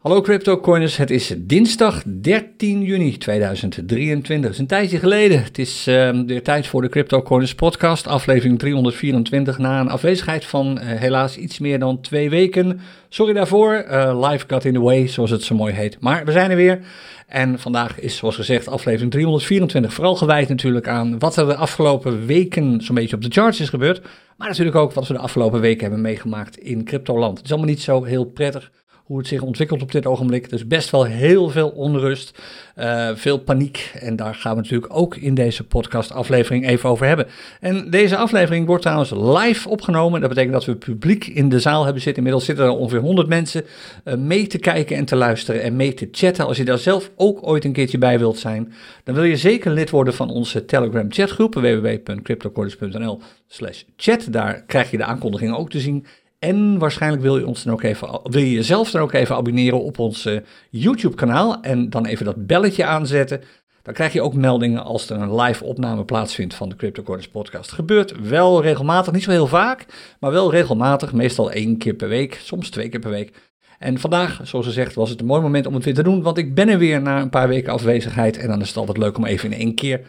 Hallo 0.00 0.20
CryptoCoiners, 0.20 0.96
het 0.96 1.10
is 1.10 1.34
dinsdag 1.38 2.02
13 2.06 2.82
juni 2.82 3.18
2023. 3.18 4.42
Het 4.44 4.52
is 4.52 4.58
een 4.58 4.66
tijdje 4.66 4.98
geleden. 4.98 5.42
Het 5.42 5.58
is 5.58 5.84
de 5.84 6.40
tijd 6.42 6.66
voor 6.66 6.82
de 6.82 6.88
CryptoCoiners 6.88 7.54
podcast, 7.54 8.06
aflevering 8.06 8.58
324, 8.58 9.58
na 9.58 9.80
een 9.80 9.90
afwezigheid 9.90 10.44
van 10.44 10.78
uh, 10.78 10.84
helaas 10.84 11.36
iets 11.36 11.58
meer 11.58 11.78
dan 11.78 12.00
twee 12.00 12.30
weken. 12.30 12.80
Sorry 13.08 13.32
daarvoor, 13.32 13.84
uh, 13.88 14.28
life 14.30 14.44
got 14.48 14.64
in 14.64 14.72
the 14.72 14.80
way, 14.80 15.06
zoals 15.06 15.30
het 15.30 15.42
zo 15.42 15.54
mooi 15.54 15.74
heet. 15.74 15.96
Maar 16.00 16.24
we 16.24 16.32
zijn 16.32 16.50
er 16.50 16.56
weer 16.56 16.80
en 17.26 17.58
vandaag 17.58 18.00
is 18.00 18.16
zoals 18.16 18.36
gezegd 18.36 18.68
aflevering 18.68 19.10
324, 19.10 19.92
vooral 19.92 20.16
gewijd 20.16 20.48
natuurlijk 20.48 20.88
aan 20.88 21.18
wat 21.18 21.36
er 21.36 21.46
de 21.46 21.56
afgelopen 21.56 22.26
weken 22.26 22.80
zo'n 22.80 22.94
beetje 22.94 23.16
op 23.16 23.22
de 23.22 23.30
charts 23.30 23.60
is 23.60 23.68
gebeurd. 23.68 24.00
Maar 24.36 24.48
natuurlijk 24.48 24.76
ook 24.76 24.92
wat 24.92 25.06
we 25.06 25.12
de 25.12 25.20
afgelopen 25.20 25.60
weken 25.60 25.82
hebben 25.82 26.00
meegemaakt 26.00 26.58
in 26.58 26.84
cryptoland. 26.84 27.36
Het 27.36 27.46
is 27.46 27.52
allemaal 27.52 27.70
niet 27.70 27.82
zo 27.82 28.04
heel 28.04 28.24
prettig 28.24 28.70
hoe 29.10 29.18
het 29.18 29.28
zich 29.28 29.42
ontwikkelt 29.42 29.82
op 29.82 29.92
dit 29.92 30.06
ogenblik. 30.06 30.50
Dus 30.50 30.66
best 30.66 30.90
wel 30.90 31.04
heel 31.04 31.48
veel 31.48 31.68
onrust, 31.68 32.38
uh, 32.78 33.10
veel 33.14 33.38
paniek. 33.38 33.92
En 34.00 34.16
daar 34.16 34.34
gaan 34.34 34.56
we 34.56 34.62
natuurlijk 34.62 34.96
ook 34.96 35.16
in 35.16 35.34
deze 35.34 35.64
podcast-aflevering 35.64 36.66
even 36.66 36.88
over 36.88 37.06
hebben. 37.06 37.26
En 37.60 37.90
deze 37.90 38.16
aflevering 38.16 38.66
wordt 38.66 38.82
trouwens 38.82 39.10
live 39.10 39.68
opgenomen. 39.68 40.20
Dat 40.20 40.28
betekent 40.28 40.54
dat 40.54 40.64
we 40.64 40.76
publiek 40.76 41.26
in 41.26 41.48
de 41.48 41.60
zaal 41.60 41.84
hebben 41.84 42.02
zitten. 42.02 42.16
Inmiddels 42.16 42.44
zitten 42.44 42.64
er 42.64 42.70
ongeveer 42.70 43.00
100 43.00 43.28
mensen 43.28 43.64
uh, 44.04 44.14
mee 44.14 44.46
te 44.46 44.58
kijken 44.58 44.96
en 44.96 45.04
te 45.04 45.16
luisteren 45.16 45.62
en 45.62 45.76
mee 45.76 45.94
te 45.94 46.08
chatten. 46.12 46.46
Als 46.46 46.56
je 46.56 46.64
daar 46.64 46.78
zelf 46.78 47.10
ook 47.16 47.46
ooit 47.46 47.64
een 47.64 47.72
keertje 47.72 47.98
bij 47.98 48.18
wilt 48.18 48.38
zijn, 48.38 48.72
dan 49.04 49.14
wil 49.14 49.24
je 49.24 49.36
zeker 49.36 49.70
lid 49.70 49.90
worden 49.90 50.14
van 50.14 50.30
onze 50.30 50.64
Telegram 50.64 51.12
chatgroep 51.12 51.54
www.cryptocorders.nl 51.54 53.20
slash 53.46 53.82
chat. 53.96 54.26
Daar 54.30 54.62
krijg 54.66 54.90
je 54.90 54.96
de 54.96 55.04
aankondigingen 55.04 55.56
ook 55.56 55.70
te 55.70 55.80
zien. 55.80 56.06
En 56.40 56.78
waarschijnlijk 56.78 57.22
wil 57.22 57.38
je, 57.38 57.46
ons 57.46 57.62
dan 57.62 57.72
ook 57.72 57.82
even, 57.82 58.20
wil 58.22 58.40
je 58.40 58.52
jezelf 58.52 58.90
dan 58.90 59.02
ook 59.02 59.12
even 59.12 59.36
abonneren 59.36 59.82
op 59.82 59.98
ons 59.98 60.26
uh, 60.26 60.40
YouTube-kanaal. 60.70 61.62
En 61.62 61.90
dan 61.90 62.06
even 62.06 62.24
dat 62.24 62.46
belletje 62.46 62.84
aanzetten. 62.84 63.40
Dan 63.82 63.94
krijg 63.94 64.12
je 64.12 64.22
ook 64.22 64.34
meldingen 64.34 64.84
als 64.84 65.10
er 65.10 65.20
een 65.20 65.34
live 65.34 65.64
opname 65.64 66.04
plaatsvindt 66.04 66.54
van 66.54 66.68
de 66.68 66.76
CryptoCorners 66.76 67.28
podcast. 67.28 67.72
Gebeurt 67.72 68.28
wel 68.28 68.62
regelmatig, 68.62 69.12
niet 69.12 69.22
zo 69.22 69.30
heel 69.30 69.46
vaak, 69.46 69.86
maar 70.20 70.30
wel 70.30 70.50
regelmatig. 70.50 71.12
Meestal 71.12 71.50
één 71.50 71.78
keer 71.78 71.94
per 71.94 72.08
week, 72.08 72.40
soms 72.42 72.70
twee 72.70 72.88
keer 72.88 73.00
per 73.00 73.10
week. 73.10 73.32
En 73.78 73.98
vandaag, 73.98 74.40
zoals 74.42 74.66
gezegd, 74.66 74.94
was 74.94 75.10
het 75.10 75.20
een 75.20 75.26
mooi 75.26 75.40
moment 75.40 75.66
om 75.66 75.74
het 75.74 75.84
weer 75.84 75.94
te 75.94 76.02
doen. 76.02 76.22
Want 76.22 76.38
ik 76.38 76.54
ben 76.54 76.68
er 76.68 76.78
weer 76.78 77.02
na 77.02 77.20
een 77.20 77.30
paar 77.30 77.48
weken 77.48 77.72
afwezigheid. 77.72 78.36
En 78.38 78.48
dan 78.48 78.60
is 78.60 78.68
het 78.68 78.76
altijd 78.76 78.98
leuk 78.98 79.16
om 79.16 79.24
even 79.24 79.52
in 79.52 79.58
één 79.58 79.74
keer 79.74 80.00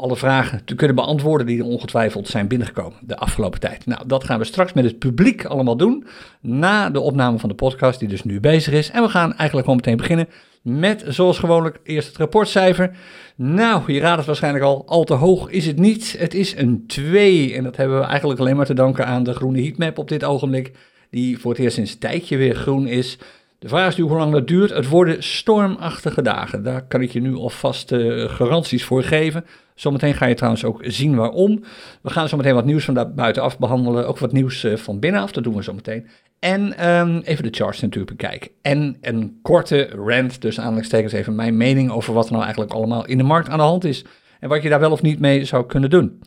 alle 0.00 0.16
vragen 0.16 0.64
te 0.64 0.74
kunnen 0.74 0.96
beantwoorden 0.96 1.46
die 1.46 1.58
er 1.58 1.64
ongetwijfeld 1.64 2.28
zijn 2.28 2.48
binnengekomen 2.48 2.98
de 3.00 3.16
afgelopen 3.16 3.60
tijd. 3.60 3.86
Nou, 3.86 4.06
dat 4.06 4.24
gaan 4.24 4.38
we 4.38 4.44
straks 4.44 4.72
met 4.72 4.84
het 4.84 4.98
publiek 4.98 5.44
allemaal 5.44 5.76
doen, 5.76 6.06
na 6.40 6.90
de 6.90 7.00
opname 7.00 7.38
van 7.38 7.48
de 7.48 7.54
podcast 7.54 7.98
die 7.98 8.08
dus 8.08 8.22
nu 8.22 8.40
bezig 8.40 8.74
is. 8.74 8.90
En 8.90 9.02
we 9.02 9.08
gaan 9.08 9.28
eigenlijk 9.28 9.68
gewoon 9.68 9.76
meteen 9.76 9.96
beginnen 9.96 10.28
met, 10.62 11.04
zoals 11.08 11.38
gewoonlijk, 11.38 11.80
eerst 11.84 12.08
het 12.08 12.16
rapportcijfer. 12.16 12.90
Nou, 13.36 13.92
je 13.92 14.00
raadt 14.00 14.16
het 14.16 14.26
waarschijnlijk 14.26 14.64
al, 14.64 14.82
al 14.86 15.04
te 15.04 15.14
hoog 15.14 15.50
is 15.50 15.66
het 15.66 15.78
niet. 15.78 16.16
Het 16.18 16.34
is 16.34 16.56
een 16.56 16.84
2 16.86 17.54
en 17.54 17.64
dat 17.64 17.76
hebben 17.76 17.98
we 17.98 18.04
eigenlijk 18.04 18.40
alleen 18.40 18.56
maar 18.56 18.66
te 18.66 18.74
danken 18.74 19.06
aan 19.06 19.22
de 19.22 19.34
groene 19.34 19.62
heatmap 19.62 19.98
op 19.98 20.08
dit 20.08 20.24
ogenblik, 20.24 20.72
die 21.10 21.38
voor 21.38 21.50
het 21.50 21.60
eerst 21.60 21.74
sinds 21.74 21.98
tijdje 21.98 22.36
weer 22.36 22.54
groen 22.54 22.86
is. 22.86 23.18
De 23.60 23.68
vraag 23.68 23.88
is 23.88 23.96
nu 23.96 24.04
hoe 24.04 24.16
lang 24.16 24.32
dat 24.32 24.48
duurt. 24.48 24.70
Het 24.70 24.88
worden 24.88 25.22
stormachtige 25.22 26.22
dagen. 26.22 26.62
Daar 26.62 26.86
kan 26.86 27.00
ik 27.00 27.10
je 27.10 27.20
nu 27.20 27.34
alvast 27.34 27.92
uh, 27.92 28.28
garanties 28.28 28.84
voor 28.84 29.02
geven. 29.02 29.44
Zometeen 29.74 30.14
ga 30.14 30.26
je 30.26 30.34
trouwens 30.34 30.64
ook 30.64 30.80
zien 30.82 31.16
waarom. 31.16 31.62
We 32.02 32.10
gaan 32.10 32.28
zometeen 32.28 32.54
wat 32.54 32.64
nieuws 32.64 32.84
van 32.84 32.94
daar 32.94 33.14
buitenaf 33.14 33.58
behandelen. 33.58 34.08
Ook 34.08 34.18
wat 34.18 34.32
nieuws 34.32 34.64
uh, 34.64 34.76
van 34.76 34.98
binnenaf, 34.98 35.32
dat 35.32 35.44
doen 35.44 35.54
we 35.54 35.62
zometeen. 35.62 36.06
En 36.38 36.90
um, 36.90 37.20
even 37.24 37.44
de 37.44 37.56
charts 37.58 37.80
natuurlijk 37.80 38.16
bekijken. 38.16 38.50
En 38.62 38.96
een 39.00 39.38
korte 39.42 39.88
rant, 39.88 40.40
dus 40.40 40.58
aanhalingstekens 40.60 41.12
even 41.12 41.34
mijn 41.34 41.56
mening 41.56 41.90
over 41.90 42.14
wat 42.14 42.24
er 42.24 42.32
nou 42.32 42.42
eigenlijk 42.44 42.72
allemaal 42.72 43.06
in 43.06 43.18
de 43.18 43.24
markt 43.24 43.48
aan 43.48 43.58
de 43.58 43.64
hand 43.64 43.84
is. 43.84 44.04
En 44.38 44.48
wat 44.48 44.62
je 44.62 44.68
daar 44.68 44.80
wel 44.80 44.92
of 44.92 45.02
niet 45.02 45.20
mee 45.20 45.44
zou 45.44 45.66
kunnen 45.66 45.90
doen. 45.90 46.20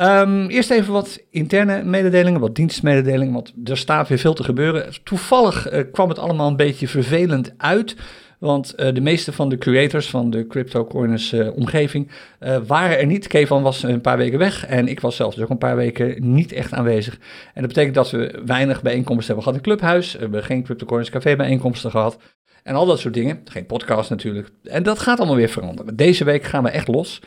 Um, 0.00 0.46
eerst 0.46 0.70
even 0.70 0.92
wat 0.92 1.20
interne 1.30 1.82
mededelingen, 1.84 2.40
wat 2.40 2.54
dienstmededelingen, 2.54 3.32
want 3.32 3.52
er 3.64 3.76
staat 3.76 4.08
weer 4.08 4.18
veel 4.18 4.34
te 4.34 4.44
gebeuren. 4.44 4.86
Toevallig 5.02 5.72
uh, 5.72 5.82
kwam 5.92 6.08
het 6.08 6.18
allemaal 6.18 6.48
een 6.48 6.56
beetje 6.56 6.88
vervelend 6.88 7.54
uit. 7.56 7.96
Want 8.38 8.74
uh, 8.76 8.94
de 8.94 9.00
meeste 9.00 9.32
van 9.32 9.48
de 9.48 9.58
creators 9.58 10.10
van 10.10 10.30
de 10.30 10.46
CryptoCoiners 10.46 11.32
uh, 11.32 11.56
omgeving 11.56 12.10
uh, 12.40 12.56
waren 12.66 12.98
er 12.98 13.06
niet. 13.06 13.26
Kevan 13.26 13.62
was 13.62 13.82
een 13.82 14.00
paar 14.00 14.16
weken 14.16 14.38
weg 14.38 14.66
en 14.66 14.88
ik 14.88 15.00
was 15.00 15.16
zelf 15.16 15.34
dus 15.34 15.42
ook 15.42 15.50
een 15.50 15.58
paar 15.58 15.76
weken 15.76 16.32
niet 16.32 16.52
echt 16.52 16.72
aanwezig. 16.72 17.18
En 17.54 17.60
dat 17.60 17.68
betekent 17.68 17.94
dat 17.94 18.10
we 18.10 18.42
weinig 18.44 18.82
bijeenkomsten 18.82 19.26
hebben 19.26 19.42
gehad 19.42 19.58
in 19.58 19.64
Clubhuis. 19.64 20.12
We 20.12 20.18
hebben 20.18 20.44
geen 20.44 20.62
CryptoCoiners 20.62 21.10
Café 21.10 21.36
bijeenkomsten 21.36 21.90
gehad. 21.90 22.18
En 22.62 22.74
al 22.74 22.86
dat 22.86 22.98
soort 22.98 23.14
dingen. 23.14 23.40
Geen 23.44 23.66
podcast 23.66 24.10
natuurlijk. 24.10 24.48
En 24.62 24.82
dat 24.82 24.98
gaat 24.98 25.18
allemaal 25.18 25.36
weer 25.36 25.48
veranderen. 25.48 25.96
Deze 25.96 26.24
week 26.24 26.44
gaan 26.44 26.62
we 26.62 26.68
echt 26.68 26.88
los. 26.88 27.20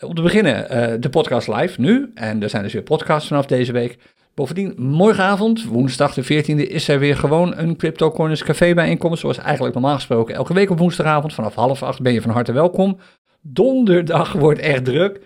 Om 0.00 0.14
te 0.14 0.22
beginnen 0.22 1.00
de 1.00 1.08
podcast 1.08 1.48
live 1.48 1.80
nu. 1.80 2.10
En 2.14 2.42
er 2.42 2.50
zijn 2.50 2.62
dus 2.62 2.72
weer 2.72 2.82
podcasts 2.82 3.28
vanaf 3.28 3.46
deze 3.46 3.72
week. 3.72 3.98
Bovendien, 4.34 4.74
morgenavond, 4.76 5.64
woensdag 5.64 6.14
de 6.14 6.44
14e, 6.44 6.70
is 6.70 6.88
er 6.88 6.98
weer 6.98 7.16
gewoon 7.16 7.56
een 7.56 7.76
Crypto 7.76 8.10
Corners 8.10 8.44
Café 8.44 8.74
bijeenkomst. 8.74 9.20
Zoals 9.20 9.38
eigenlijk 9.38 9.74
normaal 9.74 9.94
gesproken 9.94 10.34
elke 10.34 10.54
week 10.54 10.70
op 10.70 10.78
woensdagavond 10.78 11.34
vanaf 11.34 11.54
half 11.54 11.82
acht 11.82 12.02
ben 12.02 12.12
je 12.12 12.20
van 12.20 12.30
harte 12.30 12.52
welkom. 12.52 12.98
Donderdag 13.40 14.32
wordt 14.44 14.60
echt 14.60 14.84
druk. 14.84 15.20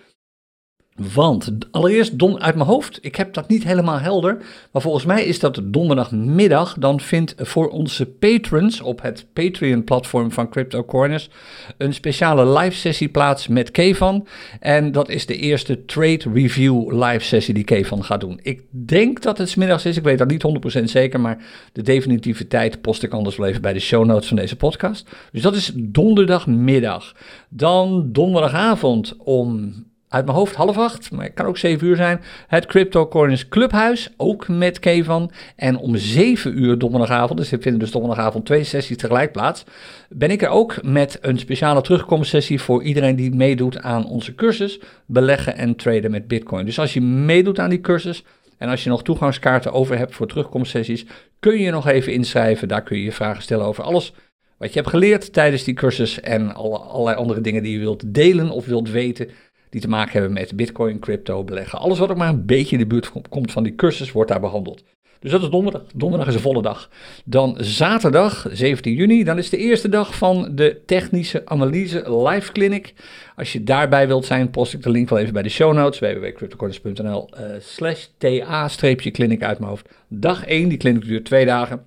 Want 1.14 1.52
allereerst 1.70 2.18
don 2.18 2.40
uit 2.40 2.54
mijn 2.54 2.68
hoofd, 2.68 2.98
ik 3.00 3.16
heb 3.16 3.34
dat 3.34 3.48
niet 3.48 3.64
helemaal 3.64 3.98
helder, 3.98 4.36
maar 4.72 4.82
volgens 4.82 5.04
mij 5.04 5.24
is 5.24 5.38
dat 5.38 5.60
donderdagmiddag. 5.64 6.74
Dan 6.78 7.00
vindt 7.00 7.34
voor 7.36 7.68
onze 7.68 8.06
patrons 8.06 8.80
op 8.80 9.02
het 9.02 9.26
Patreon-platform 9.32 10.32
van 10.32 10.48
Crypto 10.48 10.84
Corners 10.84 11.30
een 11.76 11.94
speciale 11.94 12.58
live 12.58 12.76
sessie 12.76 13.08
plaats 13.08 13.48
met 13.48 13.70
Kevan. 13.70 14.26
En 14.60 14.92
dat 14.92 15.08
is 15.08 15.26
de 15.26 15.36
eerste 15.36 15.84
trade 15.84 16.22
review 16.34 17.02
live 17.02 17.24
sessie 17.24 17.54
die 17.54 17.64
Kevan 17.64 18.04
gaat 18.04 18.20
doen. 18.20 18.40
Ik 18.42 18.62
denk 18.70 19.22
dat 19.22 19.38
het 19.38 19.48
smiddags 19.48 19.86
is, 19.86 19.96
ik 19.96 20.02
weet 20.02 20.18
dat 20.18 20.30
niet 20.30 20.80
100% 20.80 20.82
zeker, 20.84 21.20
maar 21.20 21.44
de 21.72 21.82
definitieve 21.82 22.48
tijd 22.48 22.80
post 22.80 23.02
ik 23.02 23.12
anders 23.12 23.36
wel 23.36 23.46
even 23.46 23.62
bij 23.62 23.72
de 23.72 23.80
show 23.80 24.04
notes 24.04 24.28
van 24.28 24.36
deze 24.36 24.56
podcast. 24.56 25.08
Dus 25.32 25.42
dat 25.42 25.54
is 25.54 25.72
donderdagmiddag. 25.74 27.14
Dan 27.48 28.08
donderdagavond 28.12 29.14
om 29.18 29.74
uit 30.12 30.24
mijn 30.24 30.36
hoofd 30.36 30.54
half 30.54 30.78
acht, 30.78 31.10
maar 31.10 31.24
het 31.24 31.34
kan 31.34 31.46
ook 31.46 31.56
zeven 31.56 31.86
uur 31.86 31.96
zijn. 31.96 32.20
Het 32.46 32.66
Crypto 32.66 33.08
Coins 33.08 33.48
Clubhuis, 33.48 34.10
ook 34.16 34.48
met 34.48 34.78
Kevan. 34.78 35.30
En 35.56 35.76
om 35.76 35.96
zeven 35.96 36.62
uur 36.62 36.78
donderdagavond, 36.78 37.38
dus 37.38 37.52
er 37.52 37.60
vinden 37.60 37.80
dus 37.80 37.90
donderdagavond 37.90 38.44
twee 38.44 38.64
sessies 38.64 38.96
tegelijk 38.96 39.32
plaats, 39.32 39.64
ben 40.08 40.30
ik 40.30 40.42
er 40.42 40.48
ook 40.48 40.82
met 40.82 41.18
een 41.20 41.38
speciale 41.38 41.80
terugkomstsessie 41.80 42.60
voor 42.60 42.82
iedereen 42.82 43.16
die 43.16 43.34
meedoet 43.34 43.82
aan 43.82 44.06
onze 44.06 44.34
cursus 44.34 44.80
beleggen 45.06 45.56
en 45.56 45.76
traden 45.76 46.10
met 46.10 46.28
Bitcoin. 46.28 46.64
Dus 46.64 46.78
als 46.78 46.92
je 46.92 47.00
meedoet 47.00 47.58
aan 47.58 47.70
die 47.70 47.80
cursus 47.80 48.24
en 48.58 48.68
als 48.68 48.84
je 48.84 48.90
nog 48.90 49.02
toegangskaarten 49.02 49.72
over 49.72 49.98
hebt 49.98 50.14
voor 50.14 50.26
terugkomstsessies, 50.26 51.06
kun 51.40 51.58
je 51.58 51.70
nog 51.70 51.88
even 51.88 52.12
inschrijven. 52.12 52.68
Daar 52.68 52.82
kun 52.82 52.96
je 52.96 53.04
je 53.04 53.12
vragen 53.12 53.42
stellen 53.42 53.66
over 53.66 53.84
alles 53.84 54.12
wat 54.58 54.72
je 54.72 54.78
hebt 54.78 54.90
geleerd 54.90 55.32
tijdens 55.32 55.64
die 55.64 55.74
cursus 55.74 56.20
en 56.20 56.54
alle, 56.54 56.78
allerlei 56.78 57.16
andere 57.16 57.40
dingen 57.40 57.62
die 57.62 57.72
je 57.72 57.78
wilt 57.78 58.14
delen 58.14 58.50
of 58.50 58.66
wilt 58.66 58.90
weten 58.90 59.28
die 59.72 59.80
te 59.80 59.88
maken 59.88 60.12
hebben 60.12 60.32
met 60.32 60.56
bitcoin, 60.56 60.98
crypto, 60.98 61.44
beleggen. 61.44 61.78
Alles 61.78 61.98
wat 61.98 62.10
ook 62.10 62.16
maar 62.16 62.28
een 62.28 62.46
beetje 62.46 62.72
in 62.72 62.82
de 62.82 62.86
buurt 62.86 63.12
komt 63.28 63.52
van 63.52 63.62
die 63.62 63.74
cursus 63.74 64.12
wordt 64.12 64.30
daar 64.30 64.40
behandeld. 64.40 64.84
Dus 65.20 65.30
dat 65.30 65.42
is 65.42 65.48
donderdag. 65.48 65.82
Donderdag 65.94 66.28
is 66.28 66.34
een 66.34 66.40
volle 66.40 66.62
dag. 66.62 66.90
Dan 67.24 67.56
zaterdag, 67.60 68.46
17 68.50 68.94
juni, 68.94 69.24
dan 69.24 69.38
is 69.38 69.50
de 69.50 69.56
eerste 69.56 69.88
dag 69.88 70.16
van 70.16 70.48
de 70.54 70.80
technische 70.86 71.42
analyse 71.46 72.22
live 72.24 72.52
clinic. 72.52 72.94
Als 73.36 73.52
je 73.52 73.62
daarbij 73.62 74.06
wilt 74.06 74.24
zijn, 74.24 74.50
post 74.50 74.72
ik 74.72 74.82
de 74.82 74.90
link 74.90 75.08
wel 75.08 75.18
even 75.18 75.32
bij 75.32 75.42
de 75.42 75.48
show 75.48 75.74
notes, 75.74 75.98
www.cryptocorners.nl 75.98 77.30
uh, 77.34 77.46
slash 77.58 78.06
ta-clinic 78.16 79.42
uit 79.42 79.58
mijn 79.58 79.70
hoofd. 79.70 79.88
Dag 80.08 80.44
1, 80.44 80.68
die 80.68 80.78
clinic 80.78 81.04
duurt 81.04 81.24
twee 81.24 81.46
dagen. 81.46 81.84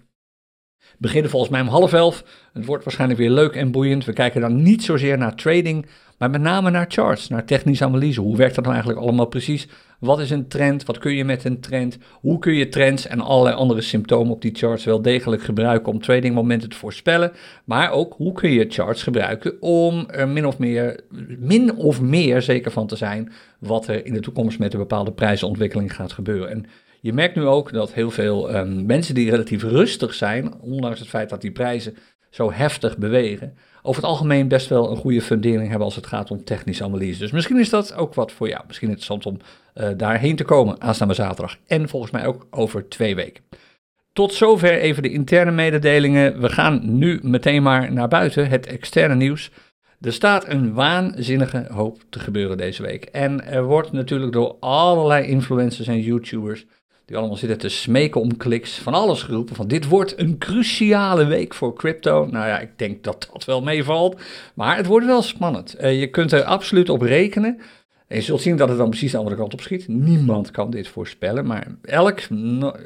Beginnen 0.98 1.32
volgens 1.32 1.52
mij 1.52 1.62
om 1.62 1.68
half 1.68 1.94
elf. 1.94 2.24
Het 2.54 2.66
wordt 2.66 2.84
waarschijnlijk 2.84 3.20
weer 3.20 3.30
leuk 3.30 3.56
en 3.56 3.72
boeiend. 3.72 4.06
We 4.06 4.14
kijken 4.14 4.42
dan 4.42 4.62
niet 4.62 4.84
zozeer 4.84 5.18
naar 5.18 5.36
trading, 5.36 5.86
maar 6.18 6.30
met 6.30 6.42
name 6.42 6.70
naar 6.70 6.86
charts, 6.90 7.28
naar 7.28 7.46
technische 7.46 7.86
analyse. 7.86 8.22
Hoe 8.22 8.38
werkt 8.38 8.56
dat 8.56 8.64
nou 8.64 8.76
eigenlijk 8.76 9.06
allemaal 9.06 9.26
precies? 9.26 9.68
Wat 10.00 10.20
is 10.20 10.30
een 10.30 10.48
trend? 10.48 10.86
Wat 10.86 10.98
kun 10.98 11.14
je 11.14 11.26
met 11.26 11.44
een 11.44 11.60
trend? 11.60 11.98
Hoe 12.12 12.40
kun 12.40 12.54
je 12.54 12.70
trends 12.70 13.08
en 13.08 13.22
allerlei 13.22 13.56
andere 13.56 13.82
symptomen 13.82 14.34
op 14.34 14.42
die 14.42 14.56
charts 14.56 14.86
wel 14.86 15.02
degelijk 15.02 15.44
gebruiken 15.44 15.92
om 15.92 16.02
tradingmomenten 16.02 16.70
te 16.70 16.76
voorspellen? 16.76 17.32
Maar 17.66 17.92
ook 17.92 18.14
hoe 18.14 18.34
kun 18.34 18.52
je 18.52 18.66
charts 18.70 19.04
gebruiken 19.04 19.62
om 19.62 20.06
er 20.10 20.28
min 20.28 20.46
of 20.46 20.58
meer, 20.58 21.00
min 21.40 21.76
of 21.76 22.02
meer 22.02 22.42
zeker 22.42 22.72
van 22.72 22.88
te 22.88 22.96
zijn 22.96 23.32
wat 23.60 23.88
er 23.88 24.06
in 24.06 24.14
de 24.14 24.20
toekomst 24.20 24.60
met 24.60 24.74
een 24.74 24.80
bepaalde 24.80 25.12
prijsontwikkeling 25.12 25.96
gaat 25.96 26.14
gebeuren. 26.14 26.50
En 26.50 26.66
je 27.02 27.14
merkt 27.14 27.36
nu 27.36 27.46
ook 27.46 27.74
dat 27.74 27.94
heel 27.94 28.12
veel 28.12 28.56
um, 28.56 28.86
mensen 28.86 29.16
die 29.16 29.30
relatief 29.30 29.64
rustig 29.64 30.14
zijn, 30.14 30.54
ondanks 30.62 31.00
het 31.00 31.10
feit 31.10 31.30
dat 31.30 31.42
die 31.42 31.52
prijzen 31.52 31.96
zo 32.30 32.52
heftig 32.52 32.98
bewegen, 32.98 33.54
over 33.86 34.02
het 34.02 34.12
algemeen 34.12 34.48
best 34.48 34.70
wel 34.70 34.92
een 34.92 34.98
goede 34.98 35.22
fundering 35.22 35.68
hebben 35.68 35.86
als 35.86 35.96
het 35.96 36.08
gaat 36.08 36.32
om 36.32 36.44
technische 36.44 36.84
analyse. 36.84 37.20
Dus 37.20 37.32
misschien 37.32 37.60
is 37.60 37.70
dat 37.70 37.94
ook 37.94 38.14
wat 38.14 38.32
voor 38.32 38.48
jou. 38.48 38.64
Misschien 38.68 38.88
interessant 38.88 39.26
om 39.26 39.38
uh, 39.76 39.90
daarheen 39.98 40.36
te 40.36 40.44
komen 40.44 40.82
aanstaande 40.82 41.14
zaterdag. 41.14 41.58
En 41.68 41.90
volgens 41.90 42.12
mij 42.12 42.26
ook 42.26 42.48
over 42.50 42.88
twee 42.88 43.16
weken. 43.16 43.44
Tot 44.14 44.34
zover 44.34 44.78
even 44.80 45.04
de 45.04 45.12
interne 45.12 45.52
mededelingen. 45.52 46.42
We 46.42 46.50
gaan 46.50 46.98
nu 46.98 47.20
meteen 47.24 47.64
maar 47.64 47.92
naar 47.94 48.08
buiten, 48.08 48.50
het 48.50 48.68
externe 48.68 49.16
nieuws. 49.16 49.52
Er 50.02 50.14
staat 50.14 50.48
een 50.48 50.74
waanzinnige 50.74 51.66
hoop 51.72 52.04
te 52.10 52.20
gebeuren 52.20 52.58
deze 52.58 52.82
week. 52.82 53.04
En 53.06 53.46
er 53.46 53.64
wordt 53.64 53.92
natuurlijk 53.92 54.32
door 54.32 54.56
allerlei 54.60 55.28
influencers 55.28 55.88
en 55.88 56.02
YouTubers, 56.02 56.66
die 57.06 57.18
allemaal 57.18 57.38
zitten 57.38 57.58
te 57.58 57.70
smeken 57.70 58.22
om 58.22 58.38
kliks, 58.38 58.78
van 58.78 58.94
alles 58.94 59.24
geroepen. 59.24 59.56
Van 59.56 59.68
dit 59.68 59.88
wordt 59.88 60.20
een 60.20 60.38
cruciale 60.38 61.26
week 61.26 61.54
voor 61.54 61.76
crypto. 61.76 62.26
Nou 62.26 62.48
ja, 62.48 62.60
ik 62.60 62.70
denk 62.76 63.04
dat 63.04 63.30
dat 63.34 63.46
wel 63.46 63.62
meevalt. 63.62 64.22
Maar 64.54 64.78
het 64.78 64.86
wordt 64.86 65.06
wel 65.06 65.22
spannend. 65.22 65.74
Eh, 65.74 66.00
je 66.00 66.08
kunt 66.08 66.32
er 66.32 66.44
absoluut 66.44 66.90
op 66.90 67.02
rekenen. 67.02 67.60
En 68.08 68.16
je 68.18 68.22
zult 68.22 68.42
zien 68.42 68.58
dat 68.58 68.70
het 68.70 68.78
dan 68.78 68.90
precies 68.90 69.12
de 69.12 69.18
andere 69.18 69.36
kant 69.36 69.54
op 69.54 69.62
schiet. 69.62 69.88
Niemand 69.88 70.52
kan 70.52 70.70
dit 70.70 70.88
voorspellen. 70.88 71.46
Maar 71.46 71.68
elk, 71.82 72.20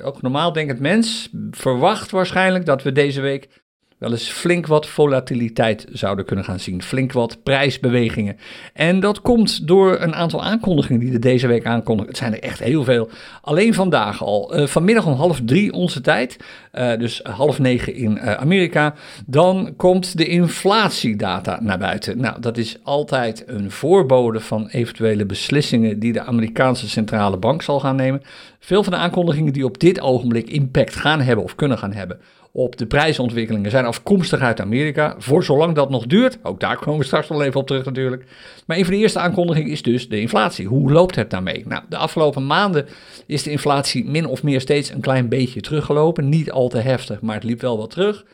ook 0.03 0.21
normaal 0.21 0.53
denkend 0.53 0.79
mens, 0.79 1.29
verwacht 1.51 2.11
waarschijnlijk 2.11 2.65
dat 2.65 2.83
we 2.83 2.91
deze 2.91 3.21
week 3.21 3.63
wel 3.99 4.11
eens 4.11 4.29
flink 4.29 4.67
wat 4.67 4.87
volatiliteit 4.87 5.85
zouden 5.91 6.25
kunnen 6.25 6.45
gaan 6.45 6.59
zien. 6.59 6.83
Flink 6.83 7.11
wat 7.11 7.43
prijsbewegingen. 7.43 8.37
En 8.73 8.99
dat 8.99 9.21
komt 9.21 9.67
door 9.67 9.99
een 9.99 10.15
aantal 10.15 10.43
aankondigingen 10.43 10.99
die 10.99 11.13
er 11.13 11.19
deze 11.19 11.47
week 11.47 11.65
aankondigen. 11.65 12.09
Het 12.09 12.17
zijn 12.17 12.33
er 12.33 12.43
echt 12.43 12.59
heel 12.59 12.83
veel. 12.83 13.09
Alleen 13.41 13.73
vandaag 13.73 14.23
al. 14.23 14.57
Uh, 14.57 14.67
vanmiddag 14.67 15.05
om 15.05 15.13
half 15.13 15.41
drie 15.45 15.73
onze 15.73 16.01
tijd. 16.01 16.37
Uh, 16.73 16.97
dus 16.97 17.19
half 17.23 17.59
negen 17.59 17.95
in 17.95 18.11
uh, 18.11 18.33
Amerika. 18.33 18.93
Dan 19.25 19.73
komt 19.77 20.17
de 20.17 20.27
inflatiedata 20.27 21.59
naar 21.61 21.77
buiten. 21.77 22.17
Nou, 22.17 22.41
dat 22.41 22.57
is 22.57 22.77
altijd 22.83 23.43
een 23.47 23.71
voorbode 23.71 24.39
van 24.39 24.67
eventuele 24.67 25.25
beslissingen 25.25 25.99
die 25.99 26.13
de 26.13 26.23
Amerikaanse 26.23 26.89
centrale 26.89 27.37
bank 27.37 27.61
zal 27.61 27.79
gaan 27.79 27.95
nemen. 27.95 28.21
Veel 28.59 28.83
van 28.83 28.93
de 28.93 28.99
aankondigingen 28.99 29.53
die 29.53 29.65
op 29.65 29.79
dit 29.79 30.01
ogenblik 30.01 30.49
impact 30.49 30.95
gaan 30.95 31.21
hebben 31.21 31.43
of 31.43 31.55
kunnen 31.55 31.77
gaan 31.77 31.93
hebben 31.93 32.19
op 32.59 32.77
de 32.77 32.85
prijsontwikkelingen 32.85 33.71
zijn 33.71 33.85
afkomstig 33.85 34.39
uit 34.39 34.61
Amerika. 34.61 35.15
Voor 35.17 35.43
zolang 35.43 35.75
dat 35.75 35.89
nog 35.89 36.05
duurt, 36.05 36.37
ook 36.43 36.59
daar 36.59 36.77
komen 36.77 36.99
we 36.99 37.05
straks 37.05 37.27
wel 37.27 37.43
even 37.43 37.59
op 37.59 37.67
terug 37.67 37.85
natuurlijk. 37.85 38.23
Maar 38.65 38.77
een 38.77 38.85
van 38.85 38.93
de 38.93 38.99
eerste 38.99 39.19
aankondigingen 39.19 39.71
is 39.71 39.81
dus 39.81 40.09
de 40.09 40.19
inflatie. 40.19 40.67
Hoe 40.67 40.91
loopt 40.91 41.15
het 41.15 41.29
daarmee? 41.29 41.63
Nou, 41.67 41.83
de 41.89 41.97
afgelopen 41.97 42.45
maanden 42.45 42.85
is 43.25 43.43
de 43.43 43.51
inflatie 43.51 44.05
min 44.05 44.25
of 44.25 44.43
meer 44.43 44.61
steeds 44.61 44.89
een 44.89 45.01
klein 45.01 45.29
beetje 45.29 45.61
teruggelopen. 45.61 46.29
Niet 46.29 46.51
al 46.51 46.69
te 46.69 46.77
heftig, 46.77 47.21
maar 47.21 47.35
het 47.35 47.43
liep 47.43 47.61
wel 47.61 47.77
wat 47.77 47.89
terug. 47.89 48.25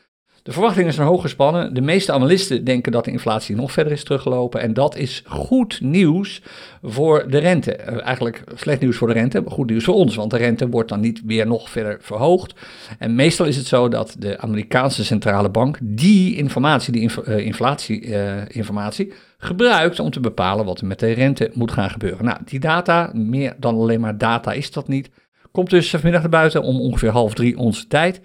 De 0.46 0.52
verwachtingen 0.52 0.94
zijn 0.94 1.08
hoog 1.08 1.22
gespannen. 1.22 1.74
De 1.74 1.82
meeste 1.82 2.12
analisten 2.12 2.64
denken 2.64 2.92
dat 2.92 3.06
de 3.06 3.12
inflatie 3.12 3.56
nog 3.56 3.72
verder 3.72 3.94
is 3.94 4.04
teruggelopen. 4.04 4.62
En 4.62 4.74
dat 4.74 4.98
is 4.98 5.24
goed 5.28 5.82
nieuws 5.82 6.42
voor 6.82 7.30
de 7.30 7.38
rente. 7.38 7.76
Eh, 7.76 8.06
eigenlijk 8.06 8.44
slecht 8.56 8.82
nieuws 8.82 8.98
voor 8.98 9.08
de 9.08 9.14
rente, 9.14 9.42
maar 9.42 9.52
goed 9.52 9.70
nieuws 9.70 9.84
voor 9.84 9.94
ons. 9.94 10.16
Want 10.16 10.32
de 10.32 10.38
rente 10.38 10.70
wordt 10.70 10.90
dan 10.90 11.00
niet 11.00 11.22
weer 11.26 11.48
nog 11.48 11.70
verder 11.70 11.98
verhoogd. 12.02 12.54
En 13.00 13.16
meestal 13.16 13.46
is 13.46 13.58
het 13.58 13.66
zo 13.66 13.88
dat 13.88 14.16
de 14.20 14.38
Amerikaanse 14.40 15.06
centrale 15.06 15.50
bank 15.50 15.78
die 15.82 16.36
informatie, 16.36 16.92
die 16.92 17.02
inf 17.02 17.18
uh, 17.28 17.38
inflatie-informatie, 17.38 19.08
uh, 19.08 19.14
gebruikt 19.38 20.00
om 20.00 20.10
te 20.10 20.20
bepalen 20.20 20.66
wat 20.66 20.80
er 20.80 20.88
met 20.88 21.00
de 21.00 21.12
rente 21.12 21.52
moet 21.54 21.72
gaan 21.72 21.90
gebeuren. 21.90 22.26
Nou, 22.26 22.38
die 22.46 22.60
data, 22.60 23.12
meer 23.14 23.56
dan 23.60 23.76
alleen 23.76 24.00
maar 24.00 24.18
data 24.18 24.52
is 24.54 24.72
dat 24.72 24.88
niet, 24.88 25.10
komt 25.52 25.70
dus 25.70 25.90
vanmiddag 25.90 26.22
naar 26.22 26.30
buiten 26.30 26.64
om 26.64 26.80
ongeveer 26.80 27.10
half 27.10 27.34
drie 27.34 27.58
onze 27.58 27.88
tijd. 27.88 28.22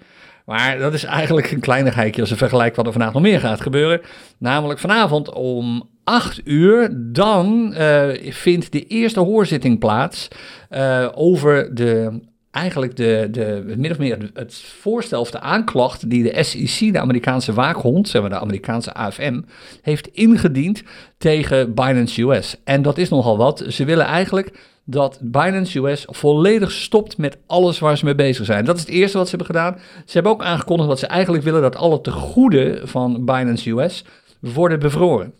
Maar 0.51 0.79
dat 0.79 0.93
is 0.93 1.03
eigenlijk 1.03 1.51
een 1.51 1.59
kleinigheidje 1.59 2.21
als 2.21 2.29
je 2.29 2.35
vergelijkt 2.35 2.75
wat 2.75 2.85
er 2.85 2.91
vandaag 2.91 3.13
nog 3.13 3.21
meer 3.21 3.39
gaat 3.39 3.61
gebeuren. 3.61 4.01
Namelijk 4.37 4.79
vanavond 4.79 5.33
om 5.33 5.89
8 6.03 6.41
uur, 6.43 6.89
dan 6.93 7.73
uh, 7.77 8.31
vindt 8.31 8.71
de 8.71 8.87
eerste 8.87 9.19
hoorzitting 9.19 9.79
plaats 9.79 10.27
uh, 10.71 11.07
over 11.13 11.75
de 11.75 12.19
eigenlijk 12.51 12.95
de, 12.95 13.27
de, 13.31 13.73
min 13.77 13.91
of 13.91 13.97
meer 13.97 14.31
het 14.33 14.55
voorstel 14.55 15.21
of 15.21 15.31
de 15.31 15.39
aanklacht 15.39 16.09
die 16.09 16.23
de 16.23 16.43
SEC, 16.43 16.93
de 16.93 16.99
Amerikaanse 16.99 17.53
waakhond, 17.53 18.07
zeg 18.07 18.21
maar 18.21 18.29
de 18.29 18.39
Amerikaanse 18.39 18.93
AFM, 18.93 19.41
heeft 19.81 20.07
ingediend 20.07 20.83
tegen 21.17 21.73
Binance 21.73 22.21
US. 22.21 22.55
En 22.63 22.81
dat 22.81 22.97
is 22.97 23.09
nogal 23.09 23.37
wat. 23.37 23.63
Ze 23.67 23.85
willen 23.85 24.05
eigenlijk 24.05 24.51
dat 24.91 25.19
Binance 25.21 25.79
US 25.79 26.05
volledig 26.07 26.71
stopt 26.71 27.17
met 27.17 27.37
alles 27.47 27.79
waar 27.79 27.97
ze 27.97 28.05
mee 28.05 28.15
bezig 28.15 28.45
zijn. 28.45 28.65
Dat 28.65 28.75
is 28.75 28.81
het 28.81 28.89
eerste 28.89 29.17
wat 29.17 29.29
ze 29.29 29.35
hebben 29.35 29.55
gedaan. 29.55 29.79
Ze 30.05 30.13
hebben 30.13 30.31
ook 30.31 30.43
aangekondigd 30.43 30.89
dat 30.89 30.99
ze 30.99 31.07
eigenlijk 31.07 31.43
willen 31.43 31.61
dat 31.61 31.75
alle 31.75 32.01
tegoeden 32.01 32.87
van 32.87 33.25
Binance 33.25 33.69
US 33.69 34.05
worden 34.39 34.79
bevroren. 34.79 35.33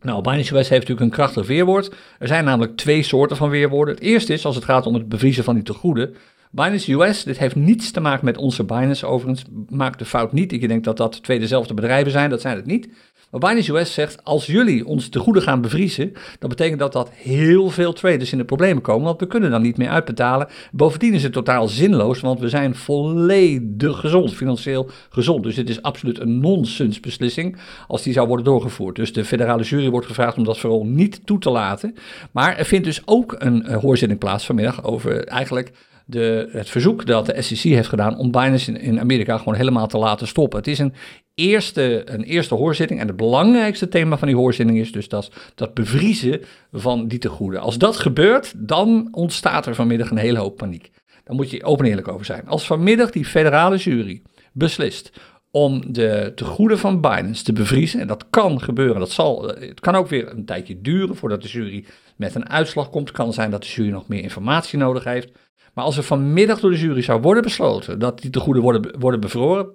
Nou, 0.00 0.22
Binance 0.22 0.56
US 0.56 0.68
heeft 0.68 0.88
natuurlijk 0.88 1.00
een 1.00 1.16
krachtig 1.16 1.46
weerwoord. 1.46 1.94
Er 2.18 2.26
zijn 2.26 2.44
namelijk 2.44 2.76
twee 2.76 3.02
soorten 3.02 3.36
van 3.36 3.50
weerwoorden. 3.50 3.94
Het 3.94 4.02
eerste 4.02 4.32
is 4.32 4.44
als 4.44 4.54
het 4.54 4.64
gaat 4.64 4.86
om 4.86 4.94
het 4.94 5.08
bevriezen 5.08 5.44
van 5.44 5.54
die 5.54 5.64
tegoeden. 5.64 6.14
Binance 6.50 6.92
US, 6.92 7.24
dit 7.24 7.38
heeft 7.38 7.54
niets 7.54 7.90
te 7.90 8.00
maken 8.00 8.24
met 8.24 8.36
onze 8.36 8.64
Binance 8.64 9.06
overigens. 9.06 9.44
Maak 9.68 9.98
de 9.98 10.04
fout 10.04 10.32
niet. 10.32 10.52
Ik 10.52 10.68
denk 10.68 10.84
dat 10.84 10.96
dat 10.96 11.22
twee 11.22 11.38
dezelfde 11.38 11.74
bedrijven 11.74 12.12
zijn. 12.12 12.30
Dat 12.30 12.40
zijn 12.40 12.56
het 12.56 12.66
niet. 12.66 12.88
Binance 13.38 13.72
US 13.72 13.92
zegt, 13.92 14.24
als 14.24 14.46
jullie 14.46 14.86
ons 14.86 15.08
te 15.08 15.18
goede 15.18 15.40
gaan 15.40 15.60
bevriezen, 15.60 16.12
dan 16.38 16.48
betekent 16.48 16.78
dat 16.78 16.92
dat 16.92 17.10
heel 17.12 17.70
veel 17.70 17.92
traders 17.92 18.32
in 18.32 18.38
de 18.38 18.44
problemen 18.44 18.82
komen, 18.82 19.04
want 19.04 19.20
we 19.20 19.26
kunnen 19.26 19.50
dan 19.50 19.62
niet 19.62 19.76
meer 19.76 19.88
uitbetalen. 19.88 20.48
Bovendien 20.72 21.14
is 21.14 21.22
het 21.22 21.32
totaal 21.32 21.68
zinloos, 21.68 22.20
want 22.20 22.40
we 22.40 22.48
zijn 22.48 22.74
volledig 22.74 24.00
gezond, 24.00 24.34
financieel 24.34 24.90
gezond. 25.10 25.42
Dus 25.42 25.54
dit 25.54 25.68
is 25.68 25.82
absoluut 25.82 26.20
een 26.20 26.40
nonsensbeslissing 26.40 27.56
als 27.88 28.02
die 28.02 28.12
zou 28.12 28.26
worden 28.26 28.44
doorgevoerd. 28.44 28.96
Dus 28.96 29.12
de 29.12 29.24
federale 29.24 29.62
jury 29.62 29.90
wordt 29.90 30.06
gevraagd 30.06 30.36
om 30.36 30.44
dat 30.44 30.58
vooral 30.58 30.84
niet 30.84 31.20
toe 31.24 31.38
te 31.38 31.50
laten. 31.50 31.94
Maar 32.32 32.56
er 32.56 32.64
vindt 32.64 32.84
dus 32.84 33.02
ook 33.04 33.34
een 33.38 33.64
uh, 33.66 33.76
hoorzitting 33.76 34.18
plaats 34.20 34.46
vanmiddag 34.46 34.84
over 34.84 35.24
eigenlijk 35.24 35.72
de, 36.08 36.48
het 36.50 36.68
verzoek 36.68 37.06
dat 37.06 37.26
de 37.26 37.42
SEC 37.42 37.58
heeft 37.58 37.88
gedaan 37.88 38.18
om 38.18 38.30
Binance 38.30 38.72
in, 38.72 39.00
Amerika 39.00 39.38
gewoon 39.38 39.54
helemaal 39.54 39.86
te 39.86 39.98
laten 39.98 40.26
stoppen. 40.26 40.58
Het 40.58 40.68
is 40.68 40.78
een 40.78 40.94
eerste, 41.34 42.02
een 42.10 42.22
eerste 42.22 42.54
hoorzitting 42.54 43.00
en 43.00 43.06
het 43.06 43.16
belangrijkste 43.16 43.88
thema 43.88 44.18
van 44.18 44.28
die 44.28 44.36
hoorzitting 44.36 44.78
is 44.78 44.92
dus 44.92 45.08
dat, 45.08 45.30
dat 45.54 45.74
bevriezen 45.74 46.40
van 46.72 47.08
die 47.08 47.18
tegoeden. 47.18 47.60
Als 47.60 47.78
dat 47.78 47.96
gebeurt, 47.96 48.52
dan 48.56 49.08
ontstaat 49.10 49.66
er 49.66 49.74
vanmiddag 49.74 50.10
een 50.10 50.16
hele 50.16 50.38
hoop 50.38 50.56
paniek. 50.56 50.90
Daar 51.24 51.36
moet 51.36 51.50
je 51.50 51.64
open 51.64 51.84
en 51.84 51.90
eerlijk 51.90 52.08
over 52.08 52.26
zijn. 52.26 52.46
Als 52.46 52.66
vanmiddag 52.66 53.10
die 53.10 53.24
federale 53.24 53.76
jury 53.76 54.22
beslist 54.52 55.10
om 55.50 55.92
de 55.92 56.32
tegoeden 56.34 56.78
van 56.78 57.00
Binance 57.00 57.44
te 57.44 57.52
bevriezen. 57.52 58.00
En 58.00 58.06
dat 58.06 58.26
kan 58.30 58.60
gebeuren. 58.60 58.98
Dat 58.98 59.10
zal, 59.10 59.48
het 59.48 59.80
kan 59.80 59.94
ook 59.94 60.08
weer 60.08 60.30
een 60.30 60.44
tijdje 60.44 60.80
duren 60.80 61.16
voordat 61.16 61.42
de 61.42 61.48
jury 61.48 61.84
met 62.16 62.34
een 62.34 62.48
uitslag 62.48 62.90
komt. 62.90 63.08
Het 63.08 63.16
kan 63.16 63.32
zijn 63.32 63.50
dat 63.50 63.62
de 63.62 63.68
jury 63.68 63.90
nog 63.90 64.08
meer 64.08 64.22
informatie 64.22 64.78
nodig 64.78 65.04
heeft. 65.04 65.30
Maar 65.76 65.84
als 65.84 65.96
er 65.96 66.02
vanmiddag 66.02 66.60
door 66.60 66.70
de 66.70 66.78
jury 66.78 67.02
zou 67.02 67.20
worden 67.20 67.42
besloten 67.42 67.98
dat 67.98 68.20
die 68.20 68.30
tegoeden 68.30 68.62
worden, 68.62 68.98
worden 68.98 69.20
bevroren, 69.20 69.68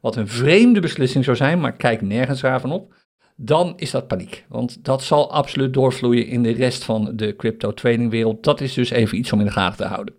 wat 0.00 0.16
een 0.16 0.28
vreemde 0.28 0.80
beslissing 0.80 1.24
zou 1.24 1.36
zijn, 1.36 1.60
maar 1.60 1.76
kijk 1.76 2.00
nergens 2.00 2.40
raar 2.40 2.60
van 2.60 2.72
op, 2.72 2.94
dan 3.36 3.72
is 3.76 3.90
dat 3.90 4.06
paniek. 4.06 4.44
Want 4.48 4.84
dat 4.84 5.02
zal 5.02 5.32
absoluut 5.32 5.74
doorvloeien 5.74 6.26
in 6.26 6.42
de 6.42 6.50
rest 6.50 6.84
van 6.84 7.12
de 7.16 7.36
crypto 7.36 7.74
tradingwereld. 7.74 8.44
Dat 8.44 8.60
is 8.60 8.74
dus 8.74 8.90
even 8.90 9.18
iets 9.18 9.32
om 9.32 9.40
in 9.40 9.46
de 9.46 9.52
gaten 9.52 9.76
te 9.76 9.92
houden. 9.92 10.14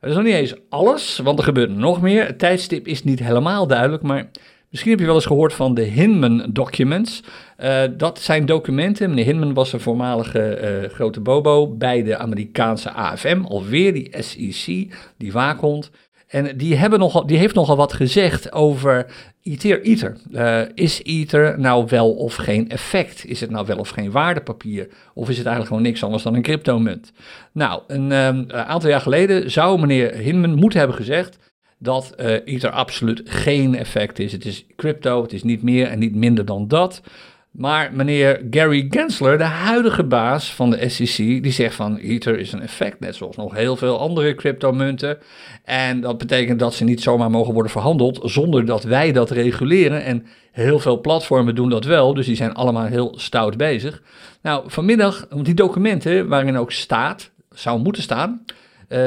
Dat 0.00 0.10
is 0.10 0.16
nog 0.16 0.24
niet 0.24 0.34
eens 0.34 0.54
alles, 0.68 1.18
want 1.18 1.38
er 1.38 1.44
gebeurt 1.44 1.76
nog 1.76 2.00
meer. 2.00 2.26
Het 2.26 2.38
tijdstip 2.38 2.86
is 2.86 3.04
niet 3.04 3.18
helemaal 3.18 3.66
duidelijk, 3.66 4.02
maar 4.02 4.30
Misschien 4.70 4.90
heb 4.90 5.00
je 5.00 5.06
wel 5.06 5.14
eens 5.14 5.26
gehoord 5.26 5.52
van 5.52 5.74
de 5.74 5.82
Hinman 5.82 6.46
Documents. 6.52 7.22
Uh, 7.58 7.82
dat 7.96 8.20
zijn 8.20 8.46
documenten. 8.46 9.08
Meneer 9.08 9.24
Hinman 9.24 9.54
was 9.54 9.72
een 9.72 9.80
voormalige 9.80 10.80
uh, 10.82 10.90
grote 10.90 11.20
bobo 11.20 11.66
bij 11.76 12.02
de 12.02 12.16
Amerikaanse 12.16 12.92
AFM, 12.92 13.40
alweer 13.44 13.92
die 13.92 14.22
SEC, 14.22 14.94
die 15.16 15.32
waakhond. 15.32 15.90
En 16.26 16.56
die, 16.56 16.76
hebben 16.76 16.98
nogal, 16.98 17.26
die 17.26 17.38
heeft 17.38 17.54
nogal 17.54 17.76
wat 17.76 17.92
gezegd 17.92 18.52
over 18.52 19.06
Ether. 19.42 19.82
Ether. 19.82 20.16
Is 20.74 21.02
Ether 21.02 21.60
nou 21.60 21.86
wel 21.88 22.10
of 22.10 22.34
geen 22.34 22.70
effect? 22.70 23.24
Is 23.26 23.40
het 23.40 23.50
nou 23.50 23.66
wel 23.66 23.78
of 23.78 23.88
geen 23.88 24.10
waardepapier? 24.10 24.88
Of 25.14 25.28
is 25.28 25.36
het 25.36 25.46
eigenlijk 25.46 25.68
gewoon 25.68 25.82
niks 25.82 26.04
anders 26.04 26.22
dan 26.22 26.34
een 26.34 26.42
cryptomunt? 26.42 27.12
Nou, 27.52 27.82
een 27.86 28.12
um, 28.12 28.50
aantal 28.50 28.90
jaar 28.90 29.00
geleden 29.00 29.50
zou 29.50 29.80
meneer 29.80 30.14
Hinman 30.14 30.54
moeten 30.54 30.78
hebben 30.78 30.96
gezegd 30.96 31.38
dat 31.78 32.14
uh, 32.20 32.32
Ether 32.44 32.70
absoluut 32.70 33.22
geen 33.24 33.76
effect 33.76 34.18
is. 34.18 34.32
Het 34.32 34.44
is 34.44 34.66
crypto, 34.76 35.22
het 35.22 35.32
is 35.32 35.42
niet 35.42 35.62
meer 35.62 35.86
en 35.86 35.98
niet 35.98 36.14
minder 36.14 36.44
dan 36.44 36.68
dat. 36.68 37.02
Maar 37.50 37.90
meneer 37.92 38.46
Gary 38.50 38.86
Gensler, 38.90 39.38
de 39.38 39.44
huidige 39.44 40.04
baas 40.04 40.54
van 40.54 40.70
de 40.70 40.88
SEC, 40.88 41.16
die 41.16 41.52
zegt 41.52 41.74
van 41.74 41.96
Ether 41.96 42.38
is 42.38 42.52
een 42.52 42.62
effect, 42.62 43.00
net 43.00 43.16
zoals 43.16 43.36
nog 43.36 43.54
heel 43.54 43.76
veel 43.76 43.98
andere 43.98 44.34
cryptomunten. 44.34 45.18
En 45.64 46.00
dat 46.00 46.18
betekent 46.18 46.58
dat 46.58 46.74
ze 46.74 46.84
niet 46.84 47.02
zomaar 47.02 47.30
mogen 47.30 47.52
worden 47.52 47.72
verhandeld 47.72 48.20
zonder 48.22 48.66
dat 48.66 48.84
wij 48.84 49.12
dat 49.12 49.30
reguleren. 49.30 50.04
En 50.04 50.26
heel 50.52 50.78
veel 50.78 51.00
platformen 51.00 51.54
doen 51.54 51.68
dat 51.68 51.84
wel, 51.84 52.14
dus 52.14 52.26
die 52.26 52.36
zijn 52.36 52.54
allemaal 52.54 52.86
heel 52.86 53.14
stout 53.16 53.56
bezig. 53.56 54.02
Nou, 54.42 54.64
vanmiddag, 54.66 55.28
die 55.42 55.54
documenten 55.54 56.28
waarin 56.28 56.56
ook 56.56 56.72
staat, 56.72 57.30
zou 57.54 57.80
moeten 57.80 58.02
staan, 58.02 58.44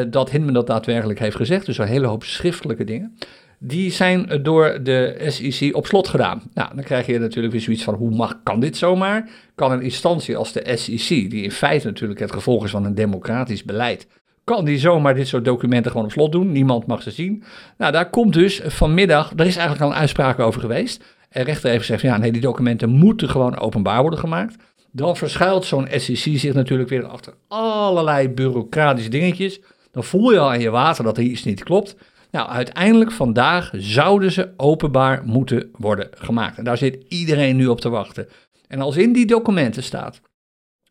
dat 0.10 0.30
Hinman 0.30 0.54
dat 0.54 0.68
daadwerkelijk 0.68 1.20
heeft 1.20 1.36
gezegd. 1.36 1.66
Dus 1.66 1.78
een 1.78 1.88
hele 1.88 2.08
hoop 2.08 2.24
schriftelijke 2.24 2.84
dingen. 2.84 3.18
Die 3.60 3.92
zijn 3.92 4.40
door 4.42 4.80
de 4.84 5.26
SEC 5.28 5.76
op 5.76 5.86
slot 5.86 6.08
gedaan. 6.08 6.42
Nou, 6.54 6.76
dan 6.76 6.84
krijg 6.84 7.06
je 7.06 7.20
natuurlijk 7.20 7.54
weer 7.54 7.64
zoiets 7.64 7.84
van: 7.84 7.94
hoe 7.94 8.16
mag, 8.16 8.40
kan 8.44 8.60
dit 8.60 8.78
zomaar? 8.78 9.30
Kan 9.56 9.72
een 9.72 9.82
instantie 9.82 10.38
als 10.38 10.54
de 10.54 10.78
SEC, 10.78 11.08
die 11.08 11.44
in 11.44 11.52
feite 11.52 11.88
natuurlijk 11.88 12.20
het 12.20 12.32
gevolg 12.32 12.64
is 12.64 12.72
van 12.72 12.86
een 12.86 12.96
democratisch 12.96 13.64
beleid, 13.64 14.08
kan 14.44 14.66
die 14.66 14.78
zomaar 14.78 15.16
dit 15.16 15.28
soort 15.28 15.46
documenten 15.46 15.92
gewoon 15.92 16.06
op 16.06 16.12
slot 16.12 16.32
doen. 16.32 16.52
Niemand 16.52 16.86
mag 16.86 17.02
ze 17.02 17.12
zien. 17.12 17.44
Nou, 17.78 17.92
daar 17.92 18.10
komt 18.10 18.34
dus 18.34 18.62
vanmiddag, 18.66 19.32
er 19.36 19.46
is 19.46 19.56
eigenlijk 19.56 19.82
al 19.82 19.92
een 19.92 20.02
uitspraak 20.02 20.40
over 20.40 20.62
geweest. 20.62 21.04
En 21.30 21.44
rechter 21.44 21.70
heeft 21.70 21.86
gezegd, 21.86 22.02
ja 22.02 22.18
nee, 22.18 22.32
die 22.32 22.42
documenten 22.42 22.90
moeten 22.90 23.30
gewoon 23.30 23.60
openbaar 23.60 24.02
worden 24.02 24.20
gemaakt. 24.20 24.56
Dan 24.92 25.18
verschuilt 25.18 25.66
zo'n 25.66 25.88
SEC 25.92 26.40
zich 26.40 26.54
natuurlijk 26.54 26.90
weer 26.90 27.06
achter 27.06 27.34
allerlei 27.48 28.30
bureaucratische 28.30 29.10
dingetjes. 29.10 29.60
Dan 29.92 30.04
voel 30.04 30.32
je 30.32 30.40
al 30.40 30.50
aan 30.50 30.60
je 30.60 30.70
water 30.70 31.04
dat 31.04 31.18
er 31.18 31.24
iets 31.24 31.44
niet 31.44 31.64
klopt. 31.64 31.96
Nou, 32.32 32.50
uiteindelijk 32.50 33.12
vandaag 33.12 33.72
zouden 33.74 34.32
ze 34.32 34.54
openbaar 34.58 35.24
moeten 35.26 35.70
worden 35.78 36.10
gemaakt. 36.12 36.58
En 36.58 36.64
daar 36.64 36.78
zit 36.78 37.06
iedereen 37.08 37.56
nu 37.56 37.68
op 37.68 37.82
te 37.82 37.90
wachten. 37.90 38.28
En 38.68 38.82
als 38.82 38.98
in 38.98 39.14
die 39.14 39.26
documenten 39.26 39.84
staat 39.84 40.22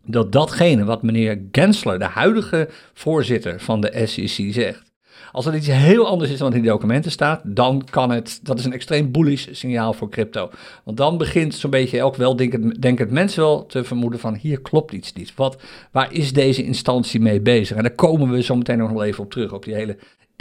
dat 0.05 0.33
datgene 0.33 0.85
wat 0.85 1.03
meneer 1.03 1.43
Gensler, 1.53 1.99
de 1.99 2.05
huidige 2.05 2.69
voorzitter 2.93 3.61
van 3.61 3.81
de 3.81 4.07
SEC, 4.07 4.53
zegt, 4.53 4.90
als 5.33 5.47
er 5.47 5.55
iets 5.55 5.67
heel 5.67 6.07
anders 6.07 6.31
is 6.31 6.39
dan 6.39 6.55
in 6.55 6.61
die 6.63 6.71
documenten 6.71 7.11
staat, 7.11 7.41
dan 7.45 7.85
kan 7.91 8.11
het, 8.11 8.41
dat 8.43 8.59
is 8.59 8.65
een 8.65 8.73
extreem 8.73 9.11
bullish 9.13 9.47
signaal 9.51 9.93
voor 9.93 10.09
crypto. 10.09 10.51
Want 10.85 10.97
dan 10.97 11.19
begint 11.19 11.55
zo'n 11.55 11.71
beetje 11.71 11.99
elk 11.99 12.17
weldenkend 12.17 12.83
denkend 12.83 13.11
mens 13.11 13.35
wel 13.35 13.67
te 13.67 13.85
vermoeden 13.85 14.21
van 14.21 14.35
hier 14.35 14.61
klopt 14.61 14.93
iets 14.93 15.13
niet. 15.13 15.33
Wat, 15.35 15.63
waar 15.91 16.13
is 16.13 16.33
deze 16.33 16.65
instantie 16.65 17.21
mee 17.21 17.41
bezig? 17.41 17.77
En 17.77 17.83
daar 17.83 17.95
komen 17.95 18.31
we 18.31 18.43
zo 18.43 18.57
meteen 18.57 18.79
nog 18.79 18.91
wel 18.91 19.05
even 19.05 19.25
op 19.25 19.31
terug, 19.31 19.53
op 19.53 19.65
die 19.65 19.75
hele 19.75 19.97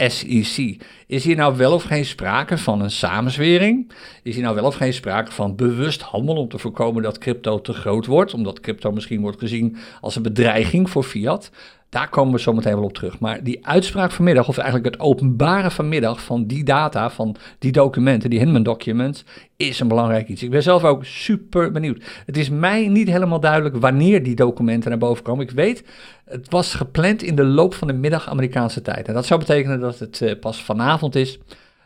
SEC. 0.08 0.82
Is 1.06 1.24
hier 1.24 1.36
nou 1.36 1.56
wel 1.56 1.72
of 1.72 1.82
geen 1.82 2.04
sprake 2.04 2.58
van 2.58 2.80
een 2.80 2.90
samenzwering? 2.90 3.92
Is 4.22 4.34
hier 4.34 4.42
nou 4.42 4.54
wel 4.54 4.64
of 4.64 4.74
geen 4.74 4.92
sprake 4.92 5.32
van 5.32 5.56
bewust 5.56 6.02
handel 6.02 6.36
om 6.36 6.48
te 6.48 6.58
voorkomen 6.58 7.02
dat 7.02 7.18
crypto 7.18 7.60
te 7.60 7.72
groot 7.72 8.06
wordt, 8.06 8.34
omdat 8.34 8.60
crypto 8.60 8.92
misschien 8.92 9.20
wordt 9.20 9.38
gezien 9.38 9.76
als 10.00 10.16
een 10.16 10.22
bedreiging 10.22 10.90
voor 10.90 11.02
fiat? 11.02 11.50
Daar 11.90 12.08
komen 12.08 12.32
we 12.32 12.40
zo 12.40 12.52
meteen 12.52 12.74
wel 12.74 12.84
op 12.84 12.92
terug. 12.92 13.18
Maar 13.18 13.42
die 13.42 13.66
uitspraak 13.66 14.10
vanmiddag, 14.10 14.48
of 14.48 14.58
eigenlijk 14.58 14.94
het 14.94 15.04
openbaren 15.04 15.70
vanmiddag 15.70 16.22
van 16.22 16.46
die 16.46 16.64
data, 16.64 17.10
van 17.10 17.36
die 17.58 17.72
documenten, 17.72 18.30
die 18.30 18.38
Hinman 18.38 18.62
documents, 18.62 19.24
is 19.56 19.80
een 19.80 19.88
belangrijk 19.88 20.28
iets. 20.28 20.42
Ik 20.42 20.50
ben 20.50 20.62
zelf 20.62 20.84
ook 20.84 21.04
super 21.04 21.72
benieuwd. 21.72 22.02
Het 22.26 22.36
is 22.36 22.50
mij 22.50 22.88
niet 22.88 23.08
helemaal 23.08 23.40
duidelijk 23.40 23.76
wanneer 23.76 24.22
die 24.22 24.34
documenten 24.34 24.90
naar 24.90 24.98
boven 24.98 25.24
komen. 25.24 25.44
Ik 25.44 25.50
weet, 25.50 25.84
het 26.24 26.50
was 26.50 26.74
gepland 26.74 27.22
in 27.22 27.34
de 27.34 27.44
loop 27.44 27.74
van 27.74 27.88
de 27.88 27.94
middag 27.94 28.28
Amerikaanse 28.28 28.82
tijd. 28.82 29.08
En 29.08 29.14
dat 29.14 29.26
zou 29.26 29.40
betekenen 29.40 29.80
dat 29.80 29.98
het 29.98 30.20
uh, 30.20 30.32
pas 30.40 30.62
vanavond 30.62 31.14
is. 31.14 31.38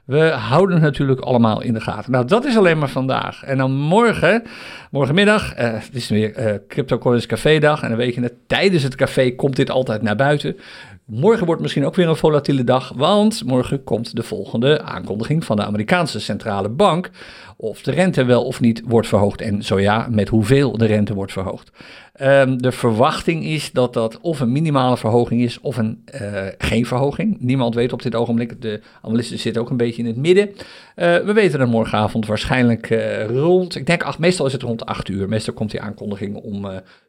We 0.04 0.28
houden 0.30 0.74
het 0.74 0.84
natuurlijk 0.84 1.20
allemaal 1.20 1.62
in 1.62 1.74
de 1.74 1.80
gaten. 1.80 2.12
Nou, 2.12 2.26
dat 2.26 2.44
is 2.44 2.56
alleen 2.56 2.78
maar 2.78 2.88
vandaag. 2.88 3.44
En 3.44 3.58
dan 3.58 3.72
morgen, 3.72 4.42
morgenmiddag, 4.90 5.58
uh, 5.58 5.72
het 5.72 5.94
is 5.94 6.08
weer 6.08 6.38
uh, 6.38 6.54
Crypto 6.68 6.98
Coins 6.98 7.26
Café 7.26 7.58
dag. 7.58 7.82
En 7.82 7.88
dan 7.88 7.98
weet 7.98 8.14
je 8.14 8.20
net, 8.20 8.34
tijdens 8.46 8.82
het 8.82 8.94
café 8.94 9.30
komt 9.30 9.56
dit 9.56 9.70
altijd 9.70 10.02
naar 10.02 10.16
buiten. 10.16 10.56
Morgen 11.04 11.46
wordt 11.46 11.62
misschien 11.62 11.86
ook 11.86 11.94
weer 11.94 12.08
een 12.08 12.16
volatiele 12.16 12.64
dag, 12.64 12.92
want 12.96 13.44
morgen 13.44 13.84
komt 13.84 14.16
de 14.16 14.22
volgende 14.22 14.82
aankondiging 14.82 15.44
van 15.44 15.56
de 15.56 15.64
Amerikaanse 15.64 16.20
centrale 16.20 16.68
bank 16.68 17.10
of 17.56 17.82
de 17.82 17.90
rente 17.90 18.24
wel 18.24 18.44
of 18.44 18.60
niet 18.60 18.82
wordt 18.86 19.08
verhoogd 19.08 19.40
en 19.40 19.62
zo 19.62 19.80
ja, 19.80 20.06
met 20.10 20.28
hoeveel 20.28 20.78
de 20.78 20.86
rente 20.86 21.14
wordt 21.14 21.32
verhoogd. 21.32 21.70
Um, 22.20 22.62
de 22.62 22.72
verwachting 22.72 23.44
is 23.44 23.72
dat 23.72 23.92
dat 23.92 24.20
of 24.20 24.40
een 24.40 24.52
minimale 24.52 24.96
verhoging 24.96 25.42
is 25.42 25.60
of 25.60 25.76
een, 25.76 26.04
uh, 26.20 26.46
geen 26.58 26.86
verhoging. 26.86 27.36
Niemand 27.40 27.74
weet 27.74 27.92
op 27.92 28.02
dit 28.02 28.14
ogenblik, 28.14 28.62
de 28.62 28.80
analisten 29.02 29.38
zitten 29.38 29.62
ook 29.62 29.70
een 29.70 29.76
beetje 29.76 30.02
in 30.02 30.08
het 30.08 30.16
midden. 30.16 30.48
Uh, 30.48 30.54
we 31.16 31.32
weten 31.32 31.60
het 31.60 31.70
morgenavond 31.70 32.26
waarschijnlijk 32.26 32.90
uh, 32.90 33.26
rond, 33.26 33.74
ik 33.76 33.86
denk, 33.86 34.02
ach, 34.02 34.18
meestal 34.18 34.46
is 34.46 34.52
het 34.52 34.62
rond 34.62 34.86
8 34.86 35.08
uur. 35.08 35.28
Meestal 35.28 35.54
komt 35.54 35.70
die 35.70 35.80
aankondiging 35.80 36.36
om 36.36 36.66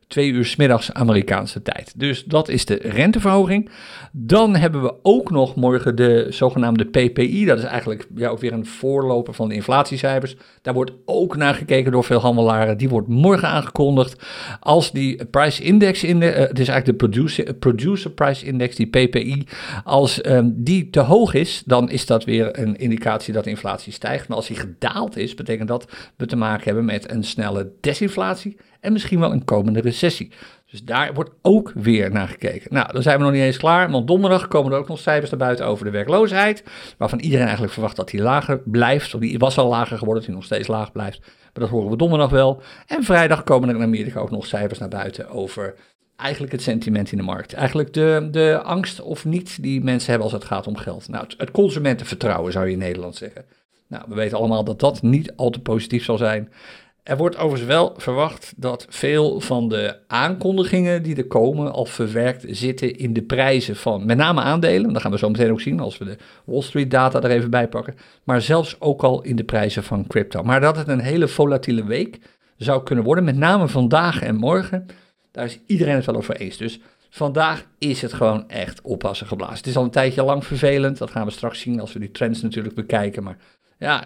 twee 0.07 0.29
uur 0.29 0.53
middags 0.57 0.93
Amerikaanse 0.93 1.61
tijd. 1.61 1.93
Dus 1.95 2.23
dat 2.23 2.49
is 2.49 2.65
de 2.65 2.79
renteverhoging. 2.83 3.69
Dan 4.11 4.55
hebben 4.55 4.81
we 4.81 4.93
ook 5.01 5.31
nog 5.31 5.55
morgen 5.55 5.95
de 5.95 6.27
zogenaamde 6.29 6.85
PPI. 6.85 7.45
Dat 7.45 7.57
is 7.57 7.63
eigenlijk 7.63 8.07
ja, 8.15 8.29
ook 8.29 8.39
weer 8.39 8.53
een 8.53 8.65
voorloper 8.65 9.33
van 9.33 9.49
de 9.49 9.55
inflatiecijfers. 9.55 10.35
Daar 10.61 10.73
wordt 10.73 10.91
ook 11.05 11.35
naar 11.35 11.53
gekeken 11.53 11.91
door 11.91 12.03
veel 12.03 12.19
handelaren. 12.19 12.77
Die 12.77 12.89
wordt 12.89 13.07
morgen 13.07 13.47
aangekondigd. 13.47 14.25
Als 14.59 14.91
die 14.95 15.25
price 15.25 15.63
index, 15.63 16.03
in 16.03 16.19
de, 16.19 16.25
uh, 16.25 16.37
het 16.37 16.59
is 16.59 16.67
eigenlijk 16.67 16.99
de 16.99 17.53
producer, 17.53 18.11
price 18.11 18.45
index, 18.45 18.75
die 18.75 18.87
PPI, 18.87 19.47
als 19.83 20.25
um, 20.25 20.53
die 20.57 20.89
te 20.89 20.99
hoog 20.99 21.33
is, 21.33 21.63
dan 21.65 21.89
is 21.89 22.05
dat 22.05 22.23
weer 22.23 22.59
een 22.59 22.75
indicatie 22.75 23.33
dat 23.33 23.45
inflatie 23.45 23.93
stijgt. 23.93 24.27
Maar 24.27 24.37
als 24.37 24.47
die 24.47 24.57
gedaald 24.57 25.17
is, 25.17 25.33
betekent 25.33 25.67
dat 25.67 25.87
we 26.17 26.25
te 26.25 26.35
maken 26.35 26.63
hebben 26.63 26.85
met 26.85 27.11
een 27.11 27.23
snelle 27.23 27.71
desinflatie 27.81 28.57
en 28.79 28.93
misschien 28.93 29.19
wel 29.19 29.31
een 29.31 29.43
komende 29.43 29.81
recessie. 29.81 30.31
Dus 30.71 30.83
daar 30.83 31.13
wordt 31.13 31.31
ook 31.41 31.71
weer 31.75 32.11
naar 32.11 32.27
gekeken. 32.27 32.73
Nou, 32.73 32.91
dan 32.91 33.01
zijn 33.01 33.17
we 33.17 33.23
nog 33.23 33.33
niet 33.33 33.41
eens 33.41 33.57
klaar, 33.57 33.91
want 33.91 34.07
donderdag 34.07 34.47
komen 34.47 34.71
er 34.71 34.77
ook 34.77 34.87
nog 34.87 34.99
cijfers 34.99 35.29
naar 35.29 35.39
buiten 35.39 35.65
over 35.65 35.85
de 35.85 35.91
werkloosheid, 35.91 36.63
waarvan 36.97 37.19
iedereen 37.19 37.43
eigenlijk 37.43 37.73
verwacht 37.73 37.95
dat 37.95 38.09
die 38.09 38.21
lager 38.21 38.61
blijft, 38.65 39.13
of 39.13 39.19
die 39.19 39.39
was 39.39 39.57
al 39.57 39.69
lager 39.69 39.97
geworden, 39.97 40.15
dat 40.15 40.25
die 40.25 40.35
nog 40.35 40.43
steeds 40.43 40.67
laag 40.67 40.91
blijft. 40.91 41.21
Maar 41.55 41.63
dat 41.63 41.73
horen 41.73 41.89
we 41.89 41.97
donderdag 41.97 42.29
wel. 42.29 42.61
En 42.87 43.03
vrijdag 43.03 43.43
komen 43.43 43.69
er 43.69 43.75
in 43.75 43.81
Amerika 43.81 44.19
ook 44.19 44.31
nog 44.31 44.45
cijfers 44.45 44.79
naar 44.79 44.89
buiten 44.89 45.29
over 45.29 45.75
eigenlijk 46.15 46.51
het 46.51 46.61
sentiment 46.61 47.11
in 47.11 47.17
de 47.17 47.23
markt. 47.23 47.53
Eigenlijk 47.53 47.93
de, 47.93 48.27
de 48.31 48.61
angst 48.63 49.01
of 49.01 49.25
niet 49.25 49.63
die 49.63 49.83
mensen 49.83 50.09
hebben 50.09 50.31
als 50.31 50.39
het 50.39 50.45
gaat 50.45 50.67
om 50.67 50.77
geld. 50.77 51.07
Nou, 51.07 51.23
het, 51.23 51.35
het 51.37 51.51
consumentenvertrouwen 51.51 52.51
zou 52.51 52.65
je 52.65 52.71
in 52.71 52.77
Nederland 52.77 53.15
zeggen. 53.15 53.45
Nou, 53.87 54.03
we 54.07 54.15
weten 54.15 54.37
allemaal 54.37 54.63
dat 54.63 54.79
dat 54.79 55.01
niet 55.01 55.33
al 55.35 55.49
te 55.49 55.61
positief 55.61 56.03
zal 56.03 56.17
zijn. 56.17 56.51
Er 57.05 57.17
wordt 57.17 57.37
overigens 57.37 57.67
wel 57.67 57.93
verwacht 57.97 58.53
dat 58.57 58.85
veel 58.89 59.39
van 59.39 59.69
de 59.69 59.97
aankondigingen 60.07 61.03
die 61.03 61.15
er 61.15 61.27
komen 61.27 61.71
al 61.71 61.85
verwerkt 61.85 62.45
zitten 62.47 62.95
in 62.95 63.13
de 63.13 63.21
prijzen 63.21 63.75
van 63.75 64.05
met 64.05 64.17
name 64.17 64.41
aandelen. 64.41 64.93
Dat 64.93 65.01
gaan 65.01 65.11
we 65.11 65.17
zo 65.17 65.29
meteen 65.29 65.51
ook 65.51 65.61
zien 65.61 65.79
als 65.79 65.97
we 65.97 66.05
de 66.05 66.17
Wall 66.45 66.61
Street 66.61 66.91
data 66.91 67.21
er 67.21 67.29
even 67.29 67.49
bij 67.49 67.67
pakken. 67.67 67.95
Maar 68.23 68.41
zelfs 68.41 68.75
ook 68.79 69.03
al 69.03 69.21
in 69.21 69.35
de 69.35 69.43
prijzen 69.43 69.83
van 69.83 70.07
crypto. 70.07 70.43
Maar 70.43 70.61
dat 70.61 70.77
het 70.77 70.87
een 70.87 70.99
hele 70.99 71.27
volatiele 71.27 71.83
week 71.83 72.19
zou 72.57 72.83
kunnen 72.83 73.03
worden, 73.03 73.23
met 73.23 73.37
name 73.37 73.67
vandaag 73.67 74.21
en 74.21 74.35
morgen, 74.35 74.85
daar 75.31 75.45
is 75.45 75.59
iedereen 75.65 75.95
het 75.95 76.05
wel 76.05 76.15
over 76.15 76.35
eens. 76.35 76.57
Dus 76.57 76.79
vandaag 77.09 77.65
is 77.77 78.01
het 78.01 78.13
gewoon 78.13 78.49
echt 78.49 78.81
oppassen 78.81 79.27
geblazen. 79.27 79.57
Het 79.57 79.67
is 79.67 79.77
al 79.77 79.83
een 79.83 79.89
tijdje 79.89 80.23
lang 80.23 80.45
vervelend, 80.45 80.97
dat 80.97 81.11
gaan 81.11 81.25
we 81.25 81.31
straks 81.31 81.59
zien 81.59 81.79
als 81.79 81.93
we 81.93 81.99
die 81.99 82.11
trends 82.11 82.41
natuurlijk 82.41 82.75
bekijken. 82.75 83.23
Maar 83.23 83.37
ja 83.79 84.03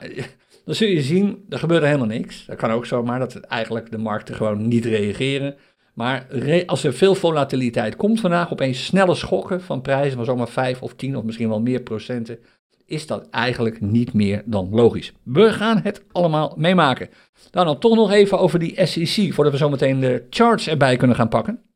dan 0.69 0.77
zul 0.77 0.87
je 0.87 1.01
zien, 1.01 1.45
er 1.49 1.59
gebeurt 1.59 1.83
helemaal 1.83 2.07
niks. 2.07 2.45
Dat 2.45 2.57
kan 2.57 2.71
ook 2.71 2.85
zomaar, 2.85 3.19
dat 3.19 3.39
eigenlijk 3.39 3.91
de 3.91 3.97
markten 3.97 4.35
gewoon 4.35 4.67
niet 4.67 4.85
reageren. 4.85 5.55
Maar 5.93 6.27
als 6.65 6.83
er 6.83 6.93
veel 6.93 7.15
volatiliteit 7.15 7.95
komt 7.95 8.19
vandaag, 8.19 8.51
opeens 8.51 8.85
snelle 8.85 9.15
schokken 9.15 9.61
van 9.61 9.81
prijzen 9.81 10.15
van 10.15 10.25
zomaar 10.25 10.47
5 10.47 10.81
of 10.81 10.93
10 10.93 11.17
of 11.17 11.23
misschien 11.23 11.49
wel 11.49 11.61
meer 11.61 11.81
procenten, 11.81 12.39
is 12.85 13.07
dat 13.07 13.29
eigenlijk 13.29 13.81
niet 13.81 14.13
meer 14.13 14.41
dan 14.45 14.69
logisch. 14.71 15.13
We 15.23 15.53
gaan 15.53 15.79
het 15.83 16.03
allemaal 16.11 16.53
meemaken. 16.57 17.09
Dan 17.51 17.65
dan 17.65 17.79
toch 17.79 17.95
nog 17.95 18.11
even 18.11 18.39
over 18.39 18.59
die 18.59 18.85
SEC, 18.85 19.33
voordat 19.33 19.53
we 19.53 19.59
zometeen 19.59 19.99
de 19.99 20.25
charts 20.29 20.67
erbij 20.67 20.97
kunnen 20.97 21.15
gaan 21.15 21.29
pakken. 21.29 21.68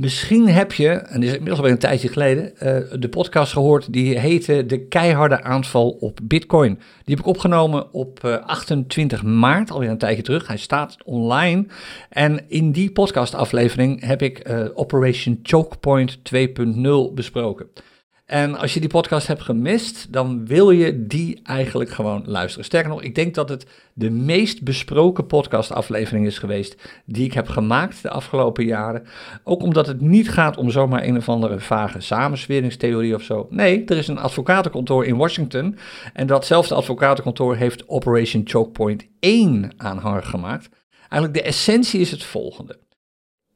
Misschien 0.00 0.48
heb 0.48 0.72
je, 0.72 0.88
en 0.88 1.20
dit 1.20 1.28
is 1.28 1.34
inmiddels 1.34 1.58
alweer 1.58 1.72
een 1.72 1.78
tijdje 1.78 2.08
geleden, 2.08 2.52
uh, 2.54 3.00
de 3.00 3.08
podcast 3.08 3.52
gehoord 3.52 3.92
die 3.92 4.18
heette 4.18 4.66
De 4.66 4.86
keiharde 4.86 5.42
aanval 5.42 5.90
op 5.90 6.18
Bitcoin. 6.22 6.74
Die 6.74 7.14
heb 7.14 7.18
ik 7.18 7.26
opgenomen 7.26 7.92
op 7.92 8.20
uh, 8.24 8.36
28 8.46 9.22
maart, 9.22 9.70
alweer 9.70 9.90
een 9.90 9.98
tijdje 9.98 10.22
terug. 10.22 10.46
Hij 10.46 10.56
staat 10.56 10.96
online. 11.04 11.66
En 12.08 12.44
in 12.48 12.72
die 12.72 12.90
podcastaflevering 12.90 14.04
heb 14.04 14.22
ik 14.22 14.48
uh, 14.48 14.64
Operation 14.74 15.40
Chokepoint 15.42 16.18
2.0 16.18 17.14
besproken. 17.14 17.66
En 18.30 18.58
als 18.58 18.74
je 18.74 18.80
die 18.80 18.88
podcast 18.88 19.26
hebt 19.26 19.42
gemist, 19.42 20.12
dan 20.12 20.46
wil 20.46 20.70
je 20.70 21.06
die 21.06 21.40
eigenlijk 21.42 21.90
gewoon 21.90 22.22
luisteren. 22.26 22.64
Sterker 22.64 22.90
nog, 22.90 23.02
ik 23.02 23.14
denk 23.14 23.34
dat 23.34 23.48
het 23.48 23.66
de 23.94 24.10
meest 24.10 24.62
besproken 24.62 25.26
podcastaflevering 25.26 26.26
is 26.26 26.38
geweest 26.38 26.76
die 27.04 27.24
ik 27.24 27.32
heb 27.32 27.48
gemaakt 27.48 28.02
de 28.02 28.10
afgelopen 28.10 28.64
jaren. 28.64 29.06
Ook 29.44 29.62
omdat 29.62 29.86
het 29.86 30.00
niet 30.00 30.30
gaat 30.30 30.56
om 30.56 30.70
zomaar 30.70 31.04
een 31.04 31.16
of 31.16 31.28
andere 31.28 31.60
vage 31.60 32.00
samensweringstheorie 32.00 33.14
of 33.14 33.22
zo. 33.22 33.46
Nee, 33.50 33.84
er 33.84 33.96
is 33.96 34.08
een 34.08 34.18
advocatenkantoor 34.18 35.06
in 35.06 35.16
Washington. 35.16 35.78
En 36.12 36.26
datzelfde 36.26 36.74
advocatenkantoor 36.74 37.56
heeft 37.56 37.88
Operation 37.88 38.42
Chokepoint 38.44 39.06
1 39.20 39.72
aanhanger 39.76 40.22
gemaakt. 40.22 40.68
Eigenlijk 41.08 41.34
de 41.34 41.48
essentie 41.48 42.00
is 42.00 42.10
het 42.10 42.24
volgende 42.24 42.78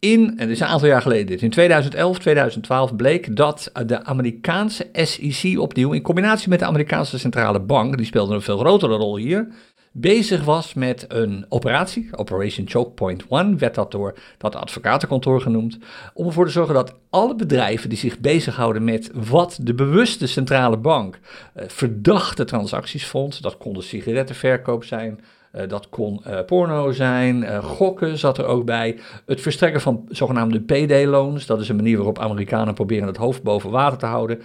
in, 0.04 0.28
en 0.28 0.36
dit 0.36 0.50
is 0.50 0.60
een 0.60 0.66
aantal 0.66 0.88
jaar 0.88 1.02
geleden 1.02 1.38
in 1.38 1.50
2011, 1.50 2.18
2012 2.18 2.96
bleek 2.96 3.36
dat 3.36 3.70
de 3.86 4.04
Amerikaanse 4.04 4.88
SEC 4.92 5.58
opnieuw, 5.58 5.92
in 5.92 6.02
combinatie 6.02 6.48
met 6.48 6.58
de 6.58 6.64
Amerikaanse 6.64 7.18
Centrale 7.18 7.60
Bank, 7.60 7.96
die 7.96 8.06
speelde 8.06 8.34
een 8.34 8.42
veel 8.42 8.58
grotere 8.58 8.96
rol 8.96 9.16
hier, 9.16 9.48
bezig 9.92 10.44
was 10.44 10.74
met 10.74 11.04
een 11.08 11.46
operatie, 11.48 12.08
Operation 12.16 12.68
Choke 12.68 12.90
Point 12.90 13.24
1, 13.30 13.58
werd 13.58 13.74
dat 13.74 13.90
door 13.90 14.14
dat 14.38 14.56
advocatenkantoor 14.56 15.40
genoemd, 15.40 15.78
om 16.14 16.26
ervoor 16.26 16.46
te 16.46 16.52
zorgen 16.52 16.74
dat 16.74 16.94
alle 17.10 17.34
bedrijven 17.34 17.88
die 17.88 17.98
zich 17.98 18.18
bezighouden 18.18 18.84
met 18.84 19.10
wat 19.12 19.58
de 19.62 19.74
bewuste 19.74 20.26
centrale 20.26 20.76
bank 20.76 21.18
eh, 21.54 21.64
verdachte 21.68 22.44
transacties 22.44 23.06
vond, 23.06 23.42
dat 23.42 23.56
konden 23.56 23.82
sigarettenverkoop 23.82 24.84
zijn, 24.84 25.20
dat 25.68 25.88
kon 25.88 26.22
porno 26.46 26.92
zijn, 26.92 27.62
gokken 27.62 28.18
zat 28.18 28.38
er 28.38 28.46
ook 28.46 28.64
bij. 28.64 28.98
Het 29.26 29.40
verstrekken 29.40 29.80
van 29.80 30.04
zogenaamde 30.08 30.60
PD-loans, 30.60 31.46
dat 31.46 31.60
is 31.60 31.68
een 31.68 31.76
manier 31.76 31.96
waarop 31.96 32.18
Amerikanen 32.18 32.74
proberen 32.74 33.06
het 33.06 33.16
hoofd 33.16 33.42
boven 33.42 33.70
water 33.70 33.98
te 33.98 34.06
houden 34.06 34.42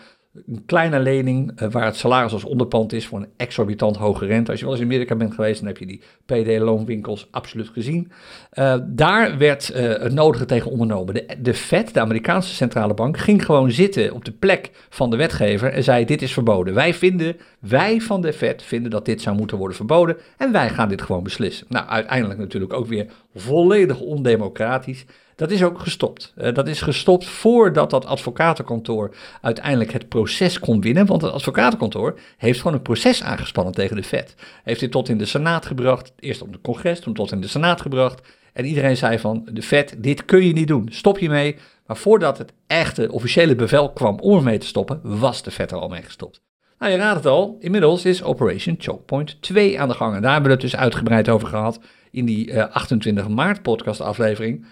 een 0.47 0.63
kleine 0.65 0.99
lening 0.99 1.61
uh, 1.61 1.71
waar 1.71 1.85
het 1.85 1.95
salaris 1.95 2.33
als 2.33 2.43
onderpand 2.43 2.93
is 2.93 3.07
voor 3.07 3.19
een 3.19 3.29
exorbitant 3.37 3.97
hoge 3.97 4.25
rente. 4.25 4.51
Als 4.51 4.59
je 4.59 4.65
wel 4.65 4.73
eens 4.73 4.83
in 4.83 4.89
Amerika 4.89 5.15
bent 5.15 5.33
geweest, 5.33 5.59
dan 5.59 5.67
heb 5.67 5.77
je 5.77 5.85
die 5.85 6.01
PD-loonwinkels 6.25 7.27
absoluut 7.31 7.69
gezien. 7.69 8.11
Uh, 8.53 8.75
daar 8.85 9.37
werd 9.37 9.71
uh, 9.75 9.77
het 9.77 10.13
nodige 10.13 10.45
tegen 10.45 10.71
ondernomen. 10.71 11.13
De, 11.13 11.25
de 11.41 11.53
Fed, 11.53 11.93
de 11.93 11.99
Amerikaanse 11.99 12.53
centrale 12.53 12.93
bank, 12.93 13.17
ging 13.17 13.45
gewoon 13.45 13.71
zitten 13.71 14.13
op 14.13 14.25
de 14.25 14.31
plek 14.31 14.71
van 14.89 15.09
de 15.09 15.17
wetgever 15.17 15.73
en 15.73 15.83
zei: 15.83 16.05
Dit 16.05 16.21
is 16.21 16.33
verboden. 16.33 16.73
Wij 16.73 16.93
vinden, 16.93 17.37
wij 17.59 18.01
van 18.01 18.21
de 18.21 18.33
Fed 18.33 18.63
vinden 18.63 18.91
dat 18.91 19.05
dit 19.05 19.21
zou 19.21 19.35
moeten 19.35 19.57
worden 19.57 19.75
verboden 19.75 20.17
en 20.37 20.51
wij 20.51 20.69
gaan 20.69 20.89
dit 20.89 21.01
gewoon 21.01 21.23
beslissen. 21.23 21.65
Nou, 21.69 21.87
uiteindelijk 21.87 22.39
natuurlijk 22.39 22.73
ook 22.73 22.87
weer 22.87 23.05
volledig 23.33 23.99
ondemocratisch. 23.99 25.05
Dat 25.39 25.51
is 25.51 25.63
ook 25.63 25.79
gestopt. 25.79 26.33
Uh, 26.37 26.53
dat 26.53 26.67
is 26.67 26.81
gestopt 26.81 27.25
voordat 27.25 27.89
dat 27.89 28.05
advocatenkantoor 28.05 29.15
uiteindelijk 29.41 29.91
het 29.91 30.07
proces 30.07 30.59
kon 30.59 30.81
winnen. 30.81 31.05
Want 31.05 31.21
het 31.21 31.31
advocatenkantoor 31.31 32.19
heeft 32.37 32.57
gewoon 32.57 32.73
een 32.73 32.81
proces 32.81 33.23
aangespannen 33.23 33.73
tegen 33.73 33.95
de 33.95 34.03
Fed. 34.03 34.35
Heeft 34.63 34.79
dit 34.79 34.91
tot 34.91 35.09
in 35.09 35.17
de 35.17 35.25
Senaat 35.25 35.65
gebracht. 35.65 36.11
Eerst 36.19 36.41
op 36.41 36.51
het 36.51 36.61
congres, 36.61 36.99
toen 36.99 37.13
tot 37.13 37.31
in 37.31 37.41
de 37.41 37.47
Senaat 37.47 37.81
gebracht. 37.81 38.27
En 38.53 38.65
iedereen 38.65 38.97
zei 38.97 39.19
van, 39.19 39.47
de 39.51 39.61
Fed, 39.61 39.95
dit 39.97 40.25
kun 40.25 40.45
je 40.45 40.53
niet 40.53 40.67
doen. 40.67 40.87
Stop 40.91 41.19
je 41.19 41.29
mee. 41.29 41.55
Maar 41.85 41.97
voordat 41.97 42.37
het 42.37 42.53
echte 42.67 43.11
officiële 43.11 43.55
bevel 43.55 43.91
kwam 43.91 44.19
om 44.19 44.37
ermee 44.37 44.57
te 44.57 44.67
stoppen, 44.67 44.99
was 45.03 45.43
de 45.43 45.51
Fed 45.51 45.71
er 45.71 45.77
al 45.77 45.89
mee 45.89 46.03
gestopt. 46.03 46.41
Nou, 46.79 46.91
je 46.91 46.97
raadt 46.97 47.15
het 47.15 47.25
al, 47.25 47.57
inmiddels 47.59 48.05
is 48.05 48.23
Operation 48.23 48.75
Choke 48.79 49.03
Point 49.03 49.41
2 49.41 49.79
aan 49.79 49.87
de 49.87 49.93
gang. 49.93 50.15
En 50.15 50.21
daar 50.21 50.31
hebben 50.31 50.49
we 50.49 50.55
het 50.57 50.71
dus 50.71 50.79
uitgebreid 50.79 51.29
over 51.29 51.47
gehad 51.47 51.79
in 52.11 52.25
die 52.25 52.51
uh, 52.51 52.67
28 52.71 53.27
maart 53.27 53.61
podcast 53.61 54.01
aflevering. 54.01 54.65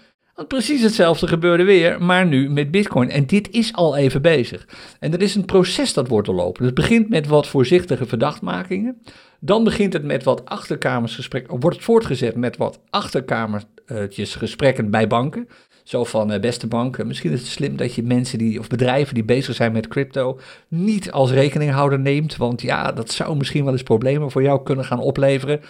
Precies 0.46 0.82
hetzelfde 0.82 1.26
gebeurde 1.26 1.64
weer, 1.64 2.02
maar 2.02 2.26
nu 2.26 2.50
met 2.50 2.70
Bitcoin. 2.70 3.10
En 3.10 3.26
dit 3.26 3.50
is 3.50 3.72
al 3.72 3.96
even 3.96 4.22
bezig. 4.22 4.68
En 5.00 5.12
er 5.12 5.22
is 5.22 5.34
een 5.34 5.44
proces 5.44 5.92
dat 5.94 6.08
wordt 6.08 6.26
doorlopen. 6.26 6.64
Het 6.64 6.74
begint 6.74 7.08
met 7.08 7.26
wat 7.26 7.46
voorzichtige 7.46 8.06
verdachtmakingen. 8.06 9.02
Dan 9.40 9.64
begint 9.64 9.92
het 9.92 10.04
met 10.04 10.24
wat 10.24 10.44
achterkamersgesprekken. 10.44 11.60
Wordt 11.60 11.76
het 11.76 11.84
voortgezet 11.84 12.36
met 12.36 12.56
wat 12.56 12.80
achterkamertjes 12.90 14.34
gesprekken 14.34 14.90
bij 14.90 15.06
banken. 15.06 15.48
Zo 15.88 16.04
van 16.04 16.32
uh, 16.32 16.40
beste 16.40 16.66
banken, 16.66 17.06
misschien 17.06 17.32
is 17.32 17.40
het 17.40 17.48
slim 17.48 17.76
dat 17.76 17.94
je 17.94 18.02
mensen 18.02 18.38
die, 18.38 18.58
of 18.58 18.68
bedrijven 18.68 19.14
die 19.14 19.24
bezig 19.24 19.54
zijn 19.54 19.72
met 19.72 19.88
crypto, 19.88 20.38
niet 20.68 21.12
als 21.12 21.30
rekeninghouder 21.30 21.98
neemt. 21.98 22.36
Want 22.36 22.62
ja, 22.62 22.92
dat 22.92 23.10
zou 23.10 23.36
misschien 23.36 23.64
wel 23.64 23.72
eens 23.72 23.82
problemen 23.82 24.30
voor 24.30 24.42
jou 24.42 24.62
kunnen 24.62 24.84
gaan 24.84 25.00
opleveren. 25.00 25.60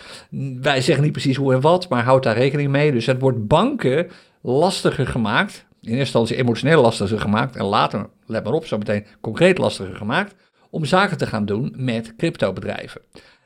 Wij 0.61 0.81
zeggen 0.81 1.05
niet 1.05 1.13
precies 1.13 1.37
hoe 1.37 1.55
en 1.55 1.61
wat, 1.61 1.89
maar 1.89 2.05
houd 2.05 2.23
daar 2.23 2.37
rekening 2.37 2.71
mee. 2.71 2.93
Dus 2.93 3.07
het 3.07 3.21
wordt 3.21 3.47
banken 3.47 4.11
lastiger 4.43 5.07
gemaakt. 5.07 5.67
In 5.81 5.89
eerste 5.89 5.99
instantie 5.99 6.37
emotioneel 6.37 6.83
lastiger 6.83 7.21
gemaakt 7.21 7.57
en 7.57 7.65
later, 7.65 8.09
let 8.27 8.45
maar 8.45 8.53
op, 8.53 8.67
zo 8.67 8.79
meteen 8.79 9.07
concreet 9.21 9.59
lastiger 9.59 9.97
gemaakt. 9.97 10.35
Om 10.71 10.85
zaken 10.85 11.19
te 11.19 11.27
gaan 11.27 11.45
doen 11.45 11.75
met 11.77 12.17
cryptobedrijven. 12.17 13.01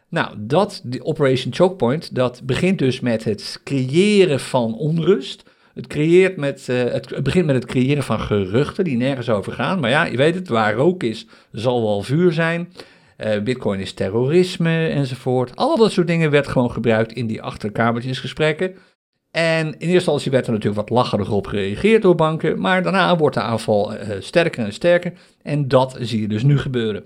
Nou, 0.08 0.34
dat, 0.38 0.80
die 0.84 1.04
Operation 1.04 1.54
Chokepoint, 1.54 2.14
dat 2.14 2.40
begint 2.44 2.78
dus 2.78 3.00
met 3.00 3.24
het 3.24 3.60
creëren 3.64 4.40
van 4.40 4.74
onrust. 4.74 5.42
Het, 5.74 5.86
creëert 5.86 6.36
met, 6.36 6.66
uh, 6.70 6.82
het, 6.82 7.22
begint 7.22 7.46
met 7.46 7.54
het 7.54 7.66
creëren 7.66 8.02
van 8.02 8.20
geruchten 8.20 8.84
die 8.84 8.96
nergens 8.96 9.28
over 9.28 9.52
gaan. 9.52 9.80
Maar 9.80 9.90
ja, 9.90 10.04
je 10.04 10.16
weet 10.16 10.34
het, 10.34 10.48
waar 10.48 10.74
rook 10.74 11.02
is, 11.02 11.26
zal 11.52 11.82
wel 11.82 12.02
vuur 12.02 12.32
zijn. 12.32 12.72
Uh, 13.18 13.42
Bitcoin 13.42 13.80
is 13.80 13.92
terrorisme 13.92 14.88
enzovoort. 14.88 15.56
Al 15.56 15.76
dat 15.76 15.92
soort 15.92 16.06
dingen 16.06 16.30
werd 16.30 16.48
gewoon 16.48 16.70
gebruikt 16.70 17.12
in 17.12 17.26
die 17.26 17.42
achterkamertjesgesprekken. 17.42 18.74
En 19.32 19.66
in 19.66 19.72
eerste 19.72 19.94
instantie 19.94 20.30
werd 20.30 20.46
er 20.46 20.52
natuurlijk 20.52 20.80
wat 20.80 20.98
lacherig 20.98 21.30
op 21.30 21.46
gereageerd 21.46 22.02
door 22.02 22.14
banken, 22.14 22.60
maar 22.60 22.82
daarna 22.82 23.16
wordt 23.16 23.34
de 23.34 23.42
aanval 23.42 23.94
uh, 23.94 24.00
sterker 24.18 24.64
en 24.64 24.72
sterker 24.72 25.12
en 25.42 25.68
dat 25.68 25.96
zie 26.00 26.20
je 26.20 26.28
dus 26.28 26.42
nu 26.42 26.58
gebeuren. 26.58 27.04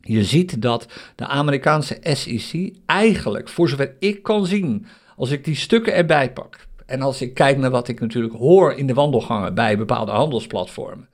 Je 0.00 0.24
ziet 0.24 0.62
dat 0.62 0.86
de 1.14 1.26
Amerikaanse 1.26 1.98
SEC 2.02 2.76
eigenlijk, 2.86 3.48
voor 3.48 3.68
zover 3.68 3.96
ik 3.98 4.22
kan 4.22 4.46
zien, 4.46 4.86
als 5.16 5.30
ik 5.30 5.44
die 5.44 5.54
stukken 5.54 5.94
erbij 5.94 6.32
pak 6.32 6.66
en 6.86 7.02
als 7.02 7.22
ik 7.22 7.34
kijk 7.34 7.58
naar 7.58 7.70
wat 7.70 7.88
ik 7.88 8.00
natuurlijk 8.00 8.34
hoor 8.34 8.72
in 8.72 8.86
de 8.86 8.94
wandelgangen 8.94 9.54
bij 9.54 9.78
bepaalde 9.78 10.12
handelsplatformen, 10.12 11.08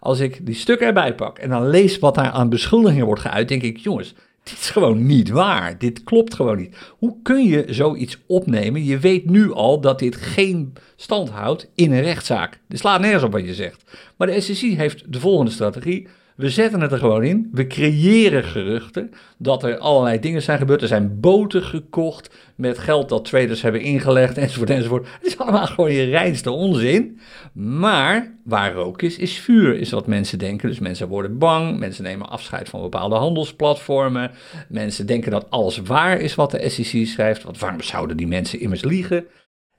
als 0.00 0.20
ik 0.20 0.46
die 0.46 0.54
stukken 0.54 0.86
erbij 0.86 1.14
pak 1.14 1.38
en 1.38 1.48
dan 1.48 1.68
lees 1.68 1.98
wat 1.98 2.14
daar 2.14 2.30
aan 2.30 2.48
beschuldigingen 2.48 3.06
wordt 3.06 3.20
geuit, 3.20 3.48
denk 3.48 3.62
ik, 3.62 3.76
jongens, 3.76 4.14
dit 4.50 4.58
is 4.58 4.70
gewoon 4.70 5.06
niet 5.06 5.28
waar. 5.28 5.78
Dit 5.78 6.04
klopt 6.04 6.34
gewoon 6.34 6.56
niet. 6.56 6.76
Hoe 6.98 7.16
kun 7.22 7.44
je 7.44 7.64
zoiets 7.68 8.18
opnemen? 8.26 8.84
Je 8.84 8.98
weet 8.98 9.30
nu 9.30 9.52
al 9.52 9.80
dat 9.80 9.98
dit 9.98 10.16
geen 10.16 10.72
stand 10.96 11.28
houdt 11.28 11.70
in 11.74 11.92
een 11.92 12.02
rechtszaak. 12.02 12.60
Dit 12.68 12.78
slaat 12.78 13.00
nergens 13.00 13.22
op 13.22 13.32
wat 13.32 13.44
je 13.44 13.54
zegt. 13.54 13.84
Maar 14.16 14.26
de 14.26 14.40
SEC 14.40 14.76
heeft 14.76 15.12
de 15.12 15.20
volgende 15.20 15.50
strategie. 15.50 16.08
We 16.36 16.50
zetten 16.50 16.80
het 16.80 16.92
er 16.92 16.98
gewoon 16.98 17.24
in. 17.24 17.48
We 17.52 17.66
creëren 17.66 18.44
geruchten 18.44 19.10
dat 19.38 19.62
er 19.62 19.78
allerlei 19.78 20.20
dingen 20.20 20.42
zijn 20.42 20.58
gebeurd. 20.58 20.82
Er 20.82 20.88
zijn 20.88 21.20
boten 21.20 21.62
gekocht 21.62 22.34
met 22.56 22.78
geld 22.78 23.08
dat 23.08 23.24
traders 23.24 23.62
hebben 23.62 23.80
ingelegd 23.80 24.38
enzovoort 24.38 24.70
enzovoort. 24.70 25.06
Het 25.12 25.26
is 25.26 25.38
allemaal 25.38 25.66
gewoon 25.66 25.92
je 25.92 26.04
reinste 26.04 26.50
onzin. 26.50 27.20
Maar 27.52 28.34
waar 28.44 28.72
rook 28.72 29.02
is, 29.02 29.16
is 29.16 29.38
vuur, 29.38 29.78
is 29.78 29.90
wat 29.90 30.06
mensen 30.06 30.38
denken. 30.38 30.68
Dus 30.68 30.78
mensen 30.78 31.08
worden 31.08 31.38
bang, 31.38 31.78
mensen 31.78 32.04
nemen 32.04 32.28
afscheid 32.28 32.68
van 32.68 32.80
bepaalde 32.80 33.14
handelsplatformen. 33.14 34.30
Mensen 34.68 35.06
denken 35.06 35.30
dat 35.30 35.50
alles 35.50 35.78
waar 35.78 36.20
is 36.20 36.34
wat 36.34 36.50
de 36.50 36.68
SEC 36.68 37.06
schrijft. 37.06 37.42
Want 37.42 37.58
waarom 37.58 37.82
zouden 37.82 38.16
die 38.16 38.26
mensen 38.26 38.60
immers 38.60 38.84
liegen? 38.84 39.26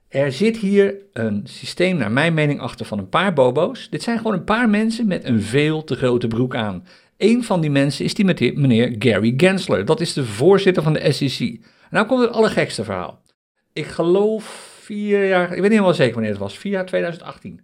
Er 0.08 0.32
zit 0.32 0.56
hier 0.56 0.94
een 1.12 1.40
systeem, 1.44 1.96
naar 1.96 2.10
mijn 2.12 2.34
mening, 2.34 2.60
achter 2.60 2.86
van 2.86 2.98
een 2.98 3.08
paar 3.08 3.32
bobo's. 3.32 3.90
Dit 3.90 4.02
zijn 4.02 4.16
gewoon 4.16 4.32
een 4.32 4.44
paar 4.44 4.68
mensen 4.68 5.06
met 5.06 5.24
een 5.24 5.42
veel 5.42 5.84
te 5.84 5.96
grote 5.96 6.28
broek 6.28 6.54
aan. 6.54 6.86
Een 7.16 7.44
van 7.44 7.60
die 7.60 7.70
mensen 7.70 8.04
is 8.04 8.14
die 8.14 8.54
meneer 8.54 8.94
Gary 8.98 9.34
Gensler. 9.36 9.84
Dat 9.84 10.00
is 10.00 10.12
de 10.12 10.24
voorzitter 10.24 10.82
van 10.82 10.92
de 10.92 11.12
SEC. 11.12 11.60
Nou 11.90 12.06
komt 12.06 12.20
het 12.20 12.30
allergekste 12.30 12.84
verhaal. 12.84 13.22
Ik 13.72 13.86
geloof 13.86 14.44
vier 14.80 15.28
jaar, 15.28 15.42
ik 15.42 15.48
weet 15.48 15.60
niet 15.60 15.70
helemaal 15.70 15.94
zeker 15.94 16.12
wanneer 16.12 16.30
het 16.30 16.40
was, 16.40 16.58
vier 16.58 16.72
jaar 16.72 16.86
2018. 16.86 17.60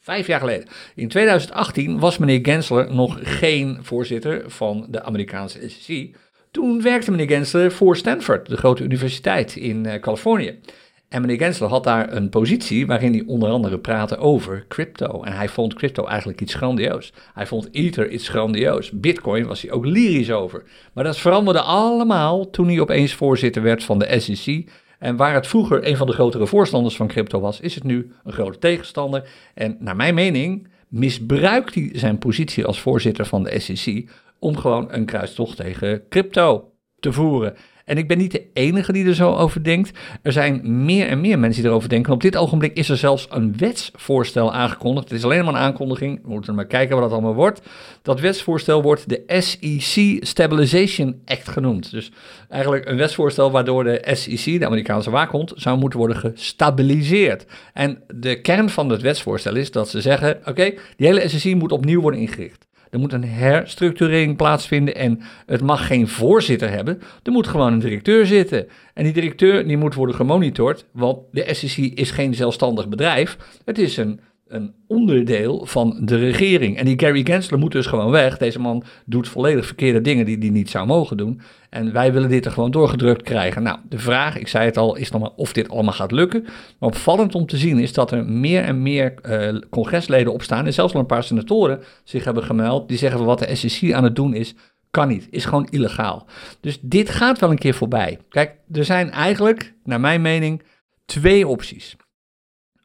Vijf 0.00 0.26
jaar 0.26 0.40
geleden. 0.40 0.68
In 0.94 1.08
2018 1.08 1.98
was 1.98 2.18
meneer 2.18 2.38
Gensler 2.42 2.94
nog 2.94 3.18
geen 3.22 3.78
voorzitter 3.80 4.50
van 4.50 4.86
de 4.90 5.02
Amerikaanse 5.02 5.68
SEC. 5.68 6.16
Toen 6.50 6.82
werkte 6.82 7.10
meneer 7.10 7.28
Gensler 7.28 7.72
voor 7.72 7.96
Stanford, 7.96 8.48
de 8.48 8.56
grote 8.56 8.82
universiteit 8.82 9.56
in 9.56 9.84
uh, 9.84 9.94
Californië. 9.94 10.60
En 11.08 11.20
meneer 11.20 11.36
Gensler 11.36 11.68
had 11.68 11.84
daar 11.84 12.12
een 12.12 12.28
positie 12.28 12.86
waarin 12.86 13.12
hij 13.12 13.24
onder 13.26 13.50
andere 13.50 13.78
praatte 13.78 14.16
over 14.16 14.64
crypto. 14.68 15.22
En 15.22 15.32
hij 15.32 15.48
vond 15.48 15.74
crypto 15.74 16.06
eigenlijk 16.06 16.40
iets 16.40 16.54
grandioos. 16.54 17.12
Hij 17.34 17.46
vond 17.46 17.68
Ether 17.72 18.10
iets 18.10 18.28
grandioos. 18.28 18.90
Bitcoin 18.90 19.46
was 19.46 19.62
hij 19.62 19.70
ook 19.70 19.86
lyrisch 19.86 20.30
over. 20.30 20.64
Maar 20.92 21.04
dat 21.04 21.18
veranderde 21.18 21.60
allemaal 21.60 22.50
toen 22.50 22.68
hij 22.68 22.80
opeens 22.80 23.14
voorzitter 23.14 23.62
werd 23.62 23.84
van 23.84 23.98
de 23.98 24.20
SEC. 24.20 24.70
En 24.98 25.16
waar 25.16 25.34
het 25.34 25.46
vroeger 25.46 25.86
een 25.86 25.96
van 25.96 26.06
de 26.06 26.12
grotere 26.12 26.46
voorstanders 26.46 26.96
van 26.96 27.06
crypto 27.06 27.40
was, 27.40 27.60
is 27.60 27.74
het 27.74 27.84
nu 27.84 28.12
een 28.24 28.32
grote 28.32 28.58
tegenstander. 28.58 29.28
En 29.54 29.76
naar 29.80 29.96
mijn 29.96 30.14
mening 30.14 30.68
misbruikt 30.88 31.74
hij 31.74 31.90
zijn 31.92 32.18
positie 32.18 32.64
als 32.64 32.80
voorzitter 32.80 33.26
van 33.26 33.42
de 33.42 33.58
SEC 33.58 34.08
om 34.38 34.56
gewoon 34.56 34.92
een 34.92 35.04
kruistocht 35.04 35.56
tegen 35.56 36.02
crypto 36.08 36.70
te 37.00 37.12
voeren. 37.12 37.56
En 37.88 37.98
ik 37.98 38.08
ben 38.08 38.18
niet 38.18 38.32
de 38.32 38.44
enige 38.52 38.92
die 38.92 39.06
er 39.06 39.14
zo 39.14 39.32
over 39.32 39.64
denkt. 39.64 39.98
Er 40.22 40.32
zijn 40.32 40.84
meer 40.84 41.08
en 41.08 41.20
meer 41.20 41.38
mensen 41.38 41.62
die 41.62 41.70
erover 41.70 41.88
denken. 41.88 42.12
Op 42.12 42.20
dit 42.20 42.36
ogenblik 42.36 42.76
is 42.76 42.88
er 42.88 42.96
zelfs 42.96 43.26
een 43.30 43.56
wetsvoorstel 43.56 44.52
aangekondigd. 44.52 45.08
Het 45.08 45.18
is 45.18 45.24
alleen 45.24 45.44
maar 45.44 45.54
een 45.54 45.60
aankondiging. 45.60 46.20
We 46.22 46.28
moeten 46.28 46.54
maar 46.54 46.66
kijken 46.66 46.94
wat 46.94 47.04
dat 47.04 47.12
allemaal 47.12 47.34
wordt. 47.34 47.60
Dat 48.02 48.20
wetsvoorstel 48.20 48.82
wordt 48.82 49.08
de 49.08 49.22
SEC 49.26 50.26
Stabilization 50.26 51.20
Act 51.24 51.48
genoemd. 51.48 51.90
Dus 51.90 52.12
eigenlijk 52.48 52.88
een 52.88 52.96
wetsvoorstel 52.96 53.50
waardoor 53.50 53.84
de 53.84 54.08
SEC, 54.12 54.58
de 54.58 54.66
Amerikaanse 54.66 55.10
waakhond, 55.10 55.52
zou 55.56 55.78
moeten 55.78 55.98
worden 55.98 56.16
gestabiliseerd. 56.16 57.46
En 57.72 58.02
de 58.14 58.40
kern 58.40 58.70
van 58.70 58.88
het 58.88 59.02
wetsvoorstel 59.02 59.56
is 59.56 59.70
dat 59.70 59.88
ze 59.88 60.00
zeggen: 60.00 60.40
oké, 60.44 60.72
die 60.96 61.06
hele 61.06 61.28
SEC 61.28 61.54
moet 61.54 61.72
opnieuw 61.72 62.00
worden 62.00 62.20
ingericht. 62.20 62.67
Er 62.90 62.98
moet 62.98 63.12
een 63.12 63.24
herstructurering 63.24 64.36
plaatsvinden 64.36 64.94
en 64.94 65.20
het 65.46 65.62
mag 65.62 65.86
geen 65.86 66.08
voorzitter 66.08 66.70
hebben. 66.70 67.00
Er 67.22 67.32
moet 67.32 67.46
gewoon 67.46 67.72
een 67.72 67.78
directeur 67.78 68.26
zitten. 68.26 68.66
En 68.94 69.04
die 69.04 69.12
directeur 69.12 69.66
die 69.66 69.76
moet 69.76 69.94
worden 69.94 70.14
gemonitord, 70.14 70.86
want 70.92 71.18
de 71.32 71.54
SEC 71.54 71.76
is 71.76 72.10
geen 72.10 72.34
zelfstandig 72.34 72.88
bedrijf. 72.88 73.36
Het 73.64 73.78
is 73.78 73.96
een 73.96 74.20
een 74.48 74.74
onderdeel 74.86 75.66
van 75.66 75.98
de 76.00 76.16
regering. 76.16 76.76
En 76.76 76.84
die 76.84 76.98
Gary 77.00 77.24
Gensler 77.24 77.58
moet 77.58 77.72
dus 77.72 77.86
gewoon 77.86 78.10
weg. 78.10 78.38
Deze 78.38 78.58
man 78.58 78.82
doet 79.06 79.28
volledig 79.28 79.66
verkeerde 79.66 80.00
dingen 80.00 80.26
die 80.26 80.38
hij 80.38 80.48
niet 80.48 80.70
zou 80.70 80.86
mogen 80.86 81.16
doen. 81.16 81.40
En 81.70 81.92
wij 81.92 82.12
willen 82.12 82.28
dit 82.28 82.44
er 82.44 82.52
gewoon 82.52 82.70
doorgedrukt 82.70 83.22
krijgen. 83.22 83.62
Nou, 83.62 83.78
de 83.88 83.98
vraag, 83.98 84.38
ik 84.38 84.48
zei 84.48 84.64
het 84.64 84.76
al, 84.76 84.96
is 84.96 85.10
nog 85.10 85.20
maar 85.20 85.30
of 85.36 85.52
dit 85.52 85.68
allemaal 85.68 85.92
gaat 85.92 86.12
lukken. 86.12 86.42
Maar 86.42 86.88
opvallend 86.88 87.34
om 87.34 87.46
te 87.46 87.56
zien 87.56 87.78
is 87.78 87.92
dat 87.92 88.10
er 88.10 88.24
meer 88.24 88.64
en 88.64 88.82
meer 88.82 89.14
uh, 89.22 89.60
congresleden 89.70 90.32
opstaan. 90.32 90.66
En 90.66 90.72
zelfs 90.72 90.92
wel 90.92 91.02
een 91.02 91.08
paar 91.08 91.24
senatoren 91.24 91.80
zich 92.04 92.24
hebben 92.24 92.42
gemeld. 92.42 92.88
Die 92.88 92.98
zeggen 92.98 93.24
wat 93.24 93.38
de 93.38 93.54
SEC 93.54 93.92
aan 93.92 94.04
het 94.04 94.16
doen 94.16 94.34
is 94.34 94.54
Kan 94.90 95.08
niet, 95.08 95.28
is 95.30 95.44
gewoon 95.44 95.68
illegaal. 95.70 96.26
Dus 96.60 96.78
dit 96.82 97.10
gaat 97.10 97.38
wel 97.38 97.50
een 97.50 97.58
keer 97.58 97.74
voorbij. 97.74 98.18
Kijk, 98.28 98.54
er 98.72 98.84
zijn 98.84 99.10
eigenlijk, 99.10 99.74
naar 99.84 100.00
mijn 100.00 100.20
mening, 100.20 100.62
twee 101.04 101.48
opties. 101.48 101.96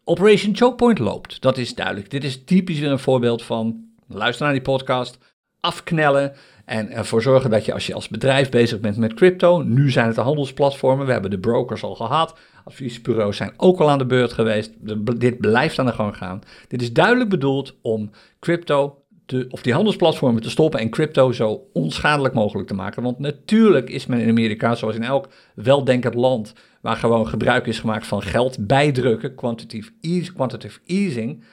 Operation 0.05 0.55
Choke 0.55 0.75
Point 0.75 0.99
loopt, 0.99 1.41
dat 1.41 1.57
is 1.57 1.75
duidelijk. 1.75 2.09
Dit 2.09 2.23
is 2.23 2.43
typisch 2.43 2.79
weer 2.79 2.91
een 2.91 2.99
voorbeeld 2.99 3.43
van, 3.43 3.85
luister 4.07 4.45
naar 4.45 4.53
die 4.53 4.61
podcast, 4.61 5.17
afknellen 5.59 6.33
en 6.65 6.91
ervoor 6.91 7.21
zorgen 7.21 7.49
dat 7.49 7.65
je 7.65 7.73
als 7.73 7.87
je 7.87 7.93
als 7.93 8.07
bedrijf 8.07 8.49
bezig 8.49 8.79
bent 8.79 8.97
met 8.97 9.13
crypto, 9.13 9.61
nu 9.61 9.91
zijn 9.91 10.05
het 10.05 10.15
de 10.15 10.21
handelsplatformen, 10.21 11.05
we 11.05 11.11
hebben 11.11 11.31
de 11.31 11.39
brokers 11.39 11.83
al 11.83 11.95
gehad, 11.95 12.37
adviesbureaus 12.63 13.37
zijn 13.37 13.53
ook 13.57 13.79
al 13.79 13.89
aan 13.89 13.97
de 13.97 14.05
beurt 14.05 14.33
geweest, 14.33 14.71
dit 15.17 15.39
blijft 15.39 15.79
aan 15.79 15.85
de 15.85 15.91
gang 15.91 16.17
gaan. 16.17 16.41
Dit 16.67 16.81
is 16.81 16.93
duidelijk 16.93 17.29
bedoeld 17.29 17.75
om 17.81 18.09
crypto 18.39 18.97
of 19.49 19.61
die 19.61 19.73
handelsplatformen 19.73 20.41
te 20.41 20.49
stoppen 20.49 20.79
en 20.79 20.89
crypto 20.89 21.31
zo 21.31 21.61
onschadelijk 21.73 22.33
mogelijk 22.33 22.67
te 22.67 22.73
maken. 22.73 23.03
Want 23.03 23.19
natuurlijk 23.19 23.89
is 23.89 24.05
men 24.05 24.19
in 24.19 24.29
Amerika, 24.29 24.75
zoals 24.75 24.95
in 24.95 25.03
elk 25.03 25.27
weldenkend 25.55 26.13
land, 26.13 26.53
waar 26.83 26.95
gewoon 26.95 27.27
gebruik 27.27 27.67
is 27.67 27.79
gemaakt 27.79 28.07
van 28.07 28.21
geld 28.21 28.67
bijdrukken, 28.67 29.35
quantitative, 29.35 30.79
easing, 30.85 31.43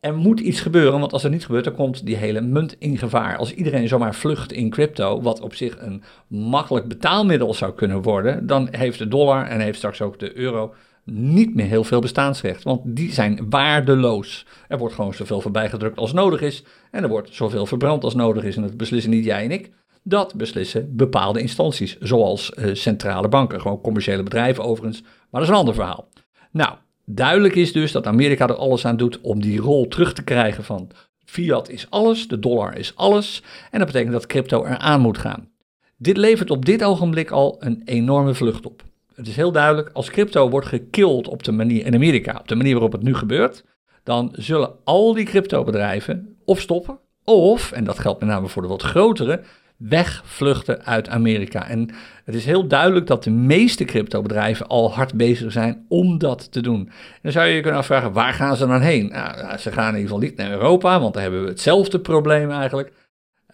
er 0.00 0.14
moet 0.14 0.40
iets 0.40 0.60
gebeuren, 0.60 1.00
want 1.00 1.12
als 1.12 1.24
er 1.24 1.30
niet 1.30 1.44
gebeurt, 1.44 1.64
dan 1.64 1.74
komt 1.74 2.06
die 2.06 2.16
hele 2.16 2.40
munt 2.40 2.76
in 2.78 2.98
gevaar. 2.98 3.36
Als 3.36 3.54
iedereen 3.54 3.88
zomaar 3.88 4.14
vlucht 4.14 4.52
in 4.52 4.70
crypto, 4.70 5.22
wat 5.22 5.40
op 5.40 5.54
zich 5.54 5.76
een 5.78 6.02
makkelijk 6.28 6.88
betaalmiddel 6.88 7.54
zou 7.54 7.72
kunnen 7.72 8.02
worden, 8.02 8.46
dan 8.46 8.68
heeft 8.70 8.98
de 8.98 9.08
dollar 9.08 9.46
en 9.46 9.60
heeft 9.60 9.76
straks 9.76 10.02
ook 10.02 10.18
de 10.18 10.36
euro 10.36 10.74
niet 11.04 11.54
meer 11.54 11.66
heel 11.66 11.84
veel 11.84 12.00
bestaansrecht, 12.00 12.62
want 12.62 12.80
die 12.84 13.12
zijn 13.12 13.46
waardeloos. 13.50 14.46
Er 14.68 14.78
wordt 14.78 14.94
gewoon 14.94 15.14
zoveel 15.14 15.40
voorbij 15.40 15.68
gedrukt 15.68 15.98
als 15.98 16.12
nodig 16.12 16.40
is 16.40 16.64
en 16.90 17.02
er 17.02 17.08
wordt 17.08 17.34
zoveel 17.34 17.66
verbrand 17.66 18.04
als 18.04 18.14
nodig 18.14 18.44
is 18.44 18.56
en 18.56 18.62
dat 18.62 18.76
beslissen 18.76 19.10
niet 19.10 19.24
jij 19.24 19.44
en 19.44 19.50
ik. 19.50 19.70
Dat 20.08 20.34
beslissen 20.34 20.96
bepaalde 20.96 21.40
instanties, 21.40 21.98
zoals 21.98 22.52
uh, 22.58 22.74
centrale 22.74 23.28
banken, 23.28 23.60
gewoon 23.60 23.80
commerciële 23.80 24.22
bedrijven 24.22 24.64
overigens, 24.64 25.02
maar 25.02 25.40
dat 25.40 25.42
is 25.42 25.48
een 25.48 25.54
ander 25.54 25.74
verhaal. 25.74 26.08
Nou, 26.50 26.74
Duidelijk 27.08 27.54
is 27.54 27.72
dus 27.72 27.92
dat 27.92 28.06
Amerika 28.06 28.48
er 28.48 28.54
alles 28.54 28.86
aan 28.86 28.96
doet 28.96 29.20
om 29.20 29.40
die 29.40 29.58
rol 29.58 29.88
terug 29.88 30.12
te 30.12 30.24
krijgen 30.24 30.64
van 30.64 30.90
fiat 31.24 31.68
is 31.68 31.86
alles, 31.90 32.28
de 32.28 32.38
dollar 32.38 32.76
is 32.76 32.96
alles. 32.96 33.42
En 33.70 33.78
dat 33.78 33.86
betekent 33.86 34.12
dat 34.12 34.26
crypto 34.26 34.64
eraan 34.64 35.00
moet 35.00 35.18
gaan. 35.18 35.48
Dit 35.96 36.16
levert 36.16 36.50
op 36.50 36.64
dit 36.64 36.84
ogenblik 36.84 37.30
al 37.30 37.56
een 37.58 37.82
enorme 37.84 38.34
vlucht 38.34 38.66
op. 38.66 38.82
Het 39.14 39.26
is 39.26 39.36
heel 39.36 39.52
duidelijk, 39.52 39.90
als 39.92 40.10
crypto 40.10 40.50
wordt 40.50 40.66
gekilled 40.66 41.28
op 41.28 41.42
de 41.42 41.52
manier 41.52 41.86
in 41.86 41.94
Amerika, 41.94 42.38
op 42.40 42.48
de 42.48 42.54
manier 42.54 42.72
waarop 42.72 42.92
het 42.92 43.02
nu 43.02 43.14
gebeurt, 43.14 43.64
dan 44.02 44.28
zullen 44.32 44.70
al 44.84 45.14
die 45.14 45.24
cryptobedrijven 45.24 46.36
of 46.44 46.60
stoppen, 46.60 46.98
of, 47.24 47.72
en 47.72 47.84
dat 47.84 47.98
geldt 47.98 48.20
met 48.20 48.28
name 48.28 48.48
voor 48.48 48.62
de 48.62 48.68
wat 48.68 48.82
grotere, 48.82 49.42
wegvluchten 49.76 50.84
uit 50.84 51.08
Amerika. 51.08 51.68
En 51.68 51.90
het 52.24 52.34
is 52.34 52.44
heel 52.44 52.66
duidelijk 52.66 53.06
dat 53.06 53.24
de 53.24 53.30
meeste 53.30 53.84
cryptobedrijven 53.84 54.66
al 54.66 54.94
hard 54.94 55.14
bezig 55.14 55.52
zijn 55.52 55.84
om 55.88 56.18
dat 56.18 56.52
te 56.52 56.60
doen. 56.60 56.80
En 56.86 57.18
dan 57.22 57.32
zou 57.32 57.46
je 57.46 57.54
je 57.54 57.60
kunnen 57.60 57.80
afvragen, 57.80 58.12
waar 58.12 58.32
gaan 58.32 58.56
ze 58.56 58.66
dan 58.66 58.80
heen? 58.80 59.08
Nou, 59.08 59.58
ze 59.58 59.72
gaan 59.72 59.88
in 59.88 60.00
ieder 60.00 60.10
geval 60.10 60.28
niet 60.28 60.36
naar 60.36 60.50
Europa, 60.50 61.00
want 61.00 61.14
daar 61.14 61.22
hebben 61.22 61.42
we 61.42 61.48
hetzelfde 61.48 62.00
probleem 62.00 62.50
eigenlijk. 62.50 62.92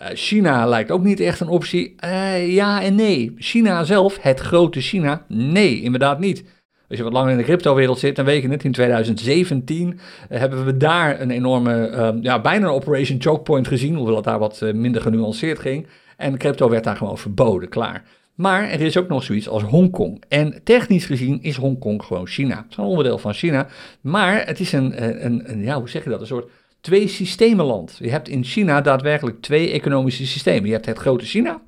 Uh, 0.03 0.09
China 0.15 0.67
lijkt 0.67 0.91
ook 0.91 1.03
niet 1.03 1.21
echt 1.21 1.41
een 1.41 1.49
optie. 1.49 1.95
Uh, 2.05 2.55
ja 2.55 2.83
en 2.83 2.95
nee. 2.95 3.33
China 3.37 3.85
zelf, 3.85 4.19
het 4.21 4.41
grote 4.41 4.81
China, 4.81 5.25
nee, 5.29 5.81
inderdaad 5.81 6.19
niet. 6.19 6.45
Als 6.89 6.99
je 6.99 7.05
wat 7.05 7.13
langer 7.13 7.31
in 7.31 7.37
de 7.37 7.45
cryptowereld 7.45 7.99
zit, 7.99 8.17
dan 8.17 8.25
weet 8.25 8.43
je 8.43 8.49
het. 8.49 8.65
In 8.65 8.73
2017 8.73 9.89
uh, 9.89 10.39
hebben 10.39 10.65
we 10.65 10.77
daar 10.77 11.21
een 11.21 11.31
enorme, 11.31 12.19
ja, 12.21 12.41
bijna 12.41 12.67
een 12.67 12.73
Operation 12.73 13.23
Choke 13.23 13.43
Point 13.43 13.69
gezien, 13.69 13.95
hoewel 13.95 14.15
het 14.15 14.25
daar 14.25 14.39
wat 14.39 14.61
minder 14.75 15.03
genuanceerd 15.03 15.59
ging. 15.59 15.87
En 16.23 16.39
crypto 16.39 16.69
werd 16.69 16.85
daar 16.85 16.97
gewoon 16.97 17.19
verboden, 17.19 17.69
klaar. 17.69 18.05
Maar 18.35 18.69
er 18.69 18.81
is 18.81 18.97
ook 18.97 19.09
nog 19.09 19.23
zoiets 19.23 19.49
als 19.49 19.63
Hongkong. 19.63 20.23
En 20.29 20.61
technisch 20.65 21.05
gezien 21.05 21.43
is 21.43 21.57
Hongkong 21.57 22.03
gewoon 22.03 22.27
China. 22.27 22.57
Het 22.57 22.71
is 22.71 22.77
een 22.77 22.85
onderdeel 22.85 23.19
van 23.19 23.35
China. 23.35 23.67
Maar 24.01 24.47
het 24.47 24.61
is 24.61 24.73
een, 24.73 25.25
een, 25.25 25.51
een 25.51 25.63
ja, 25.63 25.79
hoe 25.79 25.89
zeg 25.89 26.05
je 26.05 26.11
dat? 26.11 26.21
Een 26.21 26.27
soort 26.27 26.51
twee 26.81 27.09
systemenland. 27.09 27.97
Je 27.99 28.11
hebt 28.11 28.29
in 28.29 28.45
China 28.45 28.81
daadwerkelijk 28.81 29.41
twee 29.41 29.71
economische 29.71 30.27
systemen. 30.27 30.67
Je 30.67 30.73
hebt 30.73 30.87
het 30.87 30.99
grote 30.99 31.25
China, 31.25 31.61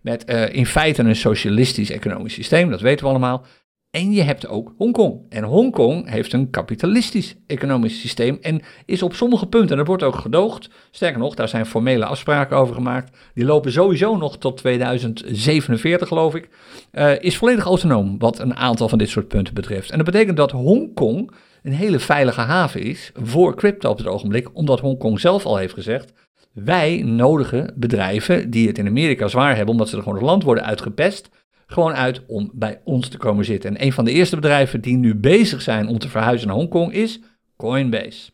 met 0.00 0.30
uh, 0.30 0.54
in 0.54 0.66
feite 0.66 1.02
een 1.02 1.16
socialistisch 1.16 1.90
economisch 1.90 2.34
systeem, 2.34 2.70
dat 2.70 2.80
weten 2.80 3.04
we 3.04 3.10
allemaal. 3.10 3.46
En 3.94 4.12
je 4.12 4.22
hebt 4.22 4.48
ook 4.48 4.72
Hongkong. 4.76 5.20
En 5.28 5.44
Hongkong 5.44 6.10
heeft 6.10 6.32
een 6.32 6.50
kapitalistisch 6.50 7.36
economisch 7.46 8.00
systeem 8.00 8.38
en 8.40 8.62
is 8.86 9.02
op 9.02 9.14
sommige 9.14 9.46
punten, 9.46 9.70
en 9.70 9.76
dat 9.76 9.86
wordt 9.86 10.02
ook 10.02 10.14
gedoogd, 10.14 10.70
sterker 10.90 11.18
nog, 11.18 11.34
daar 11.34 11.48
zijn 11.48 11.66
formele 11.66 12.04
afspraken 12.04 12.56
over 12.56 12.74
gemaakt, 12.74 13.16
die 13.34 13.44
lopen 13.44 13.72
sowieso 13.72 14.16
nog 14.16 14.38
tot 14.38 14.56
2047 14.56 16.08
geloof 16.08 16.34
ik, 16.34 16.48
uh, 16.92 17.20
is 17.20 17.36
volledig 17.36 17.64
autonoom 17.64 18.18
wat 18.18 18.38
een 18.38 18.56
aantal 18.56 18.88
van 18.88 18.98
dit 18.98 19.08
soort 19.08 19.28
punten 19.28 19.54
betreft. 19.54 19.90
En 19.90 19.96
dat 19.96 20.06
betekent 20.06 20.36
dat 20.36 20.50
Hongkong 20.50 21.30
een 21.62 21.72
hele 21.72 21.98
veilige 21.98 22.40
haven 22.40 22.82
is 22.82 23.12
voor 23.14 23.56
crypto 23.56 23.90
op 23.90 23.98
het 23.98 24.06
ogenblik, 24.06 24.56
omdat 24.56 24.80
Hongkong 24.80 25.20
zelf 25.20 25.46
al 25.46 25.56
heeft 25.56 25.74
gezegd, 25.74 26.12
wij 26.52 27.02
nodigen 27.02 27.74
bedrijven 27.76 28.50
die 28.50 28.66
het 28.68 28.78
in 28.78 28.86
Amerika 28.86 29.28
zwaar 29.28 29.56
hebben, 29.56 29.72
omdat 29.72 29.88
ze 29.88 29.96
er 29.96 30.02
gewoon 30.02 30.18
het 30.18 30.26
land 30.26 30.42
worden 30.42 30.64
uitgepest, 30.64 31.28
gewoon 31.66 31.92
uit 31.92 32.22
om 32.26 32.50
bij 32.52 32.80
ons 32.84 33.08
te 33.08 33.18
komen 33.18 33.44
zitten. 33.44 33.70
En 33.70 33.84
een 33.84 33.92
van 33.92 34.04
de 34.04 34.12
eerste 34.12 34.36
bedrijven 34.36 34.80
die 34.80 34.96
nu 34.96 35.14
bezig 35.14 35.62
zijn 35.62 35.88
om 35.88 35.98
te 35.98 36.08
verhuizen 36.08 36.48
naar 36.48 36.56
Hongkong 36.56 36.92
is 36.92 37.20
Coinbase. 37.56 38.30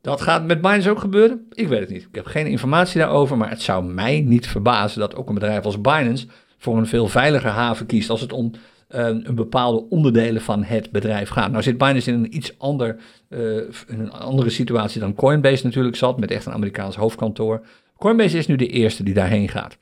Dat 0.00 0.20
gaat 0.20 0.46
met 0.46 0.60
Binance 0.60 0.90
ook 0.90 0.98
gebeuren? 0.98 1.46
Ik 1.50 1.68
weet 1.68 1.80
het 1.80 1.88
niet. 1.88 2.02
Ik 2.02 2.14
heb 2.14 2.26
geen 2.26 2.46
informatie 2.46 3.00
daarover, 3.00 3.36
maar 3.36 3.50
het 3.50 3.62
zou 3.62 3.84
mij 3.84 4.20
niet 4.20 4.46
verbazen 4.46 5.00
dat 5.00 5.14
ook 5.14 5.28
een 5.28 5.34
bedrijf 5.34 5.64
als 5.64 5.80
Binance 5.80 6.26
voor 6.58 6.76
een 6.76 6.86
veel 6.86 7.08
veiliger 7.08 7.50
haven 7.50 7.86
kiest 7.86 8.10
als 8.10 8.20
het 8.20 8.32
om 8.32 8.50
uh, 8.88 9.06
een 9.06 9.34
bepaalde 9.34 9.88
onderdelen 9.88 10.42
van 10.42 10.62
het 10.62 10.90
bedrijf 10.90 11.28
gaat. 11.28 11.50
Nou 11.50 11.62
zit 11.62 11.78
Binance 11.78 12.10
in 12.10 12.18
een 12.18 12.36
iets 12.36 12.58
ander, 12.58 12.96
uh, 13.28 13.62
een 13.86 14.10
andere 14.10 14.50
situatie 14.50 15.00
dan 15.00 15.14
Coinbase 15.14 15.64
natuurlijk 15.64 15.96
zat, 15.96 16.20
met 16.20 16.30
echt 16.30 16.46
een 16.46 16.52
Amerikaans 16.52 16.96
hoofdkantoor. 16.96 17.66
Coinbase 17.96 18.38
is 18.38 18.46
nu 18.46 18.56
de 18.56 18.66
eerste 18.66 19.02
die 19.02 19.14
daarheen 19.14 19.48
gaat. 19.48 19.78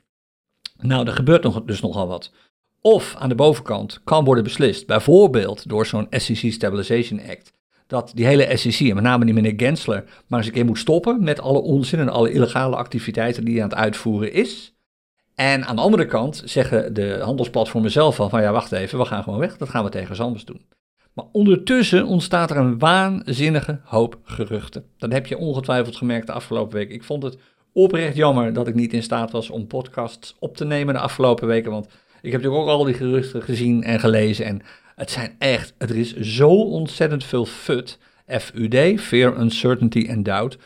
Nou, 0.81 1.07
er 1.07 1.13
gebeurt 1.13 1.43
nog, 1.43 1.63
dus 1.63 1.81
nogal 1.81 2.07
wat. 2.07 2.31
Of 2.85 3.15
aan 3.17 3.29
de 3.29 3.35
bovenkant 3.35 4.01
kan 4.03 4.25
worden 4.25 4.43
beslist, 4.43 4.87
bijvoorbeeld 4.87 5.69
door 5.69 5.85
zo'n 5.85 6.07
SEC 6.09 6.51
Stabilization 6.51 7.21
Act, 7.29 7.53
dat 7.87 8.11
die 8.15 8.25
hele 8.25 8.57
SEC, 8.57 8.79
en 8.79 8.95
met 8.95 9.03
name 9.03 9.25
die 9.25 9.33
meneer 9.33 9.53
Gensler, 9.57 10.03
maar 10.27 10.39
eens 10.39 10.47
een 10.47 10.53
keer 10.53 10.65
moet 10.65 10.77
stoppen 10.77 11.23
met 11.23 11.39
alle 11.39 11.61
onzin 11.61 11.99
en 11.99 12.09
alle 12.09 12.31
illegale 12.31 12.75
activiteiten 12.75 13.45
die 13.45 13.53
hij 13.53 13.63
aan 13.63 13.69
het 13.69 13.77
uitvoeren 13.77 14.33
is. 14.33 14.73
En 15.35 15.65
aan 15.65 15.75
de 15.75 15.81
andere 15.81 16.05
kant 16.05 16.41
zeggen 16.45 16.93
de 16.93 17.19
handelsplatformen 17.21 17.91
zelf 17.91 18.15
van, 18.15 18.29
van 18.29 18.41
ja, 18.41 18.51
wacht 18.51 18.71
even, 18.71 18.99
we 18.99 19.05
gaan 19.05 19.23
gewoon 19.23 19.39
weg, 19.39 19.57
dat 19.57 19.69
gaan 19.69 19.83
we 19.83 19.89
tegen 19.89 20.19
anders 20.19 20.45
doen. 20.45 20.65
Maar 21.13 21.25
ondertussen 21.31 22.05
ontstaat 22.05 22.49
er 22.49 22.57
een 22.57 22.79
waanzinnige 22.79 23.79
hoop 23.83 24.17
geruchten. 24.23 24.85
Dat 24.97 25.11
heb 25.11 25.27
je 25.27 25.37
ongetwijfeld 25.37 25.95
gemerkt 25.95 26.27
de 26.27 26.33
afgelopen 26.33 26.77
week. 26.77 26.89
Ik 26.89 27.03
vond 27.03 27.23
het 27.23 27.37
oprecht 27.73 28.15
jammer 28.15 28.53
dat 28.53 28.67
ik 28.67 28.75
niet 28.75 28.93
in 28.93 29.03
staat 29.03 29.31
was 29.31 29.49
om 29.49 29.67
podcasts 29.67 30.35
op 30.39 30.57
te 30.57 30.65
nemen 30.65 30.93
de 30.93 30.99
afgelopen 30.99 31.47
weken, 31.47 31.71
want 31.71 31.87
ik 32.23 32.31
heb 32.31 32.41
natuurlijk 32.41 32.69
ook 32.69 32.77
al 32.77 32.83
die 32.83 32.93
geruchten 32.93 33.43
gezien 33.43 33.83
en 33.83 33.99
gelezen. 33.99 34.45
En 34.45 34.61
het 34.95 35.11
zijn 35.11 35.35
echt, 35.37 35.73
er 35.77 35.95
is 35.95 36.15
zo 36.15 36.49
ontzettend 36.49 37.23
veel 37.23 37.45
FUD, 37.45 37.99
FUD, 38.27 38.99
Fear, 39.01 39.39
Uncertainty 39.39 40.07
and 40.09 40.25
Doubt, 40.25 40.57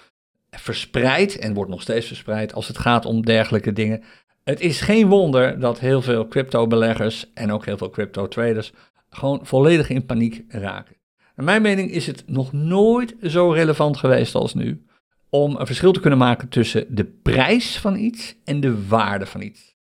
verspreid 0.50 1.38
en 1.38 1.54
wordt 1.54 1.72
nog 1.72 1.82
steeds 1.82 2.08
verspreid 2.08 2.54
als 2.54 2.68
het 2.68 2.78
gaat 2.78 3.06
om 3.06 3.26
dergelijke 3.26 3.74
dingen. 3.74 4.04
Het 4.44 4.60
is 4.60 4.82
geen 4.82 5.08
wonder 5.08 5.60
dat 5.60 5.80
heel 5.80 6.02
veel 6.02 6.28
crypto-beleggers 6.28 7.34
en 7.34 7.52
ook 7.52 7.66
heel 7.66 7.78
veel 7.78 7.90
crypto-traders 7.90 8.72
gewoon 9.10 9.40
volledig 9.44 9.90
in 9.90 10.06
paniek 10.06 10.44
raken. 10.48 10.96
Naar 11.36 11.46
mijn 11.46 11.62
mening 11.62 11.92
is 11.92 12.08
het 12.08 12.24
nog 12.28 12.54
nooit 12.54 13.16
zo 13.22 13.52
relevant 13.52 13.98
geweest 13.98 14.36
als 14.36 14.54
nu 14.54 14.86
om 15.30 15.56
een 15.56 15.66
verschil 15.66 15.92
te 15.92 16.00
kunnen 16.00 16.20
maken 16.20 16.50
tussen 16.50 16.96
de 16.96 17.06
prijs 17.06 17.78
van 17.78 17.96
iets 17.96 18.36
en 18.44 18.60
de 18.60 18.88
waarde 18.88 19.26
van 19.26 19.42
iets. 19.42 19.77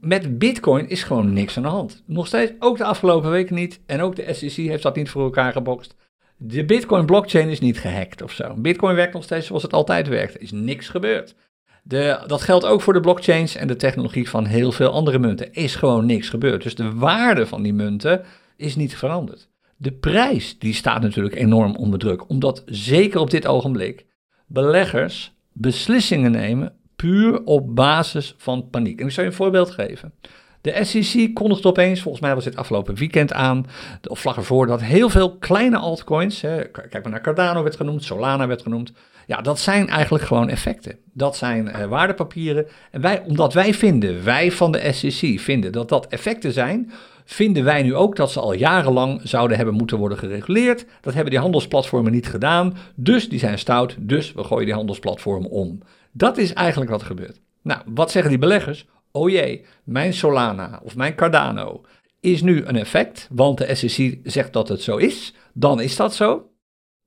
Met 0.00 0.38
Bitcoin 0.38 0.88
is 0.88 1.02
gewoon 1.02 1.32
niks 1.32 1.56
aan 1.56 1.62
de 1.62 1.68
hand. 1.68 2.02
Nog 2.06 2.26
steeds, 2.26 2.52
ook 2.58 2.76
de 2.76 2.84
afgelopen 2.84 3.30
weken 3.30 3.54
niet. 3.54 3.80
En 3.86 4.00
ook 4.00 4.16
de 4.16 4.34
SEC 4.34 4.52
heeft 4.52 4.82
dat 4.82 4.96
niet 4.96 5.10
voor 5.10 5.22
elkaar 5.22 5.52
gebokst. 5.52 5.94
De 6.36 6.64
Bitcoin 6.64 7.06
blockchain 7.06 7.48
is 7.48 7.60
niet 7.60 7.78
gehackt 7.78 8.22
of 8.22 8.32
zo. 8.32 8.54
Bitcoin 8.56 8.94
werkt 8.94 9.12
nog 9.12 9.24
steeds 9.24 9.46
zoals 9.46 9.62
het 9.62 9.72
altijd 9.72 10.08
werkt. 10.08 10.34
Er 10.34 10.40
is 10.40 10.52
niks 10.52 10.88
gebeurd. 10.88 11.34
De, 11.82 12.24
dat 12.26 12.42
geldt 12.42 12.66
ook 12.66 12.80
voor 12.80 12.92
de 12.92 13.00
blockchains 13.00 13.54
en 13.54 13.66
de 13.66 13.76
technologie 13.76 14.28
van 14.28 14.44
heel 14.44 14.72
veel 14.72 14.90
andere 14.90 15.18
munten. 15.18 15.52
Is 15.52 15.74
gewoon 15.74 16.06
niks 16.06 16.28
gebeurd. 16.28 16.62
Dus 16.62 16.74
de 16.74 16.94
waarde 16.94 17.46
van 17.46 17.62
die 17.62 17.72
munten 17.72 18.24
is 18.56 18.76
niet 18.76 18.96
veranderd. 18.96 19.48
De 19.76 19.92
prijs 19.92 20.58
die 20.58 20.74
staat 20.74 21.02
natuurlijk 21.02 21.34
enorm 21.34 21.76
onder 21.76 21.98
druk. 21.98 22.28
Omdat 22.28 22.62
zeker 22.66 23.20
op 23.20 23.30
dit 23.30 23.46
ogenblik 23.46 24.06
beleggers 24.46 25.34
beslissingen 25.52 26.30
nemen 26.30 26.72
puur 27.02 27.44
op 27.44 27.74
basis 27.74 28.34
van 28.38 28.68
paniek. 28.70 29.00
En 29.00 29.06
ik 29.06 29.12
zal 29.12 29.24
je 29.24 29.30
een 29.30 29.36
voorbeeld 29.36 29.70
geven. 29.70 30.12
De 30.60 30.84
SEC 30.84 31.34
kondigde 31.34 31.68
opeens, 31.68 32.00
volgens 32.00 32.22
mij 32.22 32.34
was 32.34 32.44
dit 32.44 32.56
afgelopen 32.56 32.94
weekend 32.94 33.32
aan, 33.32 33.66
of 34.08 34.20
vlak 34.20 34.36
ervoor, 34.36 34.66
dat 34.66 34.82
heel 34.82 35.08
veel 35.08 35.36
kleine 35.36 35.76
altcoins, 35.76 36.40
hè, 36.40 36.64
kijk 36.64 37.02
maar 37.02 37.10
naar 37.10 37.20
Cardano 37.20 37.62
werd 37.62 37.76
genoemd, 37.76 38.04
Solana 38.04 38.46
werd 38.46 38.62
genoemd, 38.62 38.92
Ja, 39.26 39.40
dat 39.40 39.58
zijn 39.58 39.88
eigenlijk 39.88 40.24
gewoon 40.24 40.48
effecten. 40.48 40.96
Dat 41.12 41.36
zijn 41.36 41.66
uh, 41.66 41.84
waardepapieren. 41.84 42.66
En 42.90 43.00
wij, 43.00 43.22
omdat 43.26 43.52
wij 43.52 43.74
vinden, 43.74 44.24
wij 44.24 44.52
van 44.52 44.72
de 44.72 44.92
SEC 44.92 45.40
vinden 45.40 45.72
dat 45.72 45.88
dat 45.88 46.06
effecten 46.06 46.52
zijn, 46.52 46.92
vinden 47.24 47.64
wij 47.64 47.82
nu 47.82 47.94
ook 47.94 48.16
dat 48.16 48.32
ze 48.32 48.40
al 48.40 48.52
jarenlang 48.52 49.20
zouden 49.24 49.56
hebben 49.56 49.74
moeten 49.74 49.98
worden 49.98 50.18
gereguleerd. 50.18 50.84
Dat 51.00 51.14
hebben 51.14 51.30
die 51.30 51.40
handelsplatformen 51.40 52.12
niet 52.12 52.26
gedaan. 52.26 52.76
Dus 52.94 53.28
die 53.28 53.38
zijn 53.38 53.58
stout. 53.58 53.96
Dus 53.98 54.32
we 54.32 54.44
gooien 54.44 54.64
die 54.66 54.74
handelsplatformen 54.74 55.50
om. 55.50 55.80
Dat 56.12 56.38
is 56.38 56.52
eigenlijk 56.52 56.90
wat 56.90 57.02
gebeurt. 57.02 57.40
Nou, 57.62 57.80
wat 57.86 58.10
zeggen 58.10 58.30
die 58.30 58.40
beleggers? 58.40 58.86
Oh 59.10 59.30
jee, 59.30 59.64
mijn 59.84 60.12
Solana 60.14 60.80
of 60.82 60.96
mijn 60.96 61.14
Cardano 61.14 61.84
is 62.20 62.42
nu 62.42 62.64
een 62.64 62.76
effect, 62.76 63.28
want 63.30 63.58
de 63.58 63.74
SEC 63.74 64.18
zegt 64.24 64.52
dat 64.52 64.68
het 64.68 64.82
zo 64.82 64.96
is. 64.96 65.34
Dan 65.52 65.80
is 65.80 65.96
dat 65.96 66.14
zo. 66.14 66.50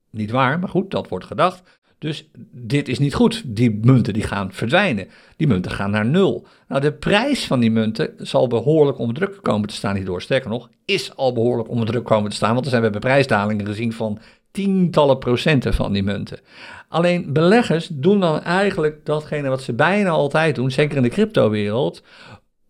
Niet 0.10 0.32
waar, 0.32 0.60
maar 0.60 0.70
goed, 0.70 0.92
dat 0.92 1.08
wordt 1.08 1.26
gedacht. 1.26 1.64
Dus 1.98 2.30
dit 2.52 2.88
is 2.88 3.00
niet 3.00 3.14
goed. 3.14 3.44
Die 3.46 3.80
munten 3.82 4.14
die 4.14 4.24
gaan 4.24 4.54
verdwijnen. 4.54 5.08
Die 5.38 5.48
munten 5.48 5.72
gaan 5.72 5.92
naar 5.92 6.06
nul. 6.06 6.48
Nou, 6.68 6.82
de 6.82 6.94
prijs 6.94 7.46
van 7.46 7.60
die 7.60 7.72
munten 7.72 8.14
zal 8.18 8.48
behoorlijk 8.48 8.98
onder 8.98 9.16
druk 9.16 9.40
komen 9.42 9.68
te 9.68 9.76
staan 9.76 9.96
hierdoor. 9.96 10.22
Sterker 10.22 10.50
nog, 10.50 10.70
is 10.86 11.16
al 11.16 11.34
behoorlijk 11.34 11.70
onder 11.70 11.86
druk 11.86 12.04
komen 12.04 12.30
te 12.30 12.36
staan. 12.36 12.54
Want 12.54 12.66
er 12.66 12.70
zijn 12.70 12.82
we 12.82 12.90
hebben 12.90 13.10
prijsdalingen 13.10 13.66
gezien 13.66 13.94
van 13.94 14.20
tientallen 14.56 15.18
procenten 15.18 15.74
van 15.74 15.94
die 15.94 16.04
munten. 16.04 16.40
Alleen 16.90 17.34
beleggers 17.34 17.88
doen 17.92 18.20
dan 18.20 18.42
eigenlijk 18.42 19.06
datgene 19.06 19.50
wat 19.50 19.62
ze 19.62 19.74
bijna 19.74 20.10
altijd 20.10 20.56
doen, 20.56 20.72
zeker 20.72 20.98
in 20.98 21.04
de 21.04 21.10
cryptowereld, 21.10 22.04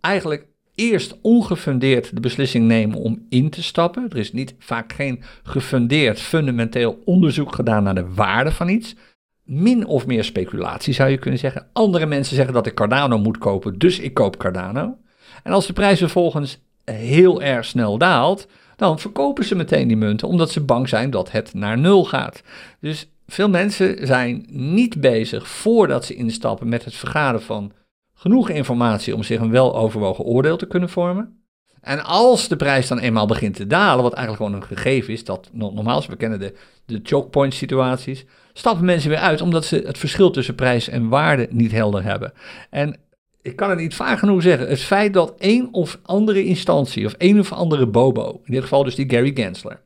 eigenlijk 0.01 0.45
eerst 0.75 1.17
ongefundeerd 1.21 2.13
de 2.13 2.19
beslissing 2.19 2.67
nemen 2.67 2.97
om 2.97 3.25
in 3.29 3.49
te 3.49 3.63
stappen. 3.63 4.05
Er 4.09 4.17
is 4.17 4.33
niet 4.33 4.55
vaak 4.59 4.93
geen 4.93 5.23
gefundeerd 5.43 6.19
fundamenteel 6.19 7.01
onderzoek 7.05 7.55
gedaan 7.55 7.83
naar 7.83 7.95
de 7.95 8.13
waarde 8.13 8.51
van 8.51 8.69
iets. 8.69 8.95
Min 9.43 9.85
of 9.85 10.05
meer 10.05 10.23
speculatie 10.23 10.93
zou 10.93 11.09
je 11.09 11.17
kunnen 11.17 11.39
zeggen. 11.39 11.67
Andere 11.73 12.05
mensen 12.05 12.35
zeggen 12.35 12.53
dat 12.53 12.65
ik 12.65 12.73
Cardano 12.73 13.17
moet 13.17 13.37
kopen, 13.37 13.79
dus 13.79 13.99
ik 13.99 14.13
koop 14.13 14.37
Cardano. 14.37 14.97
En 15.43 15.51
als 15.51 15.67
de 15.67 15.73
prijs 15.73 15.99
vervolgens 15.99 16.59
heel 16.85 17.41
erg 17.41 17.65
snel 17.65 17.97
daalt, 17.97 18.47
dan 18.75 18.99
verkopen 18.99 19.45
ze 19.45 19.55
meteen 19.55 19.87
die 19.87 19.97
munten, 19.97 20.27
omdat 20.27 20.51
ze 20.51 20.61
bang 20.61 20.89
zijn 20.89 21.09
dat 21.09 21.31
het 21.31 21.53
naar 21.53 21.77
nul 21.77 22.05
gaat. 22.05 22.41
Dus 22.79 23.09
veel 23.27 23.49
mensen 23.49 24.07
zijn 24.07 24.45
niet 24.49 25.01
bezig 25.01 25.47
voordat 25.47 26.05
ze 26.05 26.15
instappen 26.15 26.69
met 26.69 26.85
het 26.85 26.95
vergaren 26.95 27.41
van 27.41 27.71
genoeg 28.13 28.49
informatie 28.49 29.15
om 29.15 29.23
zich 29.23 29.39
een 29.39 29.51
weloverwogen 29.51 30.23
oordeel 30.23 30.57
te 30.57 30.67
kunnen 30.67 30.89
vormen. 30.89 31.39
En 31.81 32.03
als 32.03 32.47
de 32.47 32.55
prijs 32.55 32.87
dan 32.87 32.99
eenmaal 32.99 33.25
begint 33.25 33.55
te 33.55 33.67
dalen, 33.67 34.03
wat 34.03 34.13
eigenlijk 34.13 34.45
gewoon 34.45 34.61
een 34.61 34.77
gegeven 34.77 35.13
is, 35.13 35.23
dat 35.23 35.49
normaal, 35.53 36.03
we 36.07 36.15
kennen 36.15 36.39
de, 36.39 36.53
de 36.85 36.99
choke 37.03 37.29
point 37.29 37.53
situaties, 37.53 38.25
stappen 38.53 38.85
mensen 38.85 39.09
weer 39.09 39.19
uit 39.19 39.41
omdat 39.41 39.65
ze 39.65 39.83
het 39.85 39.97
verschil 39.97 40.31
tussen 40.31 40.55
prijs 40.55 40.87
en 40.87 41.09
waarde 41.09 41.47
niet 41.49 41.71
helder 41.71 42.03
hebben. 42.03 42.33
En 42.69 42.97
ik 43.45 43.55
kan 43.55 43.69
het 43.69 43.79
niet 43.79 43.95
vaak 43.95 44.19
genoeg 44.19 44.41
zeggen, 44.41 44.67
het 44.67 44.81
feit 44.81 45.13
dat 45.13 45.33
een 45.37 45.67
of 45.71 45.99
andere 46.03 46.43
instantie 46.43 47.05
of 47.05 47.15
een 47.17 47.39
of 47.39 47.51
andere 47.51 47.87
bobo, 47.87 48.41
in 48.43 48.53
dit 48.53 48.61
geval 48.61 48.83
dus 48.83 48.95
die 48.95 49.09
Gary 49.09 49.31
Gensler, 49.33 49.81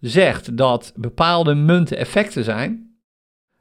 zegt 0.00 0.56
dat 0.56 0.92
bepaalde 0.96 1.54
munten 1.54 1.96
effecten 1.96 2.44
zijn, 2.44 2.96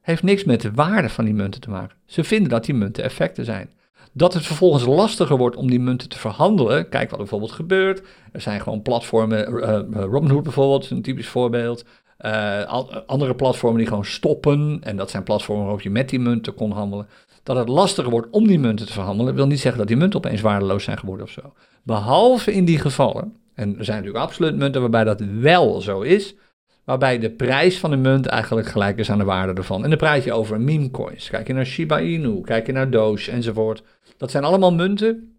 heeft 0.02 0.24
niks 0.24 0.44
met 0.44 0.62
de 0.62 0.72
waarde 0.72 1.10
van 1.10 1.26
die 1.26 1.34
munten 1.34 1.62
te 1.62 1.70
maken. 1.70 1.98
Ze 2.06 2.24
vinden 2.24 2.50
dat 2.50 2.66
die 2.66 2.76
munten 2.76 3.04
effecten 3.04 3.46
zijn. 3.46 3.70
Dat 4.14 4.34
het 4.34 4.46
vervolgens 4.46 4.86
lastiger 4.86 5.38
wordt 5.38 5.56
om 5.56 5.70
die 5.70 5.80
munten 5.80 6.10
te 6.10 6.20
verhandelen. 6.20 6.90
Kijk 6.90 7.04
wat 7.04 7.12
er 7.12 7.18
bijvoorbeeld 7.18 7.52
gebeurt. 7.52 8.02
Er 8.32 8.42
zijn 8.42 8.62
gewoon 8.62 8.82
platformen, 8.82 9.52
uh, 9.52 10.04
Robinhood 10.04 10.44
bijvoorbeeld, 10.44 10.90
een 10.90 11.02
typisch 11.02 11.28
voorbeeld. 11.28 11.86
Uh, 12.20 12.84
andere 13.06 13.36
platformen 13.36 13.78
die 13.78 13.88
gewoon 13.88 14.06
stoppen. 14.06 14.80
En 14.84 14.96
dat 14.96 15.10
zijn 15.10 15.24
platformen 15.24 15.64
waarop 15.64 15.82
je 15.82 15.90
met 15.90 16.10
die 16.10 16.20
munten 16.20 16.54
kon 16.54 16.72
handelen. 16.72 17.08
Dat 17.44 17.56
het 17.56 17.68
lastiger 17.68 18.12
wordt 18.12 18.28
om 18.32 18.48
die 18.48 18.60
munten 18.60 18.86
te 18.86 18.94
verhandelen, 18.94 19.36
wil 19.36 19.48
niet 19.48 19.60
zeggen 19.60 19.80
dat 19.80 19.88
die 19.88 19.98
munten 19.98 20.20
opeens 20.20 20.42
waardeloos 20.42 20.84
zijn 20.84 20.98
geworden 20.98 21.26
of 21.26 21.32
zo. 21.32 21.54
Behalve 21.84 22.54
in 22.54 22.66
die 22.66 22.80
gevallen, 22.80 23.36
en 23.54 23.78
er 23.78 23.86
zijn 23.86 23.98
natuurlijk 23.98 24.26
absoluut 24.26 24.56
munten 24.56 24.82
waarbij 24.82 25.04
dat 25.04 25.22
wel 25.40 25.82
zo 25.82 26.02
is, 26.02 26.36
waarbij 26.84 27.20
de 27.20 27.32
prijs 27.32 27.80
van 27.80 27.90
de 27.90 27.98
munt 27.98 28.26
eigenlijk 28.26 28.68
gelijk 28.68 28.98
is 28.98 29.12
aan 29.12 29.18
de 29.18 29.24
waarde 29.24 29.54
ervan. 29.54 29.84
En 29.84 29.90
dan 29.90 29.98
praat 29.98 30.24
je 30.24 30.34
over 30.34 30.62
meme 30.62 30.92
coins. 30.92 31.30
Kijk 31.30 31.48
je 31.48 31.54
naar 31.54 31.66
Shiba 31.66 32.00
Inu, 32.00 32.42
kijk 32.42 32.66
je 32.66 32.72
naar 32.72 32.90
Doge 32.90 33.32
enzovoort. 33.32 33.84
Dat 34.18 34.32
zijn 34.32 34.44
allemaal 34.44 34.74
munten 34.74 35.38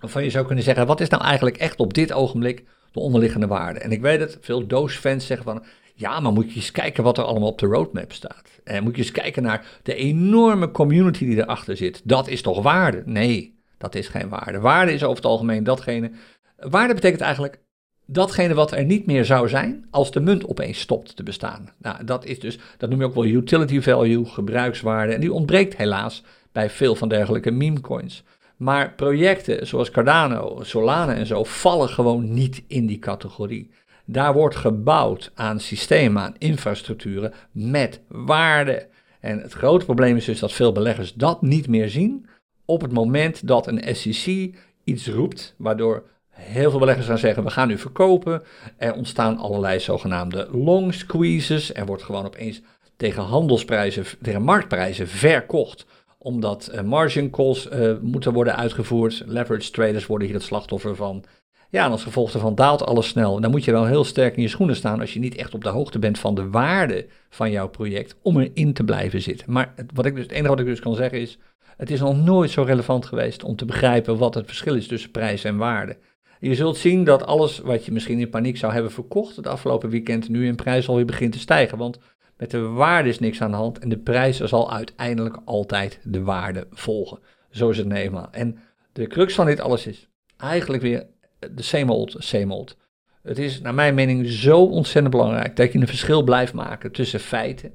waarvan 0.00 0.24
je 0.24 0.30
zou 0.30 0.46
kunnen 0.46 0.64
zeggen, 0.64 0.86
wat 0.86 1.00
is 1.00 1.08
nou 1.08 1.22
eigenlijk 1.22 1.56
echt 1.56 1.80
op 1.80 1.94
dit 1.94 2.12
ogenblik 2.12 2.64
de 2.92 3.00
onderliggende 3.00 3.46
waarde? 3.46 3.78
En 3.78 3.92
ik 3.92 4.00
weet 4.00 4.18
dat 4.18 4.38
veel 4.40 4.66
Doge-fans 4.66 5.26
zeggen 5.26 5.46
van, 5.46 5.62
ja, 6.02 6.20
maar 6.20 6.32
moet 6.32 6.50
je 6.50 6.56
eens 6.56 6.70
kijken 6.70 7.04
wat 7.04 7.18
er 7.18 7.24
allemaal 7.24 7.48
op 7.48 7.58
de 7.58 7.66
roadmap 7.66 8.12
staat. 8.12 8.60
En 8.64 8.82
moet 8.82 8.96
je 8.96 9.02
eens 9.02 9.10
kijken 9.10 9.42
naar 9.42 9.66
de 9.82 9.94
enorme 9.94 10.70
community 10.70 11.24
die 11.24 11.36
erachter 11.36 11.76
zit. 11.76 12.00
Dat 12.04 12.28
is 12.28 12.42
toch 12.42 12.62
waarde? 12.62 13.02
Nee, 13.04 13.58
dat 13.78 13.94
is 13.94 14.08
geen 14.08 14.28
waarde. 14.28 14.60
Waarde 14.60 14.92
is 14.92 15.02
over 15.02 15.16
het 15.16 15.24
algemeen 15.24 15.64
datgene. 15.64 16.10
Waarde 16.56 16.94
betekent 16.94 17.20
eigenlijk 17.20 17.60
datgene 18.06 18.54
wat 18.54 18.72
er 18.72 18.84
niet 18.84 19.06
meer 19.06 19.24
zou 19.24 19.48
zijn 19.48 19.86
als 19.90 20.10
de 20.10 20.20
munt 20.20 20.46
opeens 20.46 20.80
stopt 20.80 21.16
te 21.16 21.22
bestaan. 21.22 21.68
Nou, 21.78 22.04
dat 22.04 22.24
is 22.24 22.40
dus, 22.40 22.58
dat 22.78 22.90
noem 22.90 22.98
je 22.98 23.06
ook 23.06 23.14
wel 23.14 23.24
utility 23.24 23.80
value, 23.80 24.24
gebruikswaarde. 24.24 25.12
En 25.12 25.20
die 25.20 25.32
ontbreekt 25.32 25.76
helaas 25.76 26.22
bij 26.52 26.70
veel 26.70 26.94
van 26.94 27.08
dergelijke 27.08 27.50
meme 27.50 27.80
coins. 27.80 28.24
Maar 28.56 28.94
projecten 28.94 29.66
zoals 29.66 29.90
Cardano, 29.90 30.58
Solana 30.62 31.14
en 31.14 31.26
zo 31.26 31.44
vallen 31.44 31.88
gewoon 31.88 32.34
niet 32.34 32.62
in 32.66 32.86
die 32.86 32.98
categorie. 32.98 33.70
Daar 34.12 34.32
wordt 34.32 34.56
gebouwd 34.56 35.30
aan 35.34 35.60
systemen, 35.60 36.22
aan 36.22 36.34
infrastructuren 36.38 37.32
met 37.52 38.00
waarde. 38.08 38.86
En 39.20 39.40
het 39.40 39.52
grote 39.52 39.84
probleem 39.84 40.16
is 40.16 40.24
dus 40.24 40.38
dat 40.38 40.52
veel 40.52 40.72
beleggers 40.72 41.14
dat 41.14 41.42
niet 41.42 41.68
meer 41.68 41.88
zien 41.88 42.26
op 42.64 42.80
het 42.80 42.92
moment 42.92 43.46
dat 43.46 43.66
een 43.66 43.96
SEC 43.96 44.54
iets 44.84 45.08
roept, 45.08 45.54
waardoor 45.58 46.02
heel 46.28 46.70
veel 46.70 46.78
beleggers 46.78 47.06
gaan 47.06 47.18
zeggen: 47.18 47.44
we 47.44 47.50
gaan 47.50 47.68
nu 47.68 47.78
verkopen. 47.78 48.42
Er 48.76 48.94
ontstaan 48.94 49.36
allerlei 49.36 49.80
zogenaamde 49.80 50.48
long 50.52 50.94
squeezes. 50.94 51.74
Er 51.74 51.86
wordt 51.86 52.02
gewoon 52.02 52.26
opeens 52.26 52.60
tegen 52.96 53.22
handelsprijzen, 53.22 54.04
tegen 54.22 54.42
marktprijzen 54.42 55.08
verkocht 55.08 55.86
omdat 56.18 56.70
uh, 56.74 56.80
margin 56.80 57.30
calls 57.30 57.68
uh, 57.72 57.92
moeten 58.00 58.32
worden 58.32 58.56
uitgevoerd. 58.56 59.22
Leverage 59.26 59.70
traders 59.70 60.06
worden 60.06 60.26
hier 60.26 60.36
het 60.36 60.46
slachtoffer 60.46 60.96
van. 60.96 61.24
Ja, 61.72 61.84
en 61.84 61.90
als 61.90 62.02
gevolg 62.02 62.30
daarvan 62.30 62.54
daalt 62.54 62.86
alles 62.86 63.08
snel. 63.08 63.40
Dan 63.40 63.50
moet 63.50 63.64
je 63.64 63.72
wel 63.72 63.86
heel 63.86 64.04
sterk 64.04 64.36
in 64.36 64.42
je 64.42 64.48
schoenen 64.48 64.76
staan 64.76 65.00
als 65.00 65.12
je 65.12 65.18
niet 65.18 65.36
echt 65.36 65.54
op 65.54 65.62
de 65.62 65.68
hoogte 65.68 65.98
bent 65.98 66.18
van 66.18 66.34
de 66.34 66.50
waarde 66.50 67.06
van 67.30 67.50
jouw 67.50 67.68
project 67.68 68.16
om 68.22 68.40
erin 68.40 68.72
te 68.72 68.84
blijven 68.84 69.22
zitten. 69.22 69.52
Maar 69.52 69.72
het, 69.76 69.90
wat 69.94 70.06
ik 70.06 70.14
dus, 70.14 70.22
het 70.22 70.32
enige 70.32 70.48
wat 70.48 70.60
ik 70.60 70.66
dus 70.66 70.80
kan 70.80 70.94
zeggen 70.94 71.20
is, 71.20 71.38
het 71.76 71.90
is 71.90 72.00
nog 72.00 72.16
nooit 72.16 72.50
zo 72.50 72.62
relevant 72.62 73.06
geweest 73.06 73.44
om 73.44 73.56
te 73.56 73.64
begrijpen 73.64 74.18
wat 74.18 74.34
het 74.34 74.46
verschil 74.46 74.74
is 74.74 74.86
tussen 74.86 75.10
prijs 75.10 75.44
en 75.44 75.56
waarde. 75.56 75.96
Je 76.40 76.54
zult 76.54 76.76
zien 76.76 77.04
dat 77.04 77.26
alles 77.26 77.58
wat 77.58 77.84
je 77.84 77.92
misschien 77.92 78.18
in 78.18 78.30
paniek 78.30 78.56
zou 78.56 78.72
hebben 78.72 78.92
verkocht 78.92 79.36
het 79.36 79.46
afgelopen 79.46 79.90
weekend 79.90 80.28
nu 80.28 80.46
in 80.46 80.56
prijs 80.56 80.88
alweer 80.88 81.04
begint 81.04 81.32
te 81.32 81.38
stijgen. 81.38 81.78
Want 81.78 81.98
met 82.36 82.50
de 82.50 82.60
waarde 82.60 83.08
is 83.08 83.18
niks 83.18 83.40
aan 83.40 83.50
de 83.50 83.56
hand 83.56 83.78
en 83.78 83.88
de 83.88 83.98
prijs 83.98 84.40
zal 84.40 84.72
uiteindelijk 84.72 85.38
altijd 85.44 86.00
de 86.02 86.22
waarde 86.22 86.66
volgen. 86.70 87.18
Zo 87.50 87.70
is 87.70 87.78
het 87.78 87.86
nou 87.86 88.00
eenmaal. 88.00 88.28
En 88.30 88.58
de 88.92 89.06
crux 89.06 89.34
van 89.34 89.46
dit 89.46 89.60
alles 89.60 89.86
is 89.86 90.08
eigenlijk 90.36 90.82
weer 90.82 91.06
de 91.50 91.62
same 91.62 92.52
old. 92.52 92.76
Het 93.22 93.38
is 93.38 93.60
naar 93.60 93.74
mijn 93.74 93.94
mening 93.94 94.28
zo 94.28 94.64
ontzettend 94.64 95.14
belangrijk 95.14 95.56
dat 95.56 95.72
je 95.72 95.78
een 95.78 95.86
verschil 95.86 96.22
blijft 96.22 96.52
maken 96.52 96.92
tussen 96.92 97.20
feiten, 97.20 97.72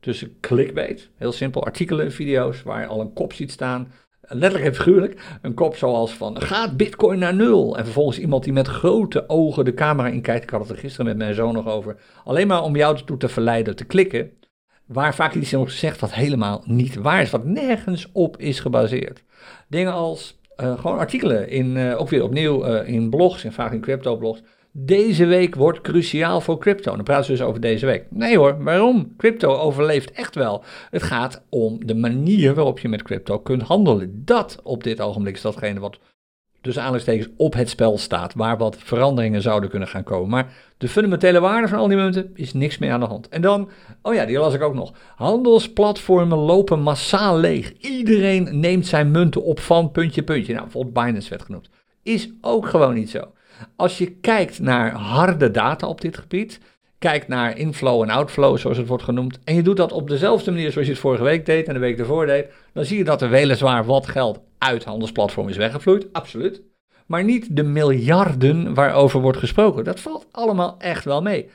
tussen 0.00 0.40
clickbait, 0.40 1.10
heel 1.16 1.32
simpel, 1.32 1.64
artikelen, 1.64 2.12
video's 2.12 2.62
waar 2.62 2.80
je 2.80 2.86
al 2.86 3.00
een 3.00 3.12
kop 3.12 3.32
ziet 3.32 3.52
staan 3.52 3.92
letterlijk 4.28 4.64
en 4.64 4.74
figuurlijk, 4.74 5.20
een 5.42 5.54
kop 5.54 5.76
zoals 5.76 6.12
van 6.12 6.40
gaat 6.40 6.76
bitcoin 6.76 7.18
naar 7.18 7.34
nul? 7.34 7.76
En 7.76 7.84
vervolgens 7.84 8.18
iemand 8.18 8.44
die 8.44 8.52
met 8.52 8.66
grote 8.66 9.28
ogen 9.28 9.64
de 9.64 9.74
camera 9.74 10.08
inkijkt, 10.08 10.42
ik 10.42 10.50
had 10.50 10.60
het 10.60 10.70
er 10.70 10.76
gisteren 10.76 11.06
met 11.06 11.16
mijn 11.16 11.34
zoon 11.34 11.54
nog 11.54 11.66
over, 11.66 11.96
alleen 12.24 12.46
maar 12.46 12.62
om 12.62 12.76
jou 12.76 12.98
toe 13.04 13.16
te 13.16 13.28
verleiden 13.28 13.76
te 13.76 13.84
klikken, 13.84 14.30
waar 14.86 15.14
vaak 15.14 15.34
iets 15.34 15.50
nog 15.50 15.70
gezegd 15.70 16.00
wat 16.00 16.14
helemaal 16.14 16.62
niet 16.66 16.94
waar 16.94 17.22
is, 17.22 17.30
wat 17.30 17.44
nergens 17.44 18.08
op 18.12 18.36
is 18.36 18.60
gebaseerd. 18.60 19.22
Dingen 19.68 19.92
als 19.92 20.38
uh, 20.56 20.78
gewoon 20.78 20.98
artikelen, 20.98 21.48
in, 21.48 21.76
uh, 21.76 22.00
ook 22.00 22.08
weer 22.08 22.22
opnieuw 22.22 22.66
uh, 22.66 22.88
in 22.88 23.10
blogs, 23.10 23.44
en 23.44 23.52
vaak 23.52 23.72
in 23.72 23.80
crypto 23.80 24.16
blogs, 24.16 24.42
deze 24.76 25.26
week 25.26 25.54
wordt 25.54 25.80
cruciaal 25.80 26.40
voor 26.40 26.58
crypto. 26.58 26.94
Dan 26.94 27.04
praten 27.04 27.24
ze 27.24 27.30
dus 27.30 27.42
over 27.42 27.60
deze 27.60 27.86
week. 27.86 28.06
Nee 28.10 28.38
hoor, 28.38 28.62
waarom? 28.62 29.14
Crypto 29.16 29.56
overleeft 29.56 30.10
echt 30.10 30.34
wel. 30.34 30.64
Het 30.90 31.02
gaat 31.02 31.44
om 31.48 31.86
de 31.86 31.94
manier 31.94 32.54
waarop 32.54 32.78
je 32.78 32.88
met 32.88 33.02
crypto 33.02 33.38
kunt 33.38 33.62
handelen. 33.62 34.22
Dat 34.24 34.60
op 34.62 34.84
dit 34.84 35.00
ogenblik 35.00 35.34
is 35.34 35.40
datgene 35.40 35.80
wat 35.80 35.98
dus 36.64 36.78
aanleidingstekens 36.78 37.34
op 37.36 37.54
het 37.54 37.68
spel 37.68 37.98
staat, 37.98 38.34
waar 38.34 38.58
wat 38.58 38.76
veranderingen 38.78 39.42
zouden 39.42 39.70
kunnen 39.70 39.88
gaan 39.88 40.02
komen. 40.02 40.28
Maar 40.28 40.52
de 40.78 40.88
fundamentele 40.88 41.40
waarde 41.40 41.68
van 41.68 41.78
al 41.78 41.88
die 41.88 41.96
munten 41.96 42.30
is 42.34 42.52
niks 42.52 42.78
meer 42.78 42.92
aan 42.92 43.00
de 43.00 43.06
hand. 43.06 43.28
En 43.28 43.42
dan, 43.42 43.68
oh 44.02 44.14
ja, 44.14 44.24
die 44.24 44.38
las 44.38 44.54
ik 44.54 44.62
ook 44.62 44.74
nog. 44.74 44.92
Handelsplatformen 45.16 46.38
lopen 46.38 46.80
massaal 46.80 47.38
leeg. 47.38 47.72
Iedereen 47.72 48.60
neemt 48.60 48.86
zijn 48.86 49.10
munten 49.10 49.42
op 49.42 49.60
van 49.60 49.90
puntje, 49.90 50.22
puntje. 50.22 50.52
Nou, 50.52 50.64
bijvoorbeeld 50.64 51.04
Binance 51.04 51.30
werd 51.30 51.42
genoemd. 51.42 51.68
Is 52.02 52.32
ook 52.40 52.66
gewoon 52.66 52.94
niet 52.94 53.10
zo. 53.10 53.32
Als 53.76 53.98
je 53.98 54.10
kijkt 54.10 54.58
naar 54.58 54.92
harde 54.92 55.50
data 55.50 55.86
op 55.86 56.00
dit 56.00 56.18
gebied, 56.18 56.60
kijkt 57.10 57.28
naar 57.28 57.58
inflow 57.58 58.02
en 58.02 58.10
outflow, 58.10 58.58
zoals 58.58 58.76
het 58.76 58.86
wordt 58.86 59.04
genoemd, 59.04 59.38
en 59.44 59.54
je 59.54 59.62
doet 59.62 59.76
dat 59.76 59.92
op 59.92 60.08
dezelfde 60.08 60.50
manier 60.50 60.72
zoals 60.72 60.86
je 60.86 60.92
het 60.92 61.02
vorige 61.02 61.22
week 61.22 61.46
deed 61.46 61.68
en 61.68 61.74
de 61.74 61.80
week 61.80 61.98
ervoor 61.98 62.26
deed, 62.26 62.46
dan 62.72 62.84
zie 62.84 62.98
je 62.98 63.04
dat 63.04 63.22
er 63.22 63.30
weliswaar 63.30 63.84
wat 63.84 64.06
geld 64.06 64.40
uit 64.58 64.84
handelsplatform 64.84 65.48
is 65.48 65.56
weggevloeid, 65.56 66.12
absoluut. 66.12 66.62
Maar 67.06 67.24
niet 67.24 67.56
de 67.56 67.62
miljarden 67.62 68.74
waarover 68.74 69.20
wordt 69.20 69.38
gesproken. 69.38 69.84
Dat 69.84 70.00
valt 70.00 70.26
allemaal 70.30 70.74
echt 70.78 71.04
wel 71.04 71.22
mee. 71.22 71.48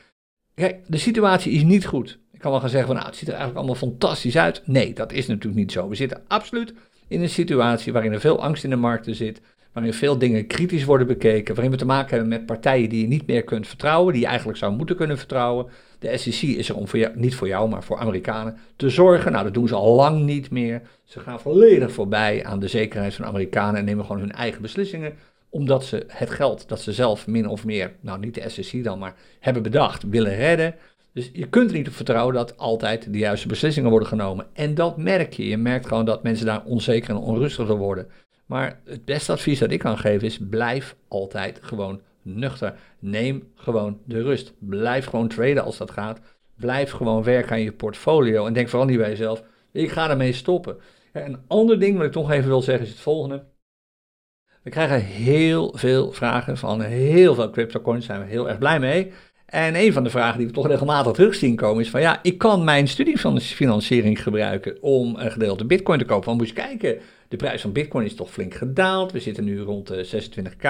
Kijk, 0.55 0.79
de 0.88 0.97
situatie 0.97 1.51
is 1.51 1.63
niet 1.63 1.85
goed. 1.85 2.19
Ik 2.31 2.39
kan 2.39 2.51
wel 2.51 2.59
gaan 2.59 2.69
zeggen 2.69 2.88
van 2.88 2.95
nou, 2.95 3.07
het 3.07 3.17
ziet 3.17 3.27
er 3.27 3.33
eigenlijk 3.33 3.65
allemaal 3.65 3.89
fantastisch 3.89 4.38
uit. 4.38 4.62
Nee, 4.65 4.93
dat 4.93 5.12
is 5.12 5.27
natuurlijk 5.27 5.55
niet 5.55 5.71
zo. 5.71 5.89
We 5.89 5.95
zitten 5.95 6.23
absoluut 6.27 6.73
in 7.07 7.21
een 7.21 7.29
situatie 7.29 7.93
waarin 7.93 8.13
er 8.13 8.19
veel 8.19 8.41
angst 8.41 8.63
in 8.63 8.69
de 8.69 8.75
markten 8.75 9.15
zit, 9.15 9.41
waarin 9.73 9.93
veel 9.93 10.17
dingen 10.17 10.47
kritisch 10.47 10.84
worden 10.84 11.08
bekeken, 11.08 11.55
waarin 11.55 11.71
we 11.71 11.77
te 11.79 11.86
maken 11.86 12.10
hebben 12.10 12.27
met 12.27 12.45
partijen 12.45 12.89
die 12.89 13.01
je 13.01 13.08
niet 13.08 13.27
meer 13.27 13.43
kunt 13.43 13.67
vertrouwen, 13.67 14.13
die 14.13 14.21
je 14.21 14.27
eigenlijk 14.27 14.58
zou 14.58 14.75
moeten 14.75 14.95
kunnen 14.95 15.17
vertrouwen. 15.17 15.65
De 15.99 16.17
SEC 16.17 16.41
is 16.41 16.69
er 16.69 16.75
om 16.75 16.88
voor 16.88 16.99
jou, 16.99 17.12
niet 17.15 17.36
voor 17.36 17.47
jou, 17.47 17.69
maar 17.69 17.84
voor 17.84 17.97
Amerikanen 17.97 18.58
te 18.75 18.89
zorgen. 18.89 19.32
Nou, 19.32 19.43
dat 19.43 19.53
doen 19.53 19.67
ze 19.67 19.75
al 19.75 19.95
lang 19.95 20.23
niet 20.23 20.51
meer. 20.51 20.82
Ze 21.03 21.19
gaan 21.19 21.39
volledig 21.39 21.91
voorbij 21.91 22.45
aan 22.45 22.60
de 22.60 22.67
zekerheid 22.67 23.13
van 23.13 23.25
Amerikanen 23.25 23.79
en 23.79 23.86
nemen 23.86 24.05
gewoon 24.05 24.21
hun 24.21 24.32
eigen 24.32 24.62
beslissingen 24.62 25.13
omdat 25.49 25.86
ze 25.86 26.03
het 26.08 26.29
geld 26.29 26.67
dat 26.67 26.82
ze 26.82 26.93
zelf 26.93 27.27
min 27.27 27.47
of 27.47 27.65
meer, 27.65 27.91
nou 27.99 28.19
niet 28.19 28.34
de 28.34 28.49
SEC 28.49 28.84
dan, 28.84 28.99
maar 28.99 29.15
hebben 29.39 29.63
bedacht, 29.63 30.03
willen 30.03 30.36
redden. 30.36 30.75
Dus 31.13 31.29
je 31.34 31.47
kunt 31.47 31.71
er 31.71 31.77
niet 31.77 31.88
op 31.88 31.93
vertrouwen 31.93 32.36
dat 32.36 32.58
altijd 32.58 33.13
de 33.13 33.17
juiste 33.17 33.47
beslissingen 33.47 33.89
worden 33.89 34.08
genomen. 34.08 34.47
En 34.53 34.75
dat 34.75 34.97
merk 34.97 35.34
je. 35.34 35.47
Je 35.47 35.58
merkt 35.58 35.88
gewoon 35.88 36.05
dat 36.05 36.23
mensen 36.23 36.45
daar 36.45 36.63
onzeker 36.65 37.10
en 37.10 37.15
onrustiger 37.15 37.75
worden. 37.75 38.08
Maar 38.49 38.79
het 38.85 39.05
beste 39.05 39.31
advies 39.31 39.59
dat 39.59 39.71
ik 39.71 39.79
kan 39.79 39.97
geven 39.97 40.27
is: 40.27 40.39
blijf 40.49 40.95
altijd 41.07 41.59
gewoon 41.62 42.01
nuchter. 42.21 42.73
Neem 42.99 43.51
gewoon 43.55 43.99
de 44.05 44.21
rust. 44.21 44.53
Blijf 44.59 45.05
gewoon 45.05 45.27
traden 45.27 45.63
als 45.63 45.77
dat 45.77 45.91
gaat. 45.91 46.19
Blijf 46.55 46.91
gewoon 46.91 47.23
werken 47.23 47.51
aan 47.51 47.62
je 47.62 47.71
portfolio. 47.71 48.45
En 48.45 48.53
denk 48.53 48.69
vooral 48.69 48.88
niet 48.88 48.97
bij 48.97 49.09
jezelf: 49.09 49.43
ik 49.71 49.91
ga 49.91 50.09
ermee 50.09 50.33
stoppen. 50.33 50.77
Een 51.13 51.38
ander 51.47 51.79
ding 51.79 51.97
wat 51.97 52.05
ik 52.05 52.12
toch 52.12 52.31
even 52.31 52.47
wil 52.47 52.62
zeggen 52.62 52.85
is 52.85 52.91
het 52.91 52.99
volgende. 52.99 53.43
We 54.63 54.69
krijgen 54.69 55.01
heel 55.01 55.73
veel 55.75 56.12
vragen 56.12 56.57
van 56.57 56.81
heel 56.81 57.35
veel 57.35 57.49
cryptocoins, 57.49 58.07
daar 58.07 58.15
zijn 58.15 58.27
we 58.27 58.33
heel 58.33 58.49
erg 58.49 58.57
blij 58.57 58.79
mee. 58.79 59.12
En 59.45 59.75
een 59.75 59.93
van 59.93 60.03
de 60.03 60.09
vragen 60.09 60.38
die 60.38 60.47
we 60.47 60.53
toch 60.53 60.67
regelmatig 60.67 61.12
terug 61.12 61.35
zien 61.35 61.55
komen 61.55 61.83
is 61.83 61.89
van 61.89 62.01
ja, 62.01 62.19
ik 62.21 62.38
kan 62.38 62.63
mijn 62.63 62.88
studiefinanciering 62.88 64.23
gebruiken 64.23 64.81
om 64.81 65.15
een 65.15 65.31
gedeelte 65.31 65.65
bitcoin 65.65 65.99
te 65.99 66.05
kopen. 66.05 66.25
Want 66.25 66.38
moet 66.38 66.47
je 66.47 66.53
kijken, 66.53 66.99
de 67.30 67.38
prijs 67.38 67.62
van 67.62 67.72
bitcoin 67.72 68.06
is 68.06 68.15
toch 68.15 68.32
flink 68.32 68.54
gedaald. 68.54 69.12
We 69.12 69.20
zitten 69.20 69.44
nu 69.44 69.60
rond 69.60 69.88
de 69.88 70.08
26k, 70.08 70.70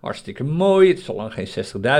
hartstikke 0.00 0.44
mooi. 0.44 0.88
Het 0.88 0.98
is 0.98 1.08
al 1.08 1.14
lang 1.14 1.32
geen 1.32 1.48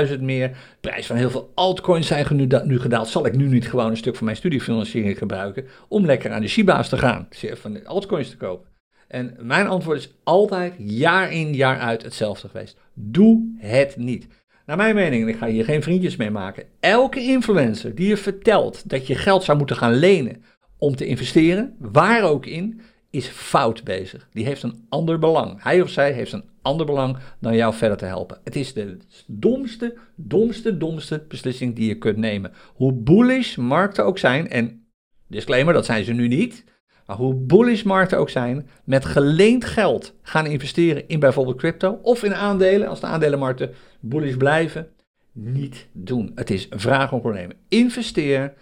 60.000 0.07 0.21
meer. 0.21 0.47
De 0.49 0.55
prijs 0.81 1.05
van 1.05 1.15
heel 1.15 1.29
veel 1.29 1.51
altcoins 1.55 2.07
zijn 2.07 2.25
nu, 2.35 2.47
nu 2.63 2.79
gedaald. 2.79 3.07
Zal 3.07 3.25
ik 3.25 3.35
nu 3.35 3.47
niet 3.47 3.69
gewoon 3.69 3.89
een 3.89 3.97
stuk 3.97 4.15
van 4.15 4.25
mijn 4.25 4.37
studiefinanciering 4.37 5.17
gebruiken 5.17 5.65
om 5.87 6.05
lekker 6.05 6.31
aan 6.31 6.41
de 6.41 6.47
Shiba's 6.47 6.89
te 6.89 6.97
gaan, 6.97 7.27
van 7.53 7.73
de 7.73 7.85
altcoins 7.85 8.29
te 8.29 8.37
kopen? 8.37 8.67
En 9.07 9.35
mijn 9.39 9.67
antwoord 9.67 9.97
is 9.97 10.13
altijd 10.23 10.73
jaar 10.77 11.31
in 11.31 11.53
jaar 11.53 11.79
uit 11.79 12.03
hetzelfde 12.03 12.47
geweest. 12.47 12.77
Doe 12.93 13.55
het 13.57 13.97
niet. 13.97 14.27
Naar 14.65 14.77
mijn 14.77 14.95
mening, 14.95 15.23
en 15.23 15.29
ik 15.29 15.37
ga 15.37 15.47
hier 15.47 15.65
geen 15.65 15.83
vriendjes 15.83 16.15
mee 16.15 16.31
maken, 16.31 16.63
elke 16.79 17.19
influencer 17.19 17.95
die 17.95 18.07
je 18.07 18.17
vertelt 18.17 18.89
dat 18.89 19.07
je 19.07 19.15
geld 19.15 19.43
zou 19.43 19.57
moeten 19.57 19.75
gaan 19.75 19.93
lenen 19.93 20.43
om 20.77 20.95
te 20.95 21.05
investeren, 21.05 21.75
waar 21.79 22.23
ook 22.23 22.45
in, 22.45 22.81
is 23.09 23.27
fout 23.27 23.83
bezig. 23.83 24.27
Die 24.31 24.45
heeft 24.45 24.63
een 24.63 24.85
ander 24.89 25.19
belang. 25.19 25.63
Hij 25.63 25.81
of 25.81 25.89
zij 25.89 26.11
heeft 26.11 26.31
een 26.31 26.49
ander 26.61 26.85
belang 26.85 27.17
dan 27.39 27.55
jou 27.55 27.73
verder 27.73 27.97
te 27.97 28.05
helpen. 28.05 28.39
Het 28.43 28.55
is 28.55 28.73
de 28.73 28.97
domste, 29.27 29.97
domste, 30.15 30.77
domste 30.77 31.25
beslissing 31.27 31.75
die 31.75 31.87
je 31.87 31.97
kunt 31.97 32.17
nemen. 32.17 32.53
Hoe 32.73 32.93
bullish 32.93 33.55
markten 33.55 34.05
ook 34.05 34.17
zijn, 34.17 34.49
en 34.49 34.85
disclaimer, 35.27 35.73
dat 35.73 35.85
zijn 35.85 36.03
ze 36.03 36.13
nu 36.13 36.27
niet. 36.27 36.63
Maar 37.05 37.15
hoe 37.17 37.33
bullish 37.33 37.83
markten 37.83 38.17
ook 38.17 38.29
zijn, 38.29 38.69
met 38.83 39.05
geleend 39.05 39.65
geld 39.65 40.13
gaan 40.21 40.45
investeren 40.45 41.07
in 41.07 41.19
bijvoorbeeld 41.19 41.57
crypto 41.57 41.99
of 42.01 42.23
in 42.23 42.35
aandelen, 42.35 42.87
als 42.87 42.99
de 42.99 43.05
aandelenmarkten 43.05 43.73
bullish 43.99 44.35
blijven, 44.35 44.87
niet 45.31 45.87
doen. 45.91 46.31
Het 46.35 46.49
is 46.49 46.67
vraag 46.69 47.11
om 47.11 47.19
problemen. 47.19 47.55
Investeer 47.67 48.53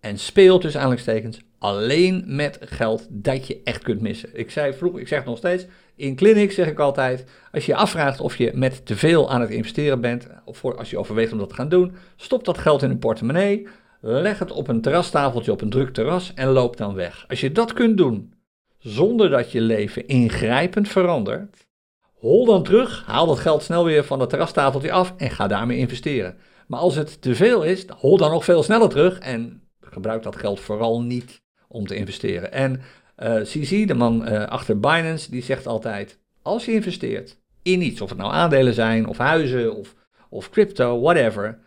en 0.00 0.18
speel 0.18 0.58
tussen 0.58 0.80
aanhalingstekens 0.80 1.40
alleen 1.64 2.24
met 2.26 2.58
geld 2.60 3.06
dat 3.10 3.46
je 3.46 3.60
echt 3.62 3.82
kunt 3.82 4.00
missen. 4.00 4.28
Ik 4.32 4.50
zei 4.50 4.72
vroeger, 4.72 5.00
ik 5.00 5.08
zeg 5.08 5.24
nog 5.24 5.38
steeds, 5.38 5.66
in 5.96 6.16
clinic 6.16 6.52
zeg 6.52 6.66
ik 6.66 6.78
altijd, 6.78 7.24
als 7.52 7.66
je 7.66 7.72
je 7.72 7.78
afvraagt 7.78 8.20
of 8.20 8.36
je 8.36 8.50
met 8.54 8.86
te 8.86 8.96
veel 8.96 9.30
aan 9.30 9.40
het 9.40 9.50
investeren 9.50 10.00
bent, 10.00 10.26
of 10.44 10.58
voor, 10.58 10.76
als 10.76 10.90
je 10.90 10.98
overweegt 10.98 11.32
om 11.32 11.38
dat 11.38 11.48
te 11.48 11.54
gaan 11.54 11.68
doen, 11.68 11.94
stop 12.16 12.44
dat 12.44 12.58
geld 12.58 12.82
in 12.82 12.90
een 12.90 12.98
portemonnee, 12.98 13.66
leg 14.00 14.38
het 14.38 14.50
op 14.50 14.68
een 14.68 14.80
terrastafeltje 14.80 15.52
op 15.52 15.60
een 15.60 15.70
druk 15.70 15.92
terras 15.92 16.34
en 16.34 16.48
loop 16.48 16.76
dan 16.76 16.94
weg. 16.94 17.24
Als 17.28 17.40
je 17.40 17.52
dat 17.52 17.72
kunt 17.72 17.96
doen 17.96 18.34
zonder 18.78 19.30
dat 19.30 19.52
je 19.52 19.60
leven 19.60 20.06
ingrijpend 20.06 20.88
verandert, 20.88 21.66
hol 22.14 22.44
dan 22.44 22.62
terug, 22.62 23.04
haal 23.06 23.26
dat 23.26 23.38
geld 23.38 23.62
snel 23.62 23.84
weer 23.84 24.04
van 24.04 24.18
dat 24.18 24.30
terrastafeltje 24.30 24.92
af 24.92 25.14
en 25.16 25.30
ga 25.30 25.46
daarmee 25.46 25.78
investeren. 25.78 26.36
Maar 26.66 26.80
als 26.80 26.94
het 26.94 27.22
te 27.22 27.34
veel 27.34 27.62
is, 27.62 27.86
hol 27.96 28.16
dan 28.16 28.30
nog 28.30 28.44
veel 28.44 28.62
sneller 28.62 28.88
terug 28.88 29.18
en 29.18 29.62
gebruik 29.80 30.22
dat 30.22 30.36
geld 30.36 30.60
vooral 30.60 31.02
niet 31.02 31.42
om 31.74 31.86
te 31.86 31.94
investeren. 31.94 32.52
En 32.52 32.80
uh, 33.18 33.40
eh, 33.40 33.42
CZ, 33.42 33.86
de 33.86 33.94
man 33.94 34.28
uh, 34.28 34.44
achter 34.44 34.80
Binance, 34.80 35.30
die 35.30 35.42
zegt 35.42 35.66
altijd: 35.66 36.18
als 36.42 36.64
je 36.64 36.72
investeert 36.72 37.38
in 37.62 37.82
iets, 37.82 38.00
of 38.00 38.08
het 38.08 38.18
nou 38.18 38.32
aandelen 38.32 38.74
zijn, 38.74 39.06
of 39.06 39.18
huizen, 39.18 39.74
of, 39.74 39.94
of 40.28 40.50
crypto, 40.50 41.00
whatever, 41.00 41.62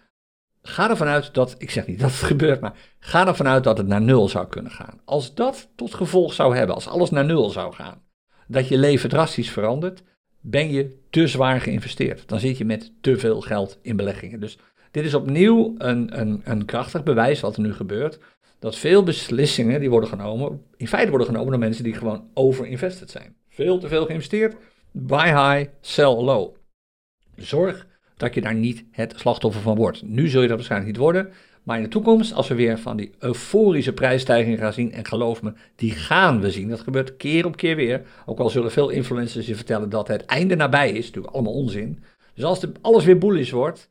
Ga 0.70 0.90
ervan 0.90 1.08
uit 1.08 1.34
dat, 1.34 1.56
ik 1.58 1.72
zeg 1.72 1.88
niet 1.88 2.00
dat 2.06 2.12
het 2.12 2.20
gebeurt, 2.20 2.62
maar 2.62 2.74
ga 3.00 3.28
ervan 3.28 3.48
uit 3.48 3.64
dat 3.64 3.78
het 3.78 3.88
naar 3.88 4.02
nul 4.02 4.30
zou 4.30 4.48
kunnen 4.48 4.72
gaan. 4.72 5.02
Als 5.06 5.34
dat 5.34 5.70
tot 5.76 5.94
gevolg 5.94 6.34
zou 6.34 6.56
hebben, 6.56 6.76
als 6.76 6.88
alles 6.88 7.10
naar 7.10 7.26
nul 7.26 7.50
zou 7.50 7.74
gaan, 7.74 8.02
dat 8.48 8.68
je 8.68 8.78
leven 8.78 9.10
drastisch 9.10 9.52
verandert, 9.52 10.04
ben 10.42 10.72
je 10.72 11.00
te 11.10 11.28
zwaar 11.28 11.62
geïnvesteerd. 11.62 12.28
Dan 12.28 12.40
zit 12.40 12.58
je 12.58 12.66
met 12.66 12.92
te 13.02 13.18
veel 13.18 13.42
geld 13.42 13.80
in 13.82 13.96
beleggingen. 13.96 14.40
Dus 14.40 14.58
dit 14.92 15.06
is 15.06 15.14
opnieuw 15.14 15.76
een, 15.78 16.20
een, 16.20 16.42
een 16.44 16.66
krachtig 16.66 17.04
bewijs 17.04 17.40
wat 17.40 17.56
er 17.56 17.62
nu 17.62 17.74
gebeurt. 17.74 18.20
Dat 18.60 18.76
veel 18.76 19.04
beslissingen 19.04 19.80
die 19.80 19.90
worden 19.90 20.10
genomen, 20.10 20.62
in 20.78 20.88
feite 20.88 21.10
worden 21.10 21.28
genomen 21.28 21.50
door 21.50 21.60
mensen 21.60 21.84
die 21.84 21.94
gewoon 21.94 22.24
overinvested 22.34 23.12
zijn. 23.12 23.36
Veel 23.50 23.80
te 23.80 23.88
veel 23.88 24.06
geïnvesteerd, 24.06 24.56
buy 24.92 25.26
high, 25.26 25.70
sell 25.82 26.16
low. 26.16 26.56
Zorg 27.36 27.88
dat 28.18 28.34
je 28.34 28.42
daar 28.42 28.56
niet 28.56 28.86
het 28.92 29.14
slachtoffer 29.18 29.62
van 29.62 29.76
wordt. 29.76 30.02
Nu 30.04 30.28
zul 30.28 30.42
je 30.42 30.48
dat 30.48 30.58
waarschijnlijk 30.58 30.92
niet 30.92 31.02
worden, 31.02 31.30
maar 31.68 31.78
in 31.78 31.84
de 31.84 31.90
toekomst, 31.90 32.34
als 32.34 32.48
we 32.48 32.56
weer 32.56 32.80
van 32.80 32.98
die 32.98 33.12
euforische 33.20 33.94
prijsstijging 33.94 34.60
gaan 34.60 34.74
zien, 34.74 34.92
en 34.92 35.06
geloof 35.06 35.42
me, 35.42 35.54
die 35.76 35.92
gaan 35.92 36.42
we 36.42 36.52
zien. 36.52 36.70
Dat 36.70 36.80
gebeurt 36.80 37.18
keer 37.18 37.46
op 37.46 37.58
keer 37.58 37.76
weer. 37.76 38.02
Ook 38.26 38.40
al 38.40 38.50
zullen 38.50 38.72
veel 38.72 38.90
influencers 38.90 39.48
je 39.48 39.56
vertellen 39.56 39.90
dat 39.90 40.08
het 40.08 40.26
einde 40.26 40.56
nabij 40.56 40.92
is, 40.92 41.06
natuurlijk 41.06 41.34
allemaal 41.34 41.54
onzin. 41.54 42.04
Dus 42.34 42.44
als 42.44 42.66
alles 42.82 43.06
weer 43.06 43.18
bullish 43.18 43.52
wordt, 43.52 43.90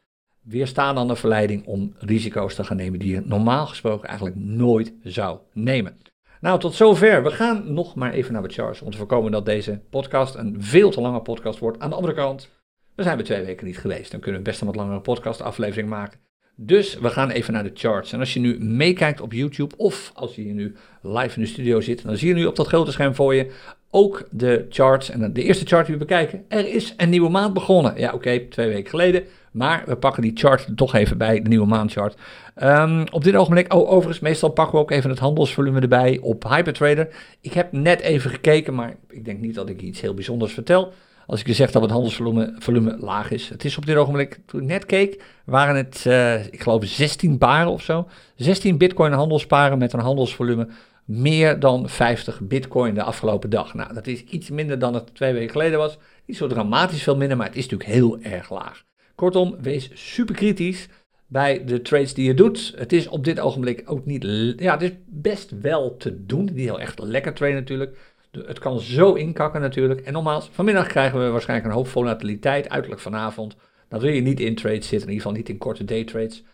weerstaan 0.49 0.95
dan 0.95 1.09
de 1.09 1.17
verleiding 1.17 1.67
om 1.67 1.95
risico's 1.99 2.55
te 2.55 2.65
gaan 2.65 2.77
nemen 2.77 2.99
die 2.99 3.15
je 3.15 3.23
normaal 3.25 3.67
gesproken 3.67 4.09
eigenlijk 4.09 4.37
nooit 4.39 4.93
zou 5.03 5.39
nemen. 5.53 5.97
Nou, 6.41 6.61
tot 6.61 6.75
zover. 6.75 7.23
We 7.23 7.31
gaan 7.31 7.73
nog 7.73 7.95
maar 7.95 8.13
even 8.13 8.33
naar 8.33 8.43
de 8.43 8.55
charts 8.55 8.83
om 8.83 8.91
te 8.91 8.97
voorkomen 8.97 9.33
dat 9.33 9.47
deze 9.47 9.81
podcast 9.91 10.35
een 10.35 10.57
veel 10.59 10.91
te 10.91 11.01
lange 11.01 11.21
podcast 11.21 11.59
wordt. 11.59 11.79
Aan 11.79 11.91
de 11.91 11.97
andere 11.97 12.15
kant, 12.15 12.51
we 12.95 13.03
zijn 13.03 13.17
we 13.17 13.23
twee 13.23 13.45
weken 13.45 13.67
niet 13.67 13.79
geweest. 13.79 14.11
Dan 14.11 14.21
kunnen 14.21 14.41
we 14.41 14.47
best 14.47 14.61
een 14.61 14.67
wat 14.67 14.77
langere 14.77 15.01
podcastaflevering 15.01 15.89
maken. 15.89 16.21
Dus 16.59 16.99
we 16.99 17.11
gaan 17.11 17.31
even 17.31 17.53
naar 17.53 17.63
de 17.63 17.71
charts. 17.75 18.13
En 18.13 18.21
als 18.21 18.35
je 18.35 18.41
nu 18.41 18.59
meekijkt 18.61 19.21
op 19.21 19.33
YouTube 19.33 19.77
of 19.77 20.11
als 20.15 20.35
je 20.35 20.43
hier 20.43 20.55
nu 20.55 20.77
live 21.03 21.37
in 21.37 21.43
de 21.43 21.49
studio 21.49 21.81
zit, 21.81 22.03
dan 22.03 22.17
zie 22.17 22.29
je 22.29 22.35
nu 22.35 22.47
op 22.47 22.57
dat 22.57 22.67
grote 22.67 22.93
scherm 22.93 23.15
voor 23.15 23.35
je 23.35 23.53
ook 23.91 24.29
de 24.31 24.67
charts. 24.69 25.11
En 25.11 25.33
de 25.33 25.43
eerste 25.43 25.67
chart 25.67 25.87
die 25.87 25.95
we 25.95 26.05
bekijken, 26.05 26.45
er 26.49 26.69
is 26.69 26.95
een 26.97 27.11
nieuwe 27.11 27.31
maand 27.31 27.55
begonnen. 27.55 27.99
Ja, 27.99 28.13
oké, 28.13 28.39
twee 28.39 28.69
weken 28.69 28.91
geleden. 28.91 29.25
Maar 29.57 29.83
we 29.87 29.97
pakken 29.97 30.23
die 30.23 30.33
chart 30.35 30.77
toch 30.77 30.95
even 30.95 31.19
bij, 31.19 31.43
de 31.43 31.49
nieuwe 31.49 31.67
maandchart. 31.67 32.17
Um, 32.63 33.05
op 33.11 33.25
dit 33.25 33.35
ogenblik, 33.35 33.75
oh 33.75 33.91
overigens, 33.91 34.21
meestal 34.21 34.51
pakken 34.51 34.75
we 34.75 34.81
ook 34.81 34.91
even 34.91 35.11
het 35.11 35.19
handelsvolume 35.19 35.81
erbij 35.81 36.19
op 36.23 36.49
Hypertrader. 36.49 37.09
Ik 37.41 37.53
heb 37.53 37.73
net 37.73 38.01
even 38.01 38.31
gekeken, 38.31 38.75
maar 38.75 38.97
ik 39.09 39.25
denk 39.25 39.41
niet 39.41 39.55
dat 39.55 39.69
ik 39.69 39.81
iets 39.81 40.01
heel 40.01 40.15
bijzonders 40.15 40.53
vertel. 40.53 40.93
Als 41.27 41.41
ik 41.41 41.47
je 41.47 41.53
zeg 41.53 41.71
dat 41.71 41.83
het 41.83 41.91
handelsvolume 41.91 42.55
volume 42.59 42.97
laag 43.01 43.31
is. 43.31 43.49
Het 43.49 43.65
is 43.65 43.77
op 43.77 43.87
dit 43.87 43.97
ogenblik, 43.97 44.41
toen 44.47 44.61
ik 44.61 44.67
net 44.67 44.87
keek, 44.87 45.23
waren 45.45 45.77
het, 45.77 46.05
uh, 46.07 46.45
ik 46.45 46.63
geloof, 46.63 46.85
16 46.85 47.39
paren 47.39 47.73
of 47.73 47.83
zo. 47.83 48.09
16 48.35 48.79
bitcoin 48.79 49.13
handelsparen 49.13 49.79
met 49.79 49.93
een 49.93 50.01
handelsvolume 50.01 50.69
meer 51.05 51.61
dan 51.61 51.89
50 51.89 52.41
bitcoin 52.41 52.95
de 52.95 53.03
afgelopen 53.03 53.51
dag. 53.51 53.75
Nou, 53.75 53.95
dat 53.95 54.07
is 54.07 54.25
iets 54.25 54.51
minder 54.51 54.79
dan 54.79 54.95
het 54.95 55.15
twee 55.15 55.33
weken 55.33 55.51
geleden 55.51 55.79
was. 55.79 55.99
Niet 56.27 56.37
zo 56.37 56.47
dramatisch 56.47 57.03
veel 57.03 57.17
minder, 57.17 57.37
maar 57.37 57.47
het 57.47 57.57
is 57.57 57.69
natuurlijk 57.69 57.91
heel 57.91 58.19
erg 58.21 58.51
laag. 58.51 58.85
Kortom, 59.17 59.57
wees 59.61 59.91
super 59.95 60.35
kritisch 60.35 60.89
bij 61.27 61.65
de 61.65 61.83
trades 61.83 62.15
die 62.15 62.27
je 62.27 62.35
doet. 62.35 62.73
Het 62.77 62.93
is 62.93 63.09
op 63.09 63.25
dit 63.25 63.41
ogenblik 63.41 63.83
ook 63.85 64.05
niet, 64.05 64.25
ja, 64.57 64.73
het 64.73 64.83
is 64.83 64.93
best 65.07 65.61
wel 65.61 65.97
te 65.97 66.27
doen. 66.27 66.45
Niet 66.45 66.57
heel 66.57 66.81
echt 66.81 66.99
lekker 66.99 67.33
trade 67.35 67.53
natuurlijk. 67.53 68.15
Het 68.31 68.59
kan 68.59 68.81
zo 68.81 69.15
inkakken 69.15 69.61
natuurlijk. 69.61 70.01
En 70.01 70.13
nogmaals, 70.13 70.49
vanmiddag 70.53 70.87
krijgen 70.87 71.25
we 71.25 71.31
waarschijnlijk 71.31 71.69
een 71.69 71.77
hoop 71.77 71.89
volatiliteit, 71.89 72.69
uiterlijk 72.69 73.03
vanavond. 73.03 73.57
Dan 73.89 74.01
wil 74.01 74.11
je 74.11 74.21
niet 74.21 74.41
in 74.41 74.55
trades 74.55 74.89
zitten, 74.89 75.09
in 75.09 75.15
ieder 75.15 75.17
geval 75.17 75.33
niet 75.33 75.49
in 75.49 75.59
korte 75.59 75.85
day 75.85 76.05
trades. 76.05 76.45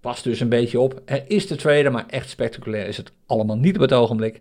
past 0.00 0.24
dus 0.24 0.40
een 0.40 0.48
beetje 0.48 0.80
op. 0.80 1.02
Er 1.04 1.24
is 1.28 1.46
te 1.46 1.56
traden, 1.56 1.92
maar 1.92 2.04
echt 2.06 2.28
spectaculair 2.28 2.86
is 2.86 2.96
het 2.96 3.12
allemaal 3.26 3.56
niet 3.56 3.74
op 3.74 3.80
het 3.80 3.92
ogenblik. 3.92 4.40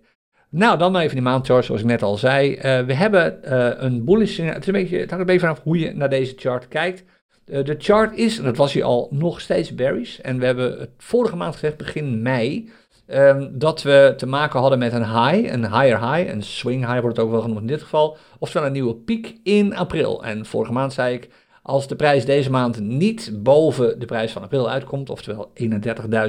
Nou, 0.49 0.77
dan 0.77 0.91
maar 0.91 1.01
even 1.01 1.15
die 1.15 1.23
maandchart, 1.23 1.65
zoals 1.65 1.81
ik 1.81 1.87
net 1.87 2.01
al 2.01 2.17
zei. 2.17 2.55
Uh, 2.55 2.61
we 2.61 2.93
hebben 2.93 3.39
uh, 3.43 3.71
een 3.75 4.05
bullish, 4.05 4.37
het, 4.37 4.67
een 4.67 4.73
beetje, 4.73 4.97
het 4.97 5.09
hangt 5.09 5.19
een 5.19 5.33
beetje 5.33 5.47
vanaf 5.47 5.63
hoe 5.63 5.79
je 5.79 5.93
naar 5.93 6.09
deze 6.09 6.33
chart 6.37 6.67
kijkt. 6.67 7.03
Uh, 7.45 7.63
de 7.63 7.75
chart 7.77 8.17
is, 8.17 8.37
en 8.37 8.43
dat 8.43 8.57
was 8.57 8.73
hij 8.73 8.83
al, 8.83 9.07
nog 9.11 9.41
steeds 9.41 9.75
bearish. 9.75 10.19
En 10.19 10.39
we 10.39 10.45
hebben 10.45 10.79
het 10.79 10.89
vorige 10.97 11.35
maand 11.35 11.53
gezegd, 11.53 11.77
begin 11.77 12.21
mei, 12.21 12.69
um, 13.07 13.57
dat 13.57 13.81
we 13.81 14.13
te 14.17 14.25
maken 14.25 14.59
hadden 14.59 14.79
met 14.79 14.93
een 14.93 15.05
high, 15.05 15.53
een 15.53 15.63
higher 15.63 16.13
high, 16.13 16.31
een 16.31 16.43
swing 16.43 16.85
high 16.85 16.99
wordt 17.01 17.17
het 17.17 17.25
ook 17.25 17.31
wel 17.31 17.41
genoemd 17.41 17.61
in 17.61 17.67
dit 17.67 17.81
geval. 17.81 18.17
Oftewel 18.39 18.67
een 18.67 18.73
nieuwe 18.73 18.95
piek 18.95 19.39
in 19.43 19.75
april. 19.75 20.23
En 20.23 20.45
vorige 20.45 20.71
maand 20.71 20.93
zei 20.93 21.15
ik, 21.15 21.29
als 21.61 21.87
de 21.87 21.95
prijs 21.95 22.25
deze 22.25 22.51
maand 22.51 22.79
niet 22.79 23.31
boven 23.43 23.99
de 23.99 24.05
prijs 24.05 24.31
van 24.31 24.41
april 24.41 24.69
uitkomt, 24.69 25.09
oftewel 25.09 25.51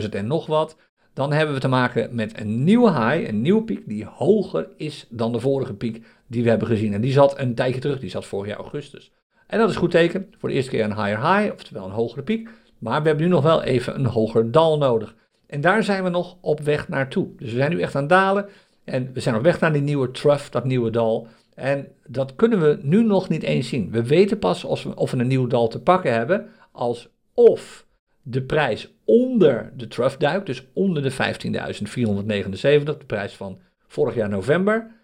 31.000 0.03 0.09
en 0.11 0.27
nog 0.27 0.47
wat, 0.47 0.77
dan 1.15 1.33
hebben 1.33 1.55
we 1.55 1.61
te 1.61 1.69
maken 1.69 2.15
met 2.15 2.41
een 2.41 2.65
nieuwe 2.65 2.91
high, 2.91 3.29
een 3.29 3.41
nieuwe 3.41 3.63
piek 3.63 3.83
die 3.87 4.05
hoger 4.05 4.69
is 4.77 5.07
dan 5.11 5.33
de 5.33 5.41
vorige 5.41 5.75
piek 5.75 6.07
die 6.27 6.43
we 6.43 6.49
hebben 6.49 6.69
gezien. 6.69 6.93
En 6.93 7.01
die 7.01 7.13
zat 7.13 7.39
een 7.39 7.55
tijdje 7.55 7.81
terug, 7.81 8.01
die 8.01 8.11
zat 8.11 8.27
vorig 8.27 8.49
jaar 8.49 8.59
augustus. 8.59 9.13
En 9.47 9.59
dat 9.59 9.71
is 9.71 9.77
goed 9.77 9.91
teken, 9.91 10.35
voor 10.39 10.49
de 10.49 10.55
eerste 10.55 10.71
keer 10.71 10.85
een 10.85 11.05
higher 11.05 11.37
high, 11.37 11.53
oftewel 11.53 11.85
een 11.85 11.91
hogere 11.91 12.23
piek. 12.23 12.49
Maar 12.79 13.03
we 13.03 13.09
hebben 13.09 13.27
nu 13.27 13.31
nog 13.33 13.43
wel 13.43 13.63
even 13.63 13.95
een 13.95 14.07
hoger 14.07 14.51
dal 14.51 14.79
nodig. 14.79 15.15
En 15.47 15.61
daar 15.61 15.83
zijn 15.83 16.05
we 16.05 16.09
nog 16.09 16.37
op 16.41 16.61
weg 16.61 16.89
naartoe. 16.89 17.29
Dus 17.37 17.51
we 17.51 17.57
zijn 17.57 17.71
nu 17.71 17.81
echt 17.81 17.95
aan 17.95 18.01
het 18.01 18.11
dalen 18.11 18.49
en 18.85 19.11
we 19.13 19.21
zijn 19.21 19.35
op 19.35 19.43
weg 19.43 19.61
naar 19.61 19.73
die 19.73 19.83
nieuwe 19.83 20.11
trough, 20.11 20.51
dat 20.51 20.65
nieuwe 20.65 20.91
dal. 20.91 21.29
En 21.55 21.89
dat 22.07 22.35
kunnen 22.35 22.61
we 22.61 22.79
nu 22.83 23.05
nog 23.05 23.29
niet 23.29 23.43
eens 23.43 23.69
zien. 23.69 23.91
We 23.91 24.07
weten 24.07 24.39
pas 24.39 24.65
of 24.65 24.83
we, 24.83 24.97
of 24.97 25.13
een 25.13 25.27
nieuw 25.27 25.47
dal 25.47 25.69
te 25.69 25.81
pakken 25.81 26.13
hebben 26.13 26.49
als 26.73 27.09
of 27.35 27.87
de 28.23 28.43
prijs 28.43 28.95
onder 29.05 29.73
de 29.77 29.89
trough 29.89 30.19
duikt, 30.19 30.47
dus 30.47 30.67
onder 30.73 31.03
de 31.03 31.13
15.479, 31.13 32.85
de 32.85 32.97
prijs 33.07 33.35
van 33.35 33.59
vorig 33.87 34.15
jaar 34.15 34.29
november. 34.29 34.96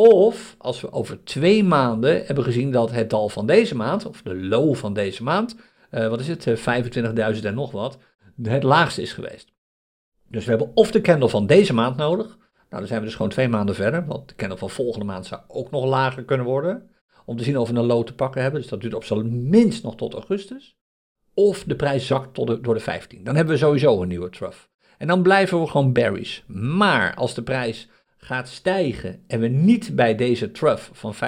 Of 0.00 0.54
als 0.58 0.80
we 0.80 0.92
over 0.92 1.24
twee 1.24 1.64
maanden 1.64 2.26
hebben 2.26 2.44
gezien 2.44 2.72
dat 2.72 2.90
het 2.90 3.10
dal 3.10 3.28
van 3.28 3.46
deze 3.46 3.76
maand, 3.76 4.06
of 4.06 4.22
de 4.22 4.36
low 4.36 4.74
van 4.74 4.94
deze 4.94 5.22
maand, 5.22 5.56
uh, 5.90 6.08
wat 6.08 6.20
is 6.20 6.28
het, 6.28 6.46
25.000 6.48 7.44
eh, 7.44 7.44
en 7.44 7.54
nog 7.54 7.70
wat, 7.70 7.98
het 8.42 8.62
laagste 8.62 9.02
is 9.02 9.12
geweest. 9.12 9.52
Dus 10.28 10.44
we 10.44 10.50
hebben 10.50 10.70
of 10.74 10.90
de 10.90 11.00
candle 11.00 11.28
van 11.28 11.46
deze 11.46 11.74
maand 11.74 11.96
nodig, 11.96 12.26
nou 12.26 12.38
dan 12.68 12.86
zijn 12.86 13.00
we 13.00 13.06
dus 13.06 13.14
gewoon 13.14 13.30
twee 13.30 13.48
maanden 13.48 13.74
verder, 13.74 14.06
want 14.06 14.28
de 14.28 14.34
candle 14.34 14.58
van 14.58 14.70
volgende 14.70 15.06
maand 15.06 15.26
zou 15.26 15.40
ook 15.48 15.70
nog 15.70 15.84
lager 15.84 16.24
kunnen 16.24 16.46
worden, 16.46 16.90
om 17.24 17.36
te 17.36 17.44
zien 17.44 17.58
of 17.58 17.70
we 17.70 17.76
een 17.76 17.86
low 17.86 18.06
te 18.06 18.14
pakken 18.14 18.42
hebben. 18.42 18.60
Dus 18.60 18.70
dat 18.70 18.80
duurt 18.80 18.94
op 18.94 19.04
zijn 19.04 19.48
minst 19.48 19.82
nog 19.82 19.96
tot 19.96 20.14
augustus 20.14 20.76
of 21.34 21.64
de 21.64 21.76
prijs 21.76 22.06
zakt 22.06 22.34
tot 22.34 22.64
door 22.64 22.74
de 22.74 22.80
15. 22.80 23.24
Dan 23.24 23.36
hebben 23.36 23.54
we 23.54 23.60
sowieso 23.60 24.02
een 24.02 24.08
nieuwe 24.08 24.30
trough. 24.30 24.58
En 24.98 25.06
dan 25.06 25.22
blijven 25.22 25.60
we 25.60 25.66
gewoon 25.66 25.92
berries. 25.92 26.44
Maar 26.46 27.14
als 27.14 27.34
de 27.34 27.42
prijs 27.42 27.88
gaat 28.18 28.48
stijgen 28.48 29.22
en 29.26 29.40
we 29.40 29.48
niet 29.48 29.96
bij 29.96 30.14
deze 30.14 30.50
trough 30.50 30.90
van 30.92 31.14
15.479 31.14 31.18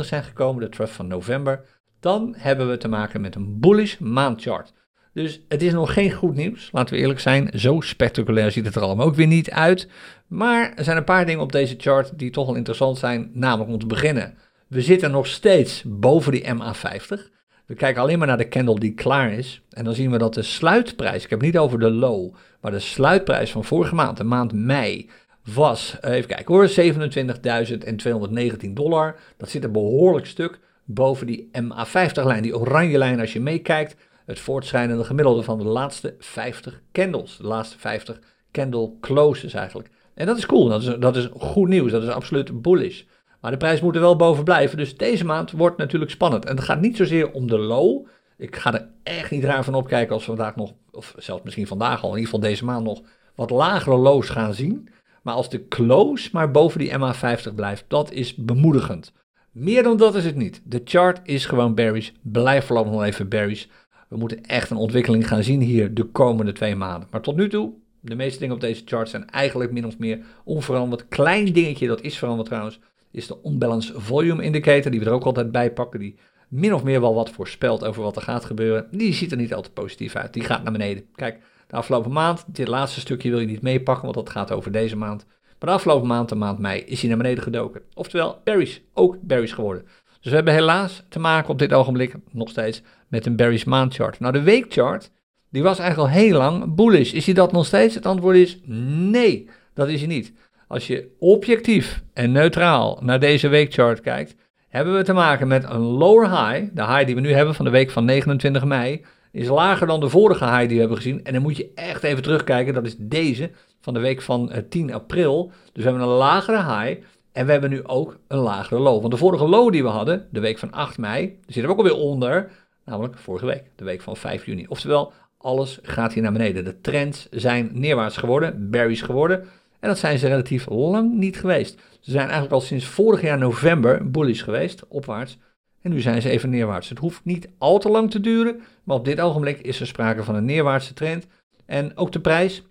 zijn 0.00 0.24
gekomen, 0.24 0.62
de 0.62 0.68
trough 0.68 0.92
van 0.92 1.06
november, 1.06 1.64
dan 2.00 2.34
hebben 2.38 2.68
we 2.68 2.76
te 2.76 2.88
maken 2.88 3.20
met 3.20 3.34
een 3.34 3.60
bullish 3.60 3.98
maandchart. 3.98 4.72
Dus 5.12 5.40
het 5.48 5.62
is 5.62 5.72
nog 5.72 5.92
geen 5.92 6.12
goed 6.12 6.34
nieuws, 6.34 6.68
laten 6.72 6.94
we 6.94 7.00
eerlijk 7.00 7.20
zijn. 7.20 7.50
Zo 7.54 7.80
spectaculair 7.80 8.50
ziet 8.50 8.64
het 8.64 8.74
er 8.74 8.82
allemaal 8.82 9.06
ook 9.06 9.14
weer 9.14 9.26
niet 9.26 9.50
uit. 9.50 9.88
Maar 10.26 10.72
er 10.74 10.84
zijn 10.84 10.96
een 10.96 11.04
paar 11.04 11.26
dingen 11.26 11.42
op 11.42 11.52
deze 11.52 11.74
chart 11.78 12.18
die 12.18 12.30
toch 12.30 12.46
wel 12.46 12.54
interessant 12.54 12.98
zijn, 12.98 13.30
namelijk 13.32 13.70
om 13.70 13.78
te 13.78 13.86
beginnen. 13.86 14.34
We 14.68 14.80
zitten 14.82 15.10
nog 15.10 15.26
steeds 15.26 15.82
boven 15.86 16.32
die 16.32 16.44
MA50. 16.44 17.39
We 17.70 17.76
kijken 17.76 18.02
alleen 18.02 18.18
maar 18.18 18.26
naar 18.26 18.36
de 18.36 18.48
candle 18.48 18.78
die 18.78 18.94
klaar 18.94 19.32
is. 19.32 19.62
En 19.70 19.84
dan 19.84 19.94
zien 19.94 20.10
we 20.10 20.18
dat 20.18 20.34
de 20.34 20.42
sluitprijs, 20.42 21.24
ik 21.24 21.30
heb 21.30 21.40
het 21.40 21.48
niet 21.48 21.58
over 21.58 21.78
de 21.78 21.90
low, 21.90 22.34
maar 22.60 22.70
de 22.70 22.78
sluitprijs 22.78 23.50
van 23.50 23.64
vorige 23.64 23.94
maand, 23.94 24.16
de 24.16 24.24
maand 24.24 24.52
mei, 24.52 25.10
was, 25.54 25.96
eh, 26.00 26.12
even 26.12 26.28
kijken 26.28 26.54
hoor, 26.54 26.68
27.219 26.68 28.74
dollar. 28.74 29.16
Dat 29.36 29.50
zit 29.50 29.64
een 29.64 29.72
behoorlijk 29.72 30.26
stuk 30.26 30.58
boven 30.84 31.26
die 31.26 31.48
MA50-lijn, 31.52 32.42
die 32.42 32.58
oranje 32.58 32.98
lijn 32.98 33.20
als 33.20 33.32
je 33.32 33.40
meekijkt. 33.40 33.96
Het 34.26 34.40
voortschrijdende 34.40 35.04
gemiddelde 35.04 35.42
van 35.42 35.58
de 35.58 35.64
laatste 35.64 36.14
50 36.18 36.80
candles. 36.92 37.36
De 37.36 37.46
laatste 37.46 37.78
50 37.78 38.18
candle 38.52 38.92
closes 39.00 39.54
eigenlijk. 39.54 39.88
En 40.14 40.26
dat 40.26 40.36
is 40.36 40.46
cool, 40.46 40.68
dat 40.68 40.82
is, 40.82 40.96
dat 40.98 41.16
is 41.16 41.28
goed 41.32 41.68
nieuws, 41.68 41.90
dat 41.90 42.02
is 42.02 42.08
absoluut 42.08 42.62
bullish. 42.62 43.02
Maar 43.40 43.50
de 43.50 43.56
prijs 43.56 43.80
moet 43.80 43.94
er 43.94 44.00
wel 44.00 44.16
boven 44.16 44.44
blijven. 44.44 44.76
Dus 44.76 44.96
deze 44.96 45.24
maand 45.24 45.50
wordt 45.50 45.76
natuurlijk 45.76 46.10
spannend. 46.10 46.44
En 46.44 46.56
het 46.56 46.64
gaat 46.64 46.80
niet 46.80 46.96
zozeer 46.96 47.32
om 47.32 47.46
de 47.46 47.58
low. 47.58 48.06
Ik 48.36 48.56
ga 48.56 48.74
er 48.74 48.88
echt 49.02 49.30
niet 49.30 49.44
raar 49.44 49.64
van 49.64 49.74
opkijken 49.74 50.14
als 50.14 50.26
we 50.26 50.36
vandaag 50.36 50.56
nog, 50.56 50.72
of 50.90 51.14
zelfs 51.18 51.42
misschien 51.42 51.66
vandaag 51.66 52.02
al, 52.02 52.10
in 52.10 52.18
ieder 52.18 52.24
geval 52.24 52.48
deze 52.48 52.64
maand 52.64 52.84
nog, 52.84 53.02
wat 53.34 53.50
lagere 53.50 53.96
lows 53.96 54.28
gaan 54.28 54.54
zien. 54.54 54.88
Maar 55.22 55.34
als 55.34 55.50
de 55.50 55.68
close 55.68 56.28
maar 56.32 56.50
boven 56.50 56.78
die 56.78 56.92
MA50 56.98 57.54
blijft, 57.54 57.84
dat 57.88 58.12
is 58.12 58.34
bemoedigend. 58.34 59.12
Meer 59.50 59.82
dan 59.82 59.96
dat 59.96 60.14
is 60.14 60.24
het 60.24 60.36
niet. 60.36 60.62
De 60.64 60.80
chart 60.84 61.20
is 61.22 61.46
gewoon 61.46 61.74
bearish. 61.74 62.10
Blijf 62.22 62.64
voorlopig 62.64 62.92
nog 62.92 63.02
even 63.02 63.28
bearish. 63.28 63.66
We 64.08 64.16
moeten 64.16 64.42
echt 64.42 64.70
een 64.70 64.76
ontwikkeling 64.76 65.28
gaan 65.28 65.42
zien 65.42 65.60
hier 65.60 65.94
de 65.94 66.04
komende 66.04 66.52
twee 66.52 66.76
maanden. 66.76 67.08
Maar 67.10 67.20
tot 67.20 67.36
nu 67.36 67.48
toe, 67.48 67.72
de 68.00 68.14
meeste 68.14 68.38
dingen 68.38 68.54
op 68.54 68.60
deze 68.60 68.82
chart 68.84 69.08
zijn 69.08 69.30
eigenlijk 69.30 69.72
min 69.72 69.86
of 69.86 69.98
meer 69.98 70.20
onveranderd. 70.44 71.08
Klein 71.08 71.52
dingetje, 71.52 71.86
dat 71.86 72.00
is 72.00 72.18
veranderd 72.18 72.48
trouwens, 72.48 72.80
is 73.10 73.26
de 73.26 73.38
Unbalanced 73.44 73.94
Volume 73.96 74.42
Indicator, 74.42 74.90
die 74.90 75.00
we 75.00 75.06
er 75.06 75.12
ook 75.12 75.24
altijd 75.24 75.52
bij 75.52 75.72
pakken, 75.72 76.00
die 76.00 76.18
min 76.48 76.74
of 76.74 76.84
meer 76.84 77.00
wel 77.00 77.14
wat 77.14 77.30
voorspelt 77.30 77.84
over 77.84 78.02
wat 78.02 78.16
er 78.16 78.22
gaat 78.22 78.44
gebeuren. 78.44 78.88
Die 78.90 79.12
ziet 79.12 79.30
er 79.30 79.36
niet 79.36 79.54
altijd 79.54 79.74
positief 79.74 80.16
uit, 80.16 80.32
die 80.32 80.44
gaat 80.44 80.62
naar 80.62 80.72
beneden. 80.72 81.04
Kijk, 81.14 81.40
de 81.66 81.76
afgelopen 81.76 82.12
maand, 82.12 82.44
dit 82.46 82.68
laatste 82.68 83.00
stukje 83.00 83.30
wil 83.30 83.40
je 83.40 83.46
niet 83.46 83.62
meepakken, 83.62 84.04
want 84.04 84.14
dat 84.14 84.30
gaat 84.30 84.52
over 84.52 84.72
deze 84.72 84.96
maand. 84.96 85.26
Maar 85.58 85.68
de 85.68 85.74
afgelopen 85.74 86.08
maand, 86.08 86.28
de 86.28 86.34
maand 86.34 86.58
mei, 86.58 86.80
is 86.80 87.00
hij 87.00 87.08
naar 87.08 87.18
beneden 87.18 87.42
gedoken. 87.42 87.82
Oftewel, 87.94 88.40
berries, 88.44 88.82
ook 88.94 89.16
berries 89.20 89.52
geworden. 89.52 89.84
Dus 90.20 90.30
we 90.30 90.34
hebben 90.34 90.54
helaas 90.54 91.02
te 91.08 91.18
maken 91.18 91.50
op 91.50 91.58
dit 91.58 91.72
ogenblik 91.72 92.14
nog 92.30 92.48
steeds 92.48 92.82
met 93.08 93.26
een 93.26 93.36
berries 93.36 93.64
maandchart. 93.64 94.20
Nou, 94.20 94.32
de 94.32 94.42
weekchart, 94.42 95.10
die 95.50 95.62
was 95.62 95.78
eigenlijk 95.78 96.10
al 96.12 96.20
heel 96.20 96.38
lang 96.38 96.74
bullish. 96.74 97.12
Is 97.12 97.24
hij 97.24 97.34
dat 97.34 97.52
nog 97.52 97.66
steeds? 97.66 97.94
Het 97.94 98.06
antwoord 98.06 98.36
is 98.36 98.60
nee, 98.66 99.48
dat 99.74 99.88
is 99.88 99.98
hij 100.00 100.08
niet. 100.08 100.32
Als 100.70 100.86
je 100.86 101.08
objectief 101.18 102.02
en 102.12 102.32
neutraal 102.32 102.98
naar 103.02 103.20
deze 103.20 103.48
weekchart 103.48 104.00
kijkt, 104.00 104.34
hebben 104.68 104.96
we 104.96 105.02
te 105.02 105.12
maken 105.12 105.48
met 105.48 105.64
een 105.64 105.80
lower 105.80 106.28
high. 106.28 106.70
De 106.74 106.86
high 106.86 107.06
die 107.06 107.14
we 107.14 107.20
nu 107.20 107.32
hebben 107.32 107.54
van 107.54 107.64
de 107.64 107.70
week 107.70 107.90
van 107.90 108.04
29 108.04 108.64
mei 108.64 109.04
is 109.32 109.48
lager 109.48 109.86
dan 109.86 110.00
de 110.00 110.08
vorige 110.08 110.44
high 110.44 110.58
die 110.58 110.68
we 110.68 110.78
hebben 110.78 110.96
gezien. 110.96 111.24
En 111.24 111.32
dan 111.32 111.42
moet 111.42 111.56
je 111.56 111.70
echt 111.74 112.02
even 112.02 112.22
terugkijken. 112.22 112.74
Dat 112.74 112.86
is 112.86 112.96
deze 112.98 113.50
van 113.80 113.94
de 113.94 114.00
week 114.00 114.22
van 114.22 114.52
10 114.68 114.88
eh, 114.88 114.94
april. 114.94 115.52
Dus 115.72 115.84
we 115.84 115.90
hebben 115.90 116.08
een 116.08 116.14
lagere 116.14 116.56
high. 116.56 117.02
En 117.32 117.46
we 117.46 117.52
hebben 117.52 117.70
nu 117.70 117.84
ook 117.84 118.18
een 118.28 118.38
lagere 118.38 118.80
low. 118.80 119.00
Want 119.00 119.12
de 119.12 119.18
vorige 119.18 119.48
low 119.48 119.72
die 119.72 119.82
we 119.82 119.88
hadden, 119.88 120.26
de 120.30 120.40
week 120.40 120.58
van 120.58 120.72
8 120.72 120.98
mei, 120.98 121.38
zitten 121.46 121.62
we 121.62 121.70
ook 121.70 121.78
alweer 121.78 121.96
onder. 121.96 122.50
Namelijk 122.84 123.18
vorige 123.18 123.46
week, 123.46 123.64
de 123.76 123.84
week 123.84 124.00
van 124.00 124.16
5 124.16 124.46
juni. 124.46 124.66
Oftewel, 124.68 125.12
alles 125.38 125.78
gaat 125.82 126.12
hier 126.12 126.22
naar 126.22 126.32
beneden. 126.32 126.64
De 126.64 126.80
trends 126.80 127.28
zijn 127.30 127.70
neerwaarts 127.72 128.16
geworden, 128.16 128.70
berries 128.70 129.02
geworden. 129.02 129.48
En 129.80 129.88
dat 129.88 129.98
zijn 129.98 130.18
ze 130.18 130.28
relatief 130.28 130.68
lang 130.68 131.12
niet 131.12 131.38
geweest. 131.38 131.80
Ze 132.00 132.10
zijn 132.10 132.24
eigenlijk 132.24 132.52
al 132.52 132.60
sinds 132.60 132.86
vorig 132.86 133.20
jaar 133.20 133.38
november 133.38 134.10
bullish 134.10 134.44
geweest, 134.44 134.88
opwaarts. 134.88 135.38
En 135.82 135.90
nu 135.90 136.00
zijn 136.00 136.22
ze 136.22 136.30
even 136.30 136.50
neerwaarts. 136.50 136.88
Het 136.88 136.98
hoeft 136.98 137.24
niet 137.24 137.48
al 137.58 137.78
te 137.78 137.88
lang 137.88 138.10
te 138.10 138.20
duren, 138.20 138.60
maar 138.84 138.96
op 138.96 139.04
dit 139.04 139.20
ogenblik 139.20 139.58
is 139.58 139.80
er 139.80 139.86
sprake 139.86 140.24
van 140.24 140.34
een 140.34 140.44
neerwaartse 140.44 140.94
trend. 140.94 141.26
En 141.66 141.96
ook 141.96 142.12
de 142.12 142.20
prijs 142.20 142.62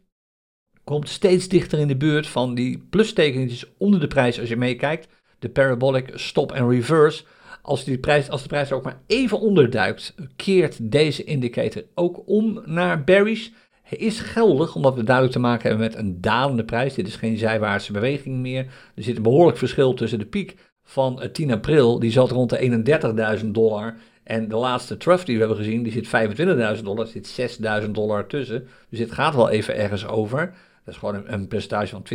komt 0.84 1.10
steeds 1.10 1.48
dichter 1.48 1.80
in 1.80 1.88
de 1.88 1.98
buurt 1.98 2.28
van 2.28 2.56
die 2.56 2.86
plustekentjes 2.90 3.66
onder 3.78 4.00
de 4.00 4.08
prijs 4.08 4.40
als 4.40 4.50
je 4.50 4.58
meekijkt. 4.58 5.08
De 5.40 5.50
parabolic 5.50 6.12
stop 6.14 6.52
en 6.52 6.70
reverse. 6.70 7.24
Als, 7.62 7.84
die 7.84 7.98
prijs, 7.98 8.30
als 8.30 8.42
de 8.42 8.48
prijs 8.48 8.70
er 8.70 8.76
ook 8.76 8.84
maar 8.84 9.02
even 9.08 9.40
onderduikt, 9.40 10.16
keert 10.36 10.92
deze 10.92 11.24
indicator 11.24 11.84
ook 11.94 12.22
om 12.26 12.62
naar 12.66 13.04
bearish 13.04 13.50
is 13.98 14.20
geldig 14.20 14.76
omdat 14.76 14.96
we 14.96 15.04
duidelijk 15.04 15.36
te 15.36 15.42
maken 15.42 15.70
hebben 15.70 15.88
met 15.88 15.98
een 15.98 16.22
dalende 16.22 16.66
prijs. 16.66 16.94
Dit 16.94 17.08
is 17.08 17.16
geen 17.16 17.38
zijwaartse 17.38 17.92
beweging 17.92 18.36
meer. 18.36 18.66
Er 18.96 19.04
zit 19.04 19.18
een 19.18 19.24
behoorlijk 19.24 19.58
verschil 19.58 19.94
tussen 19.94 20.20
de 20.20 20.26
piek 20.26 20.56
van 20.84 21.30
10 21.32 21.52
april, 21.52 22.00
die 22.00 22.12
zat 22.12 22.32
rond 22.32 22.50
de 22.50 23.40
31.000 23.40 23.46
dollar. 23.46 23.96
En 24.24 24.48
de 24.48 24.56
laatste 24.56 24.98
trough 24.98 25.26
die 25.26 25.34
we 25.34 25.40
hebben 25.40 25.58
gezien, 25.58 25.84
die 25.84 25.92
zit 25.92 26.78
25.000 26.78 26.84
dollar, 26.84 27.08
zit 27.08 27.60
6.000 27.84 27.90
dollar 27.90 28.28
tussen. 28.28 28.68
Dus 28.90 29.00
dit 29.00 29.12
gaat 29.12 29.36
wel 29.36 29.50
even 29.50 29.76
ergens 29.76 30.08
over. 30.08 30.40
Dat 30.86 30.94
is 30.94 31.00
gewoon 31.00 31.24
een, 31.26 31.48
percentage 31.48 31.88
van 31.88 32.06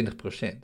20%. 0.55 0.59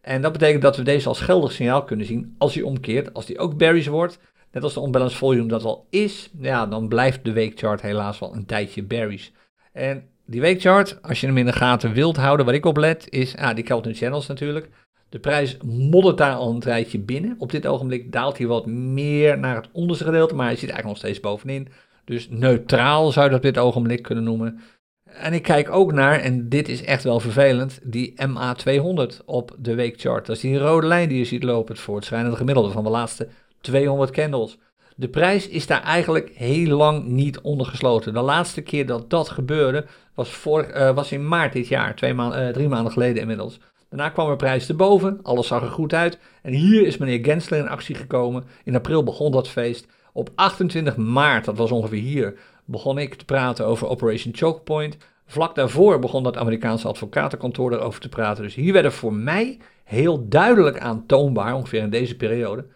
En 0.00 0.22
dat 0.22 0.32
betekent 0.32 0.62
dat 0.62 0.76
we 0.76 0.82
deze 0.82 1.08
als 1.08 1.20
geldig 1.20 1.52
signaal 1.52 1.84
kunnen 1.84 2.06
zien 2.06 2.34
als 2.38 2.54
hij 2.54 2.62
omkeert, 2.62 3.14
als 3.14 3.26
die 3.26 3.38
ook 3.38 3.56
bearish 3.56 3.86
wordt. 3.86 4.18
Net 4.52 4.62
als 4.62 4.74
de 4.74 4.82
unbalanced 4.82 5.18
volume 5.18 5.48
dat 5.48 5.64
al 5.64 5.86
is, 5.90 6.30
ja, 6.38 6.66
dan 6.66 6.88
blijft 6.88 7.24
de 7.24 7.32
weekchart 7.32 7.80
helaas 7.80 8.18
wel 8.18 8.34
een 8.34 8.46
tijdje 8.46 8.82
bearish. 8.82 9.28
En 9.72 10.08
die 10.26 10.40
weekchart, 10.40 11.02
als 11.02 11.20
je 11.20 11.26
hem 11.26 11.36
in 11.36 11.46
de 11.46 11.52
gaten 11.52 11.92
wilt 11.92 12.16
houden, 12.16 12.46
waar 12.46 12.54
ik 12.54 12.66
op 12.66 12.76
let, 12.76 13.06
is 13.10 13.36
ah, 13.36 13.54
die 13.54 13.64
Kelton 13.64 13.94
Channels 13.94 14.26
natuurlijk. 14.26 14.68
De 15.08 15.18
prijs 15.18 15.56
moddert 15.64 16.18
daar 16.18 16.34
al 16.34 16.50
een 16.50 16.60
tijdje 16.60 16.98
binnen. 16.98 17.34
Op 17.38 17.50
dit 17.50 17.66
ogenblik 17.66 18.12
daalt 18.12 18.38
hij 18.38 18.46
wat 18.46 18.66
meer 18.66 19.38
naar 19.38 19.56
het 19.56 19.68
onderste 19.72 20.04
gedeelte, 20.04 20.34
maar 20.34 20.46
hij 20.46 20.56
zit 20.56 20.70
eigenlijk 20.70 20.88
nog 20.88 21.12
steeds 21.12 21.20
bovenin. 21.20 21.68
Dus 22.04 22.28
neutraal 22.30 23.12
zou 23.12 23.24
je 23.24 23.30
dat 23.30 23.40
op 23.44 23.54
dit 23.54 23.62
ogenblik 23.62 24.02
kunnen 24.02 24.24
noemen. 24.24 24.60
En 25.04 25.32
ik 25.32 25.42
kijk 25.42 25.70
ook 25.70 25.92
naar, 25.92 26.20
en 26.20 26.48
dit 26.48 26.68
is 26.68 26.84
echt 26.84 27.04
wel 27.04 27.20
vervelend, 27.20 27.80
die 27.82 28.14
MA200 28.28 29.24
op 29.24 29.56
de 29.58 29.74
weekchart. 29.74 30.26
Dat 30.26 30.36
is 30.36 30.42
die 30.42 30.58
rode 30.58 30.86
lijn 30.86 31.08
die 31.08 31.18
je 31.18 31.24
ziet 31.24 31.42
lopen, 31.42 31.74
het 31.74 31.82
voortschrijdende 31.82 32.36
gemiddelde 32.36 32.70
van 32.70 32.84
de 32.84 32.90
laatste 32.90 33.28
200 33.60 34.10
candles. 34.10 34.58
De 34.98 35.08
prijs 35.08 35.48
is 35.48 35.66
daar 35.66 35.82
eigenlijk 35.82 36.30
heel 36.34 36.76
lang 36.76 37.04
niet 37.04 37.40
onder 37.40 37.66
gesloten. 37.66 38.14
De 38.14 38.20
laatste 38.20 38.62
keer 38.62 38.86
dat 38.86 39.10
dat 39.10 39.28
gebeurde 39.28 39.86
was, 40.14 40.44
uh, 40.46 40.94
was 40.94 41.12
in 41.12 41.28
maart 41.28 41.52
dit 41.52 41.68
jaar, 41.68 41.94
twee 41.94 42.14
maanden, 42.14 42.46
uh, 42.46 42.52
drie 42.52 42.68
maanden 42.68 42.92
geleden 42.92 43.20
inmiddels. 43.20 43.60
Daarna 43.88 44.08
kwam 44.08 44.30
er 44.30 44.36
prijs 44.36 44.68
erboven, 44.68 45.18
alles 45.22 45.46
zag 45.46 45.62
er 45.62 45.68
goed 45.68 45.94
uit. 45.94 46.18
En 46.42 46.52
hier 46.52 46.86
is 46.86 46.96
meneer 46.96 47.24
Gensler 47.24 47.58
in 47.58 47.68
actie 47.68 47.94
gekomen. 47.94 48.44
In 48.64 48.74
april 48.74 49.02
begon 49.02 49.32
dat 49.32 49.48
feest. 49.48 49.86
Op 50.12 50.30
28 50.34 50.96
maart, 50.96 51.44
dat 51.44 51.56
was 51.56 51.70
ongeveer 51.70 52.02
hier, 52.02 52.38
begon 52.64 52.98
ik 52.98 53.14
te 53.14 53.24
praten 53.24 53.66
over 53.66 53.88
Operation 53.88 54.36
Choke 54.36 54.60
Point. 54.60 54.96
Vlak 55.26 55.54
daarvoor 55.54 55.98
begon 55.98 56.22
dat 56.22 56.36
Amerikaanse 56.36 56.88
advocatenkantoor 56.88 57.72
erover 57.72 58.00
te 58.00 58.08
praten. 58.08 58.42
Dus 58.42 58.54
hier 58.54 58.72
werden 58.72 58.92
voor 58.92 59.12
mij 59.12 59.58
heel 59.84 60.28
duidelijk 60.28 60.78
aantoonbaar, 60.78 61.54
ongeveer 61.54 61.82
in 61.82 61.90
deze 61.90 62.16
periode, 62.16 62.66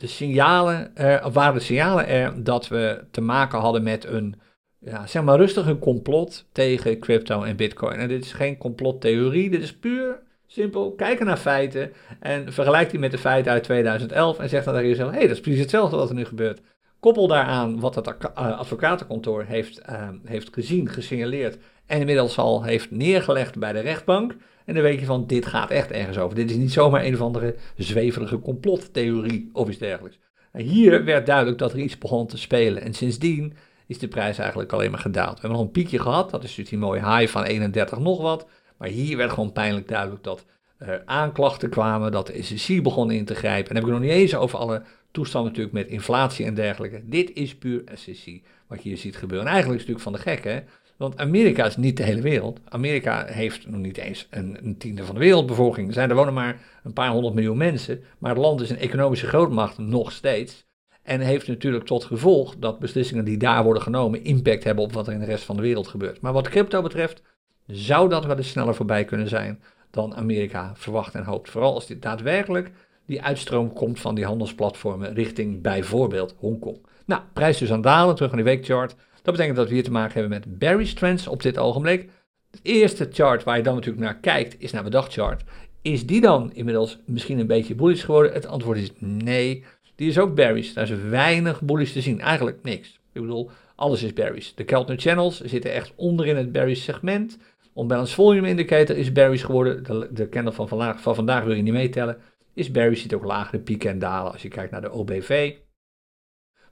de 0.00 0.06
signalen 0.06 0.96
er, 0.96 1.30
waren 1.30 1.54
de 1.54 1.60
signalen 1.60 2.06
er 2.08 2.44
dat 2.44 2.68
we 2.68 3.04
te 3.10 3.20
maken 3.20 3.58
hadden 3.58 3.82
met 3.82 4.04
een, 4.04 4.40
ja, 4.78 5.06
zeg 5.06 5.22
maar 5.22 5.36
rustig 5.36 5.66
een 5.66 5.78
complot 5.78 6.46
tegen 6.52 6.98
crypto 6.98 7.42
en 7.42 7.56
bitcoin. 7.56 7.98
En 7.98 8.08
dit 8.08 8.24
is 8.24 8.32
geen 8.32 8.58
complottheorie, 8.58 9.50
dit 9.50 9.62
is 9.62 9.76
puur 9.76 10.20
simpel 10.46 10.92
kijken 10.92 11.26
naar 11.26 11.36
feiten 11.36 11.92
en 12.20 12.52
vergelijk 12.52 12.90
die 12.90 12.98
met 12.98 13.10
de 13.10 13.18
feiten 13.18 13.52
uit 13.52 13.62
2011 13.62 14.38
en 14.38 14.48
zeg 14.48 14.64
dan 14.64 14.74
tegen 14.74 14.88
jezelf, 14.88 15.10
hé, 15.10 15.16
hey, 15.16 15.26
dat 15.26 15.36
is 15.36 15.42
precies 15.42 15.60
hetzelfde 15.60 15.96
wat 15.96 16.08
er 16.08 16.14
nu 16.14 16.24
gebeurt. 16.24 16.60
Koppel 17.00 17.26
daaraan 17.26 17.80
wat 17.80 17.94
het 17.94 18.06
eh, 18.06 18.58
advocatenkantoor 18.58 19.44
heeft, 19.44 19.80
uh, 19.90 20.08
heeft 20.24 20.48
gezien, 20.52 20.88
gesignaleerd 20.88 21.58
en 21.86 22.00
inmiddels 22.00 22.38
al 22.38 22.62
heeft 22.62 22.90
neergelegd 22.90 23.58
bij 23.58 23.72
de 23.72 23.80
rechtbank. 23.80 24.36
En 24.70 24.76
dan 24.76 24.84
weet 24.84 25.00
je 25.00 25.06
van, 25.06 25.26
dit 25.26 25.46
gaat 25.46 25.70
echt 25.70 25.90
ergens 25.90 26.18
over. 26.18 26.36
Dit 26.36 26.50
is 26.50 26.56
niet 26.56 26.72
zomaar 26.72 27.04
een 27.04 27.14
of 27.14 27.20
andere 27.20 27.54
zweverige 27.76 28.38
complottheorie 28.38 29.50
of 29.52 29.68
iets 29.68 29.78
dergelijks. 29.78 30.18
En 30.52 30.62
hier 30.62 31.04
werd 31.04 31.26
duidelijk 31.26 31.58
dat 31.58 31.72
er 31.72 31.78
iets 31.78 31.98
begon 31.98 32.26
te 32.26 32.38
spelen. 32.38 32.82
En 32.82 32.94
sindsdien 32.94 33.54
is 33.86 33.98
de 33.98 34.08
prijs 34.08 34.38
eigenlijk 34.38 34.72
alleen 34.72 34.90
maar 34.90 35.00
gedaald. 35.00 35.34
We 35.34 35.40
hebben 35.40 35.58
nog 35.58 35.66
een 35.66 35.72
piekje 35.72 35.98
gehad, 35.98 36.30
dat 36.30 36.44
is 36.44 36.54
dus 36.54 36.68
die 36.68 36.78
mooie 36.78 37.16
high 37.16 37.32
van 37.32 37.42
31 37.42 37.98
nog 37.98 38.20
wat. 38.20 38.46
Maar 38.78 38.88
hier 38.88 39.16
werd 39.16 39.30
gewoon 39.30 39.52
pijnlijk 39.52 39.88
duidelijk 39.88 40.22
dat 40.22 40.44
er 40.78 41.02
aanklachten 41.04 41.70
kwamen, 41.70 42.12
dat 42.12 42.26
de 42.26 42.42
SEC 42.42 42.82
begon 42.82 43.10
in 43.10 43.24
te 43.24 43.34
grijpen. 43.34 43.68
En 43.68 43.74
dan 43.74 43.84
heb 43.84 43.84
ik 43.84 43.98
nog 43.98 44.08
niet 44.08 44.20
eens 44.20 44.34
over 44.34 44.58
alle 44.58 44.82
toestanden 45.10 45.50
natuurlijk 45.50 45.76
met 45.76 45.88
inflatie 45.88 46.46
en 46.46 46.54
dergelijke. 46.54 47.02
Dit 47.04 47.32
is 47.32 47.56
puur 47.56 47.82
SEC 47.94 48.42
wat 48.66 48.82
je 48.82 48.88
hier 48.88 48.98
ziet 48.98 49.16
gebeuren. 49.16 49.46
En 49.46 49.52
eigenlijk 49.52 49.80
is 49.80 49.86
het 49.86 49.96
natuurlijk 49.96 50.24
van 50.24 50.34
de 50.34 50.42
gek, 50.42 50.54
hè. 50.54 50.60
Want 51.00 51.16
Amerika 51.16 51.66
is 51.66 51.76
niet 51.76 51.96
de 51.96 52.02
hele 52.02 52.20
wereld. 52.20 52.60
Amerika 52.64 53.24
heeft 53.26 53.68
nog 53.68 53.80
niet 53.80 53.96
eens 53.96 54.26
een, 54.30 54.58
een, 54.62 54.76
tiende 54.76 55.04
van 55.04 55.14
de 55.14 55.20
wereldbevolking. 55.20 55.96
Er 55.96 56.14
wonen 56.14 56.34
maar 56.34 56.60
een 56.82 56.92
paar 56.92 57.10
honderd 57.10 57.34
miljoen 57.34 57.56
mensen. 57.56 58.02
Maar 58.18 58.30
het 58.30 58.40
land 58.40 58.60
is 58.60 58.70
een 58.70 58.78
economische 58.78 59.26
grootmacht 59.26 59.78
nog 59.78 60.12
steeds. 60.12 60.66
En 61.02 61.20
heeft 61.20 61.48
natuurlijk 61.48 61.84
tot 61.84 62.04
gevolg 62.04 62.56
dat 62.56 62.78
beslissingen 62.78 63.24
die 63.24 63.36
daar 63.36 63.64
worden 63.64 63.82
genomen 63.82 64.24
impact 64.24 64.64
hebben 64.64 64.84
op 64.84 64.92
wat 64.92 65.06
er 65.06 65.12
in 65.12 65.18
de 65.18 65.24
rest 65.24 65.44
van 65.44 65.56
de 65.56 65.62
wereld 65.62 65.88
gebeurt. 65.88 66.20
Maar 66.20 66.32
wat 66.32 66.48
crypto 66.48 66.82
betreft 66.82 67.22
zou 67.66 68.08
dat 68.08 68.24
wel 68.24 68.36
eens 68.36 68.50
sneller 68.50 68.74
voorbij 68.74 69.04
kunnen 69.04 69.28
zijn 69.28 69.62
dan 69.90 70.14
Amerika 70.14 70.72
verwacht 70.74 71.14
en 71.14 71.24
hoopt. 71.24 71.50
Vooral 71.50 71.74
als 71.74 71.86
dit 71.86 72.02
daadwerkelijk 72.02 72.70
die 73.06 73.22
uitstroom 73.22 73.72
komt 73.72 74.00
van 74.00 74.14
die 74.14 74.24
handelsplatformen 74.24 75.14
richting 75.14 75.62
bijvoorbeeld 75.62 76.34
Hongkong. 76.38 76.86
Nou, 77.06 77.22
prijs 77.32 77.58
dus 77.58 77.72
aan 77.72 77.80
dalen, 77.80 78.14
terug 78.14 78.32
naar 78.32 78.44
die 78.44 78.54
weekchart. 78.54 78.96
Dat 79.22 79.34
betekent 79.34 79.56
dat 79.56 79.68
we 79.68 79.74
hier 79.74 79.84
te 79.84 79.90
maken 79.90 80.20
hebben 80.20 80.30
met 80.30 80.58
bearish 80.58 80.92
trends 80.92 81.26
op 81.26 81.42
dit 81.42 81.58
ogenblik. 81.58 82.08
Het 82.50 82.60
eerste 82.62 83.08
chart 83.12 83.44
waar 83.44 83.56
je 83.56 83.62
dan 83.62 83.74
natuurlijk 83.74 84.04
naar 84.04 84.18
kijkt 84.18 84.56
is 84.58 84.72
naar 84.72 84.84
de 84.84 84.90
dagchart. 84.90 85.42
Is 85.82 86.06
die 86.06 86.20
dan 86.20 86.52
inmiddels 86.52 86.98
misschien 87.06 87.38
een 87.38 87.46
beetje 87.46 87.74
bullish 87.74 88.04
geworden? 88.04 88.32
Het 88.32 88.46
antwoord 88.46 88.78
is 88.78 88.90
nee. 88.98 89.64
Die 89.94 90.08
is 90.08 90.18
ook 90.18 90.34
bearish. 90.34 90.72
Daar 90.72 90.90
is 90.90 90.98
weinig 91.08 91.62
bullish 91.62 91.92
te 91.92 92.00
zien. 92.00 92.20
Eigenlijk 92.20 92.58
niks. 92.62 93.00
Ik 93.12 93.20
bedoel, 93.20 93.50
alles 93.74 94.02
is 94.02 94.12
bearish. 94.12 94.50
De 94.54 94.64
Keltner 94.64 94.98
channels 94.98 95.40
zitten 95.40 95.72
echt 95.72 95.92
onder 95.96 96.26
in 96.26 96.36
het 96.36 96.52
bearish 96.52 96.82
segment. 96.82 97.38
Onbalanced 97.72 98.14
volume 98.14 98.48
indicator 98.48 98.96
is 98.96 99.12
bearish 99.12 99.44
geworden. 99.44 99.84
De, 99.84 100.08
de 100.12 100.28
candle 100.28 100.52
van 100.52 100.68
vandaag, 100.68 101.00
van 101.00 101.14
vandaag 101.14 101.44
wil 101.44 101.54
je 101.54 101.62
niet 101.62 101.72
meetellen. 101.72 102.16
Is 102.54 102.70
bearish, 102.70 103.00
ziet 103.02 103.14
ook 103.14 103.24
lagere 103.24 103.58
pieken 103.58 103.90
en 103.90 103.98
dalen 103.98 104.32
als 104.32 104.42
je 104.42 104.48
kijkt 104.48 104.70
naar 104.70 104.80
de 104.80 104.90
OBV. 104.90 105.54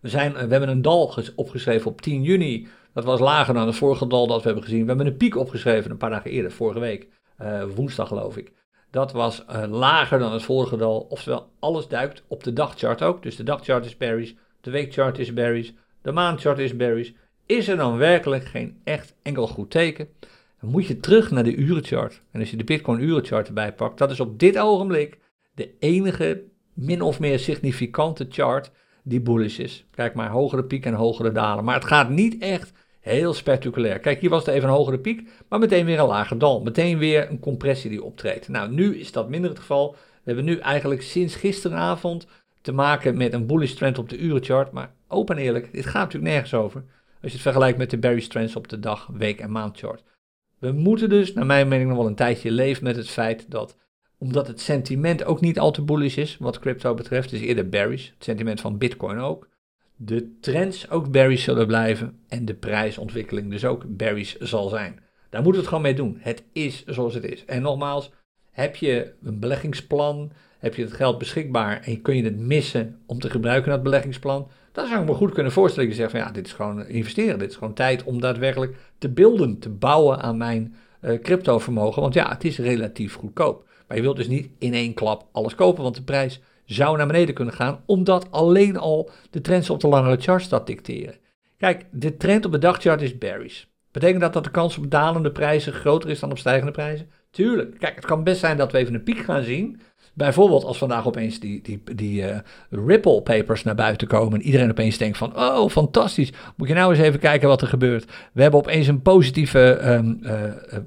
We, 0.01 0.09
zijn, 0.09 0.33
we 0.33 0.39
hebben 0.39 0.69
een 0.69 0.83
dal 0.83 1.15
opgeschreven 1.35 1.91
op 1.91 2.01
10 2.01 2.23
juni. 2.23 2.69
Dat 2.93 3.05
was 3.05 3.21
lager 3.21 3.55
dan 3.55 3.67
het 3.67 3.77
vorige 3.77 4.07
dal 4.07 4.27
dat 4.27 4.39
we 4.39 4.47
hebben 4.47 4.65
gezien. 4.65 4.81
We 4.81 4.89
hebben 4.89 5.07
een 5.07 5.17
piek 5.17 5.37
opgeschreven 5.37 5.91
een 5.91 5.97
paar 5.97 6.11
dagen 6.11 6.31
eerder, 6.31 6.53
vorige 6.53 6.81
week. 6.81 7.09
Uh, 7.43 7.65
woensdag 7.75 8.09
geloof 8.09 8.37
ik. 8.37 8.53
Dat 8.91 9.13
was 9.13 9.45
uh, 9.51 9.65
lager 9.69 10.19
dan 10.19 10.33
het 10.33 10.43
vorige 10.43 10.77
dal. 10.77 11.07
Oftewel, 11.09 11.51
alles 11.59 11.89
duikt 11.89 12.23
op 12.27 12.45
de 12.45 12.53
dagchart 12.53 13.03
ook. 13.03 13.23
Dus 13.23 13.37
de 13.37 13.43
dagchart 13.43 13.85
is 13.85 13.97
bearish, 13.97 14.33
de 14.61 14.71
weekchart 14.71 15.19
is 15.19 15.33
bearish, 15.33 15.71
de 16.03 16.13
maandchart 16.13 16.59
is 16.59 16.77
bearish. 16.77 17.11
Is 17.47 17.69
er 17.69 17.77
dan 17.77 17.97
werkelijk 17.97 18.45
geen 18.45 18.81
echt 18.85 19.15
enkel 19.23 19.47
goed 19.47 19.71
teken? 19.71 20.09
Dan 20.61 20.71
moet 20.71 20.87
je 20.87 21.01
terug 21.01 21.31
naar 21.31 21.45
de 21.45 21.55
urenchart. 21.55 22.23
En 22.31 22.41
als 22.41 22.51
je 22.51 22.57
de 22.57 22.65
Bitcoin 22.65 23.01
urenchart 23.01 23.49
erbij 23.49 23.73
pakt, 23.73 23.99
dat 23.99 24.11
is 24.11 24.21
op 24.21 24.39
dit 24.39 24.59
ogenblik 24.59 25.19
de 25.55 25.71
enige 25.79 26.43
min 26.75 27.03
of 27.03 27.21
meer 27.21 27.39
significante 27.39 28.27
chart 28.29 28.71
die 29.09 29.21
bullish 29.21 29.59
is. 29.59 29.85
Kijk 29.91 30.15
maar, 30.15 30.31
hogere 30.31 30.65
piek 30.65 30.85
en 30.85 30.95
hogere 30.95 31.33
dalen. 31.33 31.65
Maar 31.65 31.75
het 31.75 31.85
gaat 31.85 32.11
niet 32.11 32.39
echt 32.39 32.73
heel 33.01 33.35
spectaculair. 33.35 33.99
Kijk, 33.99 34.21
hier 34.21 34.31
was 34.31 34.47
het 34.47 34.55
even 34.55 34.69
een 34.69 34.75
hogere 34.75 34.99
piek, 34.99 35.29
maar 35.49 35.59
meteen 35.59 35.85
weer 35.85 35.99
een 35.99 36.07
lager 36.07 36.39
dal. 36.39 36.63
Meteen 36.63 36.99
weer 36.99 37.31
een 37.31 37.41
compressie 37.41 37.91
die 37.91 38.03
optreedt. 38.03 38.49
Nou, 38.49 38.71
nu 38.71 38.99
is 38.99 39.13
dat 39.13 39.29
minder 39.29 39.51
het 39.51 39.59
geval. 39.59 39.93
We 39.93 40.35
hebben 40.35 40.45
nu 40.45 40.59
eigenlijk 40.59 41.03
sinds 41.03 41.35
gisteravond 41.35 42.27
te 42.61 42.73
maken 42.73 43.17
met 43.17 43.33
een 43.33 43.47
bullish 43.47 43.75
trend 43.75 43.99
op 43.99 44.09
de 44.09 44.19
urenchart. 44.19 44.73
Maar 44.73 44.93
open 45.09 45.37
en 45.37 45.43
eerlijk, 45.43 45.73
dit 45.73 45.87
gaat 45.87 46.03
natuurlijk 46.03 46.33
nergens 46.33 46.55
over. 46.55 46.85
Als 47.23 47.31
je 47.31 47.37
het 47.37 47.41
vergelijkt 47.41 47.79
met 47.79 47.91
de 47.91 47.99
bearish 47.99 48.27
trends 48.27 48.57
op 48.57 48.69
de 48.69 48.81
dag, 48.81 49.09
week 49.13 49.41
en 49.41 49.51
maandchart. 49.51 50.03
We 50.59 50.73
moeten 50.73 51.09
dus, 51.09 51.33
naar 51.33 51.47
mijn 51.47 51.69
mening, 51.69 51.89
nog 51.89 51.99
wel 51.99 52.07
een 52.07 52.15
tijdje 52.15 52.51
leven 52.51 52.85
met 52.85 52.97
het 52.97 53.09
feit 53.09 53.51
dat 53.51 53.77
omdat 54.19 54.47
het 54.47 54.61
sentiment 54.61 55.25
ook 55.25 55.41
niet 55.41 55.59
al 55.59 55.71
te 55.71 55.83
bullish 55.83 56.17
is, 56.17 56.37
wat 56.41 56.59
crypto 56.59 56.95
betreft, 56.95 57.33
is 57.33 57.41
eerder 57.41 57.69
bearish. 57.69 58.07
Het 58.07 58.25
sentiment 58.25 58.61
van 58.61 58.79
Bitcoin 58.79 59.19
ook. 59.19 59.49
De 59.97 60.39
trends 60.41 60.91
ook 60.91 61.11
bearish 61.11 61.45
zullen 61.45 61.67
blijven 61.67 62.19
en 62.29 62.45
de 62.45 62.55
prijsontwikkeling 62.55 63.51
dus 63.51 63.65
ook 63.65 63.85
bearish 63.87 64.35
zal 64.39 64.69
zijn. 64.69 65.01
Daar 65.31 65.43
moeten 65.43 65.63
we 65.63 65.69
het 65.69 65.69
gewoon 65.69 65.83
mee 65.83 65.95
doen. 65.95 66.17
Het 66.21 66.43
is 66.53 66.85
zoals 66.85 67.15
het 67.15 67.25
is. 67.25 67.45
En 67.45 67.63
nogmaals, 67.63 68.13
heb 68.51 68.77
je 68.77 69.13
een 69.23 69.39
beleggingsplan, 69.39 70.33
heb 70.59 70.75
je 70.75 70.83
het 70.83 70.93
geld 70.93 71.19
beschikbaar 71.19 71.81
en 71.81 72.03
kun 72.03 72.17
je 72.17 72.25
het 72.25 72.39
missen 72.39 72.99
om 73.07 73.19
te 73.19 73.31
gebruiken 73.31 73.71
dat 73.71 73.83
beleggingsplan, 73.83 74.49
dan 74.73 74.87
zou 74.87 75.01
ik 75.01 75.07
me 75.07 75.15
goed 75.15 75.33
kunnen 75.33 75.53
voorstellen 75.53 75.89
je 75.89 75.95
zegt 75.95 76.11
van 76.11 76.21
ja, 76.21 76.31
dit 76.31 76.47
is 76.47 76.53
gewoon 76.53 76.87
investeren. 76.87 77.39
Dit 77.39 77.51
is 77.51 77.57
gewoon 77.57 77.75
tijd 77.75 78.05
om 78.05 78.21
daadwerkelijk 78.21 78.77
te 78.99 79.09
beelden, 79.09 79.59
te 79.59 79.69
bouwen 79.69 80.21
aan 80.21 80.37
mijn 80.37 80.75
uh, 81.01 81.21
crypto 81.21 81.59
vermogen. 81.59 82.03
Want 82.03 82.15
ja, 82.15 82.29
het 82.29 82.45
is 82.45 82.59
relatief 82.59 83.15
goedkoop. 83.15 83.68
Maar 83.89 83.97
je 83.97 84.03
wilt 84.03 84.17
dus 84.17 84.29
niet 84.29 84.49
in 84.59 84.75
één 84.75 84.95
klap 84.95 85.27
alles 85.33 85.55
kopen, 85.55 85.83
want 85.83 85.95
de 85.95 86.03
prijs 86.03 86.41
zou 86.65 86.97
naar 86.97 87.07
beneden 87.07 87.35
kunnen 87.35 87.55
gaan, 87.55 87.83
omdat 87.87 88.31
alleen 88.31 88.77
al 88.77 89.11
de 89.31 89.41
trends 89.41 89.71
op 89.71 89.81
de 89.81 89.89
langere 89.89 90.21
charts 90.21 90.49
dat 90.49 90.67
dicteren. 90.67 91.17
Kijk, 91.57 91.87
de 91.91 92.17
trend 92.17 92.45
op 92.45 92.53
de 92.53 92.59
dagchart 92.59 93.03
is 93.03 93.19
bearish. 93.19 93.65
Betekent 93.93 94.21
dat 94.21 94.33
dat 94.33 94.45
de 94.45 94.51
kans 94.51 94.79
op 94.79 94.91
dalende 94.91 95.31
prijzen 95.31 95.73
groter 95.73 96.11
is 96.11 96.21
dan 96.21 96.31
op 96.31 96.39
stijgende 96.39 96.73
prijzen? 96.73 97.11
Tuurlijk. 97.31 97.79
Kijk, 97.79 97.95
het 97.95 98.05
kan 98.05 98.25
best 98.25 98.41
zijn 98.41 98.57
dat 98.57 98.73
we 98.73 98.79
even 98.79 98.95
een 98.95 99.03
piek 99.03 99.19
gaan 99.19 99.43
zien. 99.43 99.81
Bijvoorbeeld 100.15 100.65
als 100.65 100.79
vandaag 100.79 101.07
opeens 101.07 101.41
die, 101.41 101.63
die, 101.63 101.83
die 101.95 102.23
uh, 102.23 102.39
Ripple 102.71 103.23
papers 103.23 103.63
naar 103.63 103.75
buiten 103.75 104.09
komen 104.09 104.39
en 104.39 104.47
iedereen 104.47 104.71
opeens 104.71 104.99
denkt 104.99 105.19
van, 105.19 105.37
oh 105.37 105.69
fantastisch, 105.69 106.33
moet 106.57 106.69
je 106.69 106.75
nou 106.75 106.91
eens 106.91 107.03
even 107.03 107.21
kijken 107.21 107.49
wat 107.49 107.63
er 107.63 107.69
gebeurt. 107.69 108.05
We 108.33 108.43
hebben 108.43 108.61
opeens 108.61 108.87
een 108.87 109.03
positieve, 109.03 109.81
um, 109.85 110.19
uh, 110.23 110.33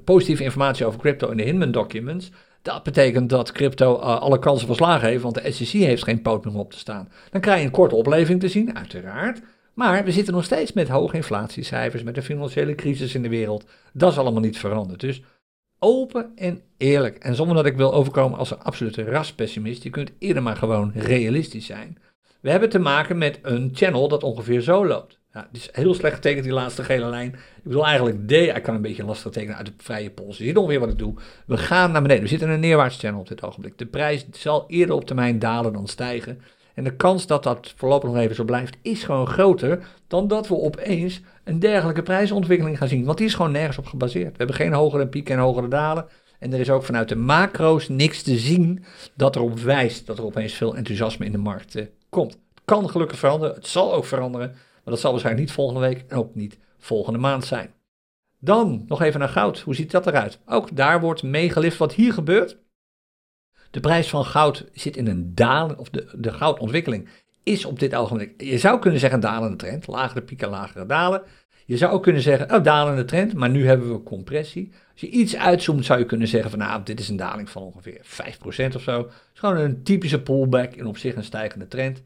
positieve 0.04 0.42
informatie 0.42 0.86
over 0.86 1.00
crypto 1.00 1.30
in 1.30 1.36
de 1.36 1.42
Hinman 1.42 1.72
documents. 1.72 2.30
Dat 2.62 2.82
betekent 2.82 3.30
dat 3.30 3.52
crypto 3.52 3.96
uh, 3.96 4.20
alle 4.20 4.38
kansen 4.38 4.66
van 4.66 4.76
slagen 4.76 5.08
heeft, 5.08 5.22
want 5.22 5.34
de 5.34 5.52
SEC 5.52 5.68
heeft 5.68 6.04
geen 6.04 6.22
poot 6.22 6.44
meer 6.44 6.58
op 6.58 6.70
te 6.70 6.78
staan. 6.78 7.08
Dan 7.30 7.40
krijg 7.40 7.58
je 7.58 7.64
een 7.64 7.72
korte 7.72 7.94
opleving 7.94 8.40
te 8.40 8.48
zien, 8.48 8.76
uiteraard. 8.76 9.42
Maar 9.74 10.04
we 10.04 10.12
zitten 10.12 10.34
nog 10.34 10.44
steeds 10.44 10.72
met 10.72 10.88
hoge 10.88 11.16
inflatiecijfers, 11.16 12.02
met 12.02 12.14
de 12.14 12.22
financiële 12.22 12.74
crisis 12.74 13.14
in 13.14 13.22
de 13.22 13.28
wereld. 13.28 13.64
Dat 13.92 14.12
is 14.12 14.18
allemaal 14.18 14.40
niet 14.40 14.58
veranderd. 14.58 15.00
Dus 15.00 15.22
open 15.78 16.32
en 16.34 16.62
eerlijk. 16.76 17.18
En 17.18 17.34
zonder 17.34 17.56
dat 17.56 17.66
ik 17.66 17.76
wil 17.76 17.94
overkomen 17.94 18.38
als 18.38 18.50
een 18.50 18.62
absolute 18.62 19.04
raspessimist, 19.04 19.82
je 19.82 19.90
kunt 19.90 20.12
eerder 20.18 20.42
maar 20.42 20.56
gewoon 20.56 20.92
realistisch 20.94 21.66
zijn. 21.66 21.98
We 22.40 22.50
hebben 22.50 22.68
te 22.68 22.78
maken 22.78 23.18
met 23.18 23.38
een 23.42 23.70
channel 23.72 24.08
dat 24.08 24.22
ongeveer 24.22 24.60
zo 24.60 24.86
loopt. 24.86 25.20
Ja, 25.32 25.48
is 25.52 25.68
heel 25.72 25.94
slecht 25.94 26.14
getekend, 26.14 26.44
die 26.44 26.52
laatste 26.52 26.84
gele 26.84 27.06
lijn. 27.06 27.28
Ik 27.28 27.62
bedoel 27.62 27.86
eigenlijk 27.86 28.28
D, 28.28 28.32
ik 28.32 28.62
kan 28.62 28.74
een 28.74 28.82
beetje 28.82 29.04
lastig 29.04 29.32
tekenen 29.32 29.56
uit 29.56 29.66
de 29.66 29.72
vrije 29.76 30.10
pols. 30.10 30.38
Je 30.38 30.44
ziet 30.44 30.56
ongeveer 30.56 30.80
wat 30.80 30.88
ik 30.88 30.98
doe. 30.98 31.14
We 31.46 31.56
gaan 31.56 31.92
naar 31.92 32.02
beneden. 32.02 32.22
We 32.22 32.28
zitten 32.28 32.48
in 32.48 32.54
een 32.54 32.60
neerwaarts 32.60 32.98
channel 32.98 33.20
op 33.20 33.28
dit 33.28 33.42
ogenblik. 33.42 33.78
De 33.78 33.86
prijs 33.86 34.26
zal 34.30 34.64
eerder 34.68 34.94
op 34.94 35.04
termijn 35.04 35.38
dalen 35.38 35.72
dan 35.72 35.86
stijgen. 35.86 36.42
En 36.74 36.84
de 36.84 36.96
kans 36.96 37.26
dat 37.26 37.42
dat 37.42 37.72
voorlopig 37.76 38.10
nog 38.10 38.18
even 38.18 38.34
zo 38.34 38.44
blijft, 38.44 38.76
is 38.82 39.04
gewoon 39.04 39.26
groter 39.26 39.86
dan 40.06 40.28
dat 40.28 40.48
we 40.48 40.54
opeens 40.54 41.20
een 41.44 41.58
dergelijke 41.58 42.02
prijsontwikkeling 42.02 42.78
gaan 42.78 42.88
zien. 42.88 43.04
Want 43.04 43.18
die 43.18 43.26
is 43.26 43.34
gewoon 43.34 43.52
nergens 43.52 43.78
op 43.78 43.86
gebaseerd. 43.86 44.30
We 44.30 44.36
hebben 44.36 44.56
geen 44.56 44.72
hogere 44.72 45.08
pieken 45.08 45.34
en 45.34 45.40
hogere 45.40 45.68
dalen. 45.68 46.06
En 46.38 46.52
er 46.52 46.60
is 46.60 46.70
ook 46.70 46.84
vanuit 46.84 47.08
de 47.08 47.16
macro's 47.16 47.88
niks 47.88 48.22
te 48.22 48.38
zien 48.38 48.84
dat 49.14 49.36
erop 49.36 49.58
wijst 49.58 50.06
dat 50.06 50.18
er 50.18 50.24
opeens 50.24 50.52
veel 50.52 50.76
enthousiasme 50.76 51.24
in 51.24 51.32
de 51.32 51.38
markt 51.38 51.76
komt. 52.08 52.32
Het 52.32 52.62
kan 52.64 52.90
gelukkig 52.90 53.18
veranderen, 53.18 53.54
het 53.54 53.66
zal 53.66 53.94
ook 53.94 54.04
veranderen, 54.04 54.54
maar 54.84 54.92
dat 54.92 55.00
zal 55.00 55.10
waarschijnlijk 55.10 55.46
niet 55.46 55.54
volgende 55.54 55.80
week 55.80 56.04
en 56.08 56.16
ook 56.16 56.34
niet 56.34 56.58
volgende 56.78 57.18
maand 57.18 57.44
zijn. 57.44 57.74
Dan 58.38 58.84
nog 58.86 59.02
even 59.02 59.20
naar 59.20 59.28
goud. 59.28 59.60
Hoe 59.60 59.74
ziet 59.74 59.90
dat 59.90 60.06
eruit? 60.06 60.38
Ook 60.46 60.76
daar 60.76 61.00
wordt 61.00 61.22
meegelift 61.22 61.76
wat 61.76 61.94
hier 61.94 62.12
gebeurt. 62.12 62.58
De 63.70 63.80
prijs 63.80 64.08
van 64.08 64.24
goud 64.24 64.64
zit 64.72 64.96
in 64.96 65.06
een 65.06 65.34
dalen, 65.34 65.78
of 65.78 65.90
de, 65.90 66.08
de 66.16 66.32
goudontwikkeling 66.32 67.08
is 67.42 67.64
op 67.64 67.78
dit 67.78 67.94
ogenblik, 67.94 68.42
je 68.42 68.58
zou 68.58 68.78
kunnen 68.78 69.00
zeggen 69.00 69.18
een 69.18 69.28
dalende 69.28 69.56
trend, 69.56 69.86
lagere 69.86 70.22
pieken, 70.22 70.48
lagere 70.48 70.86
dalen. 70.86 71.22
Je 71.66 71.76
zou 71.76 71.92
ook 71.92 72.02
kunnen 72.02 72.22
zeggen, 72.22 72.54
oh, 72.54 72.62
dalende 72.62 73.04
trend, 73.04 73.34
maar 73.34 73.50
nu 73.50 73.66
hebben 73.66 73.92
we 73.92 74.02
compressie. 74.02 74.72
Als 74.92 75.00
je 75.00 75.08
iets 75.08 75.36
uitzoomt, 75.36 75.84
zou 75.84 75.98
je 75.98 76.04
kunnen 76.04 76.28
zeggen 76.28 76.50
van, 76.50 76.58
nou, 76.58 76.82
dit 76.82 77.00
is 77.00 77.08
een 77.08 77.16
daling 77.16 77.50
van 77.50 77.62
ongeveer 77.62 78.00
5% 78.04 78.74
of 78.74 78.82
zo. 78.82 78.98
Het 78.98 79.12
is 79.34 79.40
gewoon 79.40 79.56
een 79.56 79.82
typische 79.82 80.22
pullback 80.22 80.74
in 80.74 80.86
op 80.86 80.98
zich 80.98 81.14
een 81.14 81.24
stijgende 81.24 81.68
trend. 81.68 82.02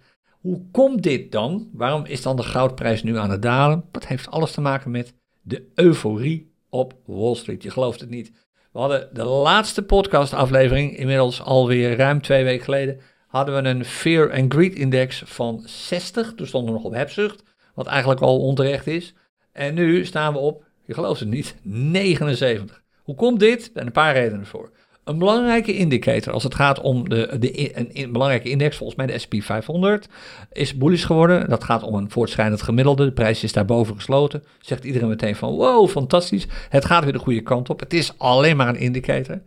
Hoe 0.47 0.63
komt 0.71 1.03
dit 1.03 1.33
dan? 1.33 1.71
Waarom 1.73 2.05
is 2.05 2.23
dan 2.23 2.37
de 2.37 2.43
goudprijs 2.43 3.03
nu 3.03 3.19
aan 3.19 3.31
het 3.31 3.43
dalen? 3.43 3.85
Dat 3.91 4.07
heeft 4.07 4.31
alles 4.31 4.53
te 4.53 4.61
maken 4.61 4.91
met 4.91 5.15
de 5.43 5.69
euforie 5.75 6.53
op 6.69 6.95
Wall 7.05 7.35
Street. 7.35 7.63
Je 7.63 7.71
gelooft 7.71 8.01
het 8.01 8.11
niet. 8.11 8.33
We 8.73 8.79
hadden 8.79 9.09
de 9.13 9.25
laatste 9.25 9.83
podcastaflevering, 9.83 10.97
inmiddels 10.97 11.43
alweer 11.43 11.97
ruim 11.97 12.23
twee 12.23 12.45
weken 12.45 12.65
geleden, 12.65 13.01
hadden 13.27 13.63
we 13.63 13.69
een 13.69 13.85
Fear 13.85 14.33
and 14.33 14.53
Greed 14.53 14.75
Index 14.75 15.23
van 15.25 15.63
60. 15.65 16.35
Toen 16.35 16.47
stonden 16.47 16.73
we 16.73 16.77
nog 16.77 16.87
op 16.87 16.95
hebzucht, 16.95 17.43
wat 17.75 17.87
eigenlijk 17.87 18.21
al 18.21 18.41
onterecht 18.41 18.87
is. 18.87 19.15
En 19.53 19.75
nu 19.75 20.05
staan 20.05 20.33
we 20.33 20.39
op, 20.39 20.65
je 20.85 20.95
gelooft 20.95 21.21
het 21.21 21.29
niet, 21.29 21.57
79. 21.63 22.83
Hoe 23.03 23.15
komt 23.15 23.41
dit? 23.41 23.65
Er 23.65 23.71
zijn 23.73 23.87
een 23.87 23.93
paar 23.93 24.15
redenen 24.15 24.47
voor. 24.47 24.71
Een 25.07 25.19
belangrijke 25.19 25.77
indicator 25.77 26.33
als 26.33 26.43
het 26.43 26.55
gaat 26.55 26.81
om 26.81 27.09
de, 27.09 27.37
de, 27.39 27.77
een, 28.03 28.13
belangrijke 28.13 28.49
index, 28.49 28.77
volgens 28.77 28.99
mij 28.99 29.07
de 29.07 29.19
SP 29.25 29.35
500, 29.39 30.09
is 30.53 30.77
bullish 30.77 31.07
geworden. 31.07 31.49
Dat 31.49 31.65
gaat 31.65 31.83
om 31.83 31.95
een 31.95 32.11
voortschrijdend 32.11 32.63
gemiddelde. 32.63 33.05
De 33.05 33.13
prijs 33.13 33.43
is 33.43 33.53
daarboven 33.53 33.95
gesloten. 33.95 34.45
Zegt 34.61 34.85
iedereen 34.85 35.09
meteen 35.09 35.37
van 35.37 35.55
wow, 35.55 35.89
fantastisch. 35.89 36.47
Het 36.69 36.85
gaat 36.85 37.05
weer 37.05 37.13
de 37.13 37.19
goede 37.19 37.41
kant 37.41 37.71
op. 37.71 37.81
Het 37.81 37.93
is 37.93 38.19
alleen 38.19 38.57
maar 38.57 38.69
een 38.69 38.79
indicator. 38.79 39.43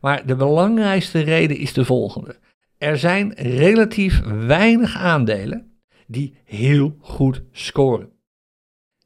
Maar 0.00 0.26
de 0.26 0.36
belangrijkste 0.36 1.20
reden 1.20 1.56
is 1.56 1.72
de 1.72 1.84
volgende. 1.84 2.36
Er 2.78 2.98
zijn 2.98 3.32
relatief 3.34 4.20
weinig 4.46 4.96
aandelen 4.96 5.80
die 6.06 6.36
heel 6.44 6.96
goed 7.00 7.42
scoren. 7.52 8.08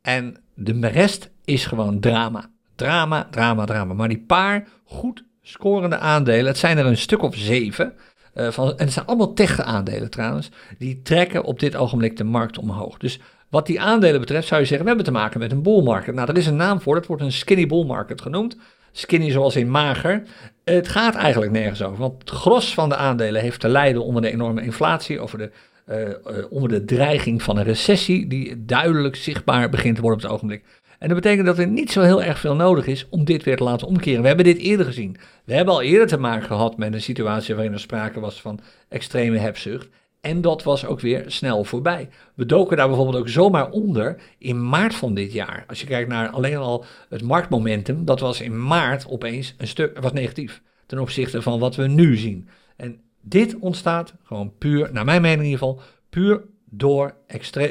En 0.02 0.36
de 0.54 0.86
rest 0.86 1.30
is 1.44 1.66
gewoon 1.66 2.00
drama. 2.00 2.50
Drama, 2.74 3.28
drama, 3.30 3.64
drama. 3.64 3.94
Maar 3.94 4.08
die 4.08 4.24
paar 4.26 4.68
goed 4.84 5.26
scorende 5.48 5.98
aandelen, 5.98 6.46
het 6.46 6.58
zijn 6.58 6.78
er 6.78 6.86
een 6.86 6.96
stuk 6.96 7.22
of 7.22 7.36
zeven. 7.36 7.92
Uh, 8.34 8.50
van, 8.50 8.70
en 8.70 8.84
het 8.84 8.92
zijn 8.92 9.06
allemaal 9.06 9.32
tech-aandelen 9.32 10.10
trouwens. 10.10 10.50
Die 10.78 11.02
trekken 11.02 11.44
op 11.44 11.60
dit 11.60 11.76
ogenblik 11.76 12.16
de 12.16 12.24
markt 12.24 12.58
omhoog. 12.58 12.96
Dus 12.96 13.20
wat 13.48 13.66
die 13.66 13.80
aandelen 13.80 14.20
betreft 14.20 14.48
zou 14.48 14.60
je 14.60 14.66
zeggen, 14.66 14.86
we 14.86 14.92
hebben 14.94 15.12
te 15.12 15.18
maken 15.18 15.40
met 15.40 15.52
een 15.52 15.62
bull 15.62 15.82
market. 15.82 16.14
Nou, 16.14 16.28
er 16.28 16.36
is 16.36 16.46
een 16.46 16.56
naam 16.56 16.80
voor, 16.80 16.94
dat 16.94 17.06
wordt 17.06 17.22
een 17.22 17.32
skinny 17.32 17.66
bull 17.66 17.84
market 17.84 18.20
genoemd. 18.20 18.56
Skinny 18.92 19.30
zoals 19.30 19.56
in 19.56 19.70
mager. 19.70 20.22
Het 20.64 20.88
gaat 20.88 21.14
eigenlijk 21.14 21.52
nergens 21.52 21.82
over, 21.82 21.98
want 21.98 22.20
het 22.20 22.30
gros 22.30 22.74
van 22.74 22.88
de 22.88 22.96
aandelen 22.96 23.42
heeft 23.42 23.60
te 23.60 23.68
lijden 23.68 24.04
onder 24.04 24.22
de 24.22 24.30
enorme 24.30 24.62
inflatie, 24.62 25.20
over 25.20 25.38
de, 25.38 25.50
uh, 25.90 26.44
onder 26.50 26.68
de 26.68 26.84
dreiging 26.84 27.42
van 27.42 27.56
een 27.56 27.64
recessie 27.64 28.26
die 28.26 28.64
duidelijk 28.64 29.16
zichtbaar 29.16 29.68
begint 29.68 29.94
te 29.94 30.00
worden 30.00 30.18
op 30.18 30.24
het 30.24 30.34
ogenblik. 30.34 30.64
En 30.98 31.08
dat 31.08 31.16
betekent 31.16 31.46
dat 31.46 31.58
er 31.58 31.66
niet 31.66 31.92
zo 31.92 32.00
heel 32.00 32.22
erg 32.22 32.38
veel 32.38 32.54
nodig 32.54 32.86
is 32.86 33.06
om 33.08 33.24
dit 33.24 33.42
weer 33.42 33.56
te 33.56 33.64
laten 33.64 33.86
omkeren. 33.86 34.20
We 34.20 34.26
hebben 34.26 34.44
dit 34.44 34.58
eerder 34.58 34.86
gezien. 34.86 35.16
We 35.44 35.54
hebben 35.54 35.74
al 35.74 35.82
eerder 35.82 36.06
te 36.06 36.18
maken 36.18 36.46
gehad 36.46 36.76
met 36.76 36.94
een 36.94 37.02
situatie 37.02 37.54
waarin 37.54 37.72
er 37.72 37.80
sprake 37.80 38.20
was 38.20 38.40
van 38.40 38.60
extreme 38.88 39.38
hebzucht. 39.38 39.88
En 40.20 40.40
dat 40.40 40.62
was 40.62 40.86
ook 40.86 41.00
weer 41.00 41.24
snel 41.26 41.64
voorbij. 41.64 42.08
We 42.34 42.46
doken 42.46 42.76
daar 42.76 42.86
bijvoorbeeld 42.86 43.16
ook 43.16 43.28
zomaar 43.28 43.70
onder 43.70 44.20
in 44.38 44.68
maart 44.68 44.94
van 44.94 45.14
dit 45.14 45.32
jaar. 45.32 45.64
Als 45.66 45.80
je 45.80 45.86
kijkt 45.86 46.08
naar 46.08 46.28
alleen 46.28 46.56
al 46.56 46.84
het 47.08 47.22
marktmomentum, 47.22 48.04
dat 48.04 48.20
was 48.20 48.40
in 48.40 48.66
maart 48.66 49.08
opeens 49.08 49.54
een 49.58 49.68
stuk, 49.68 49.98
was 49.98 50.12
negatief 50.12 50.62
ten 50.86 50.98
opzichte 50.98 51.42
van 51.42 51.58
wat 51.58 51.76
we 51.76 51.86
nu 51.86 52.16
zien. 52.16 52.48
En 52.76 53.00
dit 53.20 53.58
ontstaat 53.58 54.14
gewoon 54.24 54.52
puur, 54.58 54.88
naar 54.92 55.04
mijn 55.04 55.22
mening 55.22 55.40
in 55.40 55.50
ieder 55.50 55.58
geval, 55.58 55.80
puur 56.10 56.42
door 56.64 57.14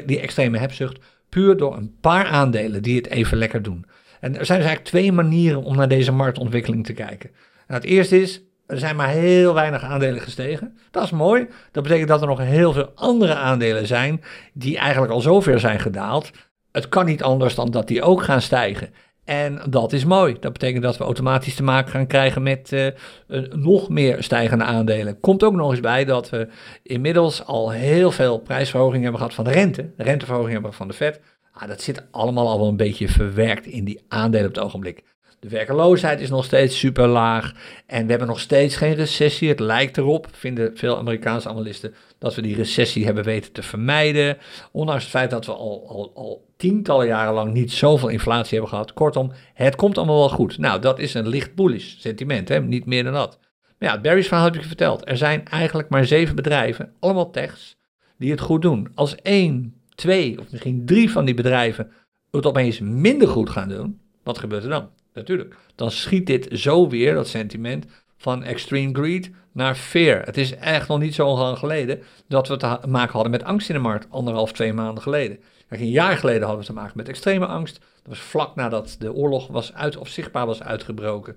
die 0.06 0.20
extreme 0.20 0.58
hebzucht, 0.58 0.98
puur 1.28 1.56
door 1.56 1.76
een 1.76 1.94
paar 2.00 2.26
aandelen 2.26 2.82
die 2.82 2.96
het 2.96 3.08
even 3.08 3.38
lekker 3.38 3.62
doen. 3.62 3.86
En 4.20 4.38
er 4.38 4.46
zijn 4.46 4.58
dus 4.58 4.68
eigenlijk 4.68 4.84
twee 4.84 5.12
manieren 5.12 5.62
om 5.62 5.76
naar 5.76 5.88
deze 5.88 6.12
marktontwikkeling 6.12 6.86
te 6.86 6.92
kijken. 6.92 7.30
Het 7.66 7.84
eerste 7.84 8.20
is, 8.20 8.42
er 8.66 8.78
zijn 8.78 8.96
maar 8.96 9.08
heel 9.08 9.54
weinig 9.54 9.82
aandelen 9.82 10.20
gestegen. 10.20 10.78
Dat 10.90 11.02
is 11.04 11.10
mooi. 11.10 11.48
Dat 11.72 11.82
betekent 11.82 12.08
dat 12.08 12.20
er 12.20 12.26
nog 12.26 12.38
heel 12.38 12.72
veel 12.72 12.92
andere 12.94 13.34
aandelen 13.34 13.86
zijn 13.86 14.22
die 14.52 14.78
eigenlijk 14.78 15.12
al 15.12 15.20
zover 15.20 15.60
zijn 15.60 15.80
gedaald. 15.80 16.30
Het 16.72 16.88
kan 16.88 17.04
niet 17.04 17.22
anders 17.22 17.54
dan 17.54 17.70
dat 17.70 17.88
die 17.88 18.02
ook 18.02 18.22
gaan 18.22 18.42
stijgen. 18.42 18.90
En 19.28 19.60
dat 19.70 19.92
is 19.92 20.04
mooi. 20.04 20.36
Dat 20.40 20.52
betekent 20.52 20.82
dat 20.82 20.96
we 20.96 21.04
automatisch 21.04 21.54
te 21.54 21.62
maken 21.62 21.90
gaan 21.90 22.06
krijgen 22.06 22.42
met 22.42 22.72
uh, 22.72 22.88
nog 23.50 23.88
meer 23.88 24.22
stijgende 24.22 24.64
aandelen. 24.64 25.20
Komt 25.20 25.42
ook 25.42 25.54
nog 25.54 25.70
eens 25.70 25.80
bij 25.80 26.04
dat 26.04 26.30
we 26.30 26.48
inmiddels 26.82 27.44
al 27.44 27.70
heel 27.70 28.10
veel 28.10 28.38
prijsverhogingen 28.38 29.02
hebben 29.02 29.20
gehad 29.20 29.34
van 29.34 29.44
de 29.44 29.50
rente. 29.50 29.90
De 29.96 30.02
renteverhoging 30.02 30.52
hebben 30.52 30.70
we 30.70 30.76
van 30.76 30.88
de 30.88 30.94
Fed. 30.94 31.20
Ah, 31.52 31.68
dat 31.68 31.82
zit 31.82 32.06
allemaal 32.10 32.48
al 32.48 32.58
wel 32.58 32.68
een 32.68 32.76
beetje 32.76 33.08
verwerkt 33.08 33.66
in 33.66 33.84
die 33.84 34.04
aandelen 34.08 34.48
op 34.48 34.54
het 34.54 34.64
ogenblik. 34.64 35.02
De 35.40 35.48
werkeloosheid 35.48 36.20
is 36.20 36.30
nog 36.30 36.44
steeds 36.44 36.78
super 36.78 37.06
laag 37.06 37.52
en 37.86 38.04
we 38.04 38.10
hebben 38.10 38.28
nog 38.28 38.40
steeds 38.40 38.76
geen 38.76 38.94
recessie. 38.94 39.48
Het 39.48 39.60
lijkt 39.60 39.96
erop, 39.96 40.28
vinden 40.32 40.76
veel 40.76 40.98
Amerikaanse 40.98 41.48
analisten, 41.48 41.94
dat 42.18 42.34
we 42.34 42.42
die 42.42 42.56
recessie 42.56 43.04
hebben 43.04 43.24
weten 43.24 43.52
te 43.52 43.62
vermijden. 43.62 44.38
Ondanks 44.72 45.02
het 45.02 45.12
feit 45.12 45.30
dat 45.30 45.46
we 45.46 45.52
al, 45.52 45.84
al, 45.88 46.12
al 46.14 46.46
tientallen 46.56 47.06
jaren 47.06 47.34
lang 47.34 47.52
niet 47.52 47.72
zoveel 47.72 48.08
inflatie 48.08 48.52
hebben 48.52 48.68
gehad. 48.68 48.92
Kortom, 48.92 49.32
het 49.54 49.76
komt 49.76 49.98
allemaal 49.98 50.18
wel 50.18 50.28
goed. 50.28 50.58
Nou, 50.58 50.80
dat 50.80 50.98
is 50.98 51.14
een 51.14 51.28
licht 51.28 51.54
bullish 51.54 51.94
sentiment, 51.98 52.48
hè? 52.48 52.60
niet 52.60 52.86
meer 52.86 53.04
dan 53.04 53.12
dat. 53.12 53.38
Maar 53.78 53.88
ja, 53.88 54.00
Barry's 54.00 54.26
verhaal 54.26 54.44
heb 54.44 54.54
ik 54.54 54.60
je 54.60 54.66
verteld. 54.66 55.08
Er 55.08 55.16
zijn 55.16 55.44
eigenlijk 55.44 55.88
maar 55.88 56.04
zeven 56.04 56.34
bedrijven, 56.34 56.92
allemaal 57.00 57.30
techs, 57.30 57.76
die 58.16 58.30
het 58.30 58.40
goed 58.40 58.62
doen. 58.62 58.88
Als 58.94 59.14
één, 59.14 59.74
twee 59.94 60.38
of 60.40 60.50
misschien 60.50 60.86
drie 60.86 61.10
van 61.10 61.24
die 61.24 61.34
bedrijven 61.34 61.90
het 62.30 62.46
opeens 62.46 62.80
minder 62.80 63.28
goed 63.28 63.50
gaan 63.50 63.68
doen, 63.68 64.00
wat 64.22 64.38
gebeurt 64.38 64.62
er 64.62 64.70
dan? 64.70 64.88
Natuurlijk, 65.14 65.56
dan 65.74 65.90
schiet 65.90 66.26
dit 66.26 66.48
zo 66.52 66.88
weer, 66.88 67.14
dat 67.14 67.28
sentiment, 67.28 67.86
van 68.16 68.44
extreme 68.44 68.94
greed 68.94 69.30
naar 69.52 69.74
fear. 69.74 70.24
Het 70.24 70.36
is 70.36 70.54
echt 70.54 70.88
nog 70.88 70.98
niet 70.98 71.14
zo 71.14 71.36
lang 71.36 71.58
geleden 71.58 72.02
dat 72.28 72.48
we 72.48 72.56
te 72.56 72.78
maken 72.88 73.12
hadden 73.12 73.30
met 73.30 73.44
angst 73.44 73.68
in 73.68 73.74
de 73.74 73.80
markt, 73.80 74.06
anderhalf, 74.10 74.52
twee 74.52 74.72
maanden 74.72 75.02
geleden. 75.02 75.38
Kijk, 75.68 75.80
een 75.80 75.90
jaar 75.90 76.16
geleden 76.16 76.42
hadden 76.42 76.60
we 76.60 76.66
te 76.66 76.72
maken 76.72 76.96
met 76.96 77.08
extreme 77.08 77.46
angst. 77.46 77.78
Dat 77.78 78.06
was 78.06 78.18
vlak 78.18 78.54
nadat 78.54 78.96
de 78.98 79.12
oorlog 79.12 79.46
was 79.46 79.74
uit, 79.74 79.96
of 79.96 80.08
zichtbaar 80.08 80.46
was 80.46 80.62
uitgebroken. 80.62 81.36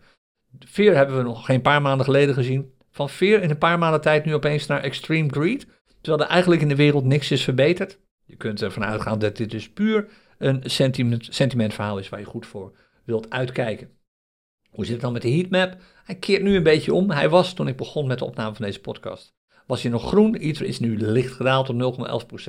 Fear 0.60 0.96
hebben 0.96 1.18
we 1.18 1.24
nog 1.24 1.46
geen 1.46 1.62
paar 1.62 1.82
maanden 1.82 2.06
geleden 2.06 2.36
gezien. 2.36 2.72
Van 2.92 3.10
fear 3.10 3.42
in 3.42 3.50
een 3.50 3.58
paar 3.58 3.80
maanden 3.80 4.02
tijd 4.02 4.26
nu 4.26 4.34
opeens 4.34 4.68
naar 4.68 4.82
extreme 4.82 5.30
greed. 5.30 5.68
Terwijl 6.02 6.24
er 6.24 6.32
eigenlijk 6.32 6.62
in 6.62 6.68
de 6.68 6.76
wereld 6.76 7.04
niks 7.04 7.32
is 7.32 7.44
verbeterd. 7.44 8.00
Je 8.26 8.36
kunt 8.36 8.62
ervan 8.62 8.86
uitgaan 8.86 9.20
dat 9.20 9.38
dit 9.38 9.52
dus 9.52 9.70
puur 9.70 10.08
een 10.38 10.62
sentiment, 10.64 11.28
sentimentverhaal 11.30 11.98
is 11.98 12.10
waar 12.10 12.20
je 12.20 12.26
goed 12.26 12.46
voor 12.46 12.74
wilt 13.04 13.30
uitkijken. 13.30 13.90
Hoe 14.70 14.86
zit 14.86 14.94
het 14.94 15.02
dan 15.02 15.14
met 15.14 15.22
de 15.22 15.32
heatmap? 15.32 15.78
Hij 16.04 16.16
keert 16.16 16.44
nu 16.44 16.56
een 16.56 16.64
beetje 16.64 16.94
om. 16.94 17.12
Hij 17.12 17.30
was, 17.30 17.54
toen 17.54 17.68
ik 17.68 17.78
begon 17.78 18.08
met 18.08 18.20
de 18.20 18.26
opname 18.26 18.56
van 18.56 18.66
deze 18.66 18.82
podcast, 18.82 19.34
was 19.66 19.82
hij 19.82 19.92
nog 19.92 20.08
groen. 20.08 20.48
Iets 20.48 20.62
is 20.62 20.80
nu 20.80 20.98
licht 20.98 21.34
gedaald 21.34 21.70
op 21.70 21.98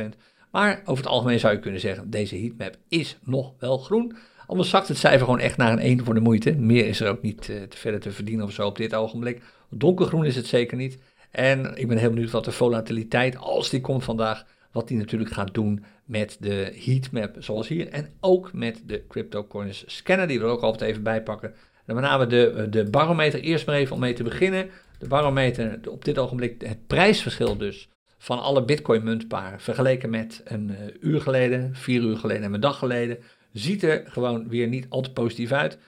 0,11%. 0.00 0.04
Maar 0.50 0.80
over 0.84 1.04
het 1.04 1.12
algemeen 1.12 1.38
zou 1.38 1.54
je 1.54 1.60
kunnen 1.60 1.80
zeggen, 1.80 2.10
deze 2.10 2.36
heatmap 2.36 2.76
is 2.88 3.18
nog 3.24 3.52
wel 3.58 3.78
groen. 3.78 4.16
Anders 4.46 4.70
zakt 4.70 4.88
het 4.88 4.96
cijfer 4.96 5.24
gewoon 5.24 5.40
echt 5.40 5.56
naar 5.56 5.72
een 5.72 5.78
1 5.78 6.04
voor 6.04 6.14
de 6.14 6.20
moeite. 6.20 6.52
Meer 6.52 6.86
is 6.86 7.00
er 7.00 7.08
ook 7.08 7.22
niet 7.22 7.48
uh, 7.48 7.62
te 7.62 7.76
verder 7.76 8.00
te 8.00 8.10
verdienen 8.10 8.44
of 8.44 8.52
zo 8.52 8.66
op 8.66 8.76
dit 8.76 8.94
ogenblik. 8.94 9.42
Donkergroen 9.70 10.24
is 10.24 10.36
het 10.36 10.46
zeker 10.46 10.76
niet. 10.76 10.98
En 11.30 11.76
ik 11.76 11.88
ben 11.88 11.96
heel 11.96 12.10
benieuwd 12.10 12.30
wat 12.30 12.44
de 12.44 12.52
volatiliteit, 12.52 13.36
als 13.36 13.70
die 13.70 13.80
komt 13.80 14.04
vandaag, 14.04 14.44
wat 14.72 14.88
die 14.88 14.96
natuurlijk 14.96 15.32
gaat 15.32 15.54
doen 15.54 15.84
met 16.04 16.36
de 16.40 16.80
heatmap 16.84 17.36
zoals 17.38 17.68
hier. 17.68 17.88
En 17.88 18.08
ook 18.20 18.52
met 18.52 18.82
de 18.86 19.06
CryptoCoins 19.08 19.84
scanner, 19.86 20.26
die 20.26 20.40
we 20.40 20.44
ook 20.44 20.60
altijd 20.60 20.90
even 20.90 21.02
bij 21.02 21.22
pakken. 21.22 21.54
En 21.86 21.94
met 21.94 22.04
name 22.04 22.26
de, 22.26 22.66
de 22.70 22.90
barometer, 22.90 23.40
eerst 23.40 23.66
maar 23.66 23.74
even 23.74 23.94
om 23.94 24.00
mee 24.00 24.12
te 24.12 24.22
beginnen. 24.22 24.70
De 24.98 25.08
barometer, 25.08 25.80
op 25.88 26.04
dit 26.04 26.18
ogenblik 26.18 26.62
het 26.62 26.86
prijsverschil 26.86 27.56
dus 27.56 27.88
van 28.18 28.42
alle 28.42 28.64
bitcoin 28.64 29.04
muntparen 29.04 29.60
vergeleken 29.60 30.10
met 30.10 30.40
een 30.44 30.70
uh, 30.70 30.76
uur 31.00 31.20
geleden, 31.20 31.74
vier 31.74 32.02
uur 32.02 32.16
geleden 32.16 32.42
en 32.42 32.54
een 32.54 32.60
dag 32.60 32.78
geleden, 32.78 33.18
ziet 33.52 33.82
er 33.82 34.02
gewoon 34.06 34.48
weer 34.48 34.68
niet 34.68 34.86
al 34.88 35.00
te 35.00 35.12
positief 35.12 35.52
uit. 35.52 35.78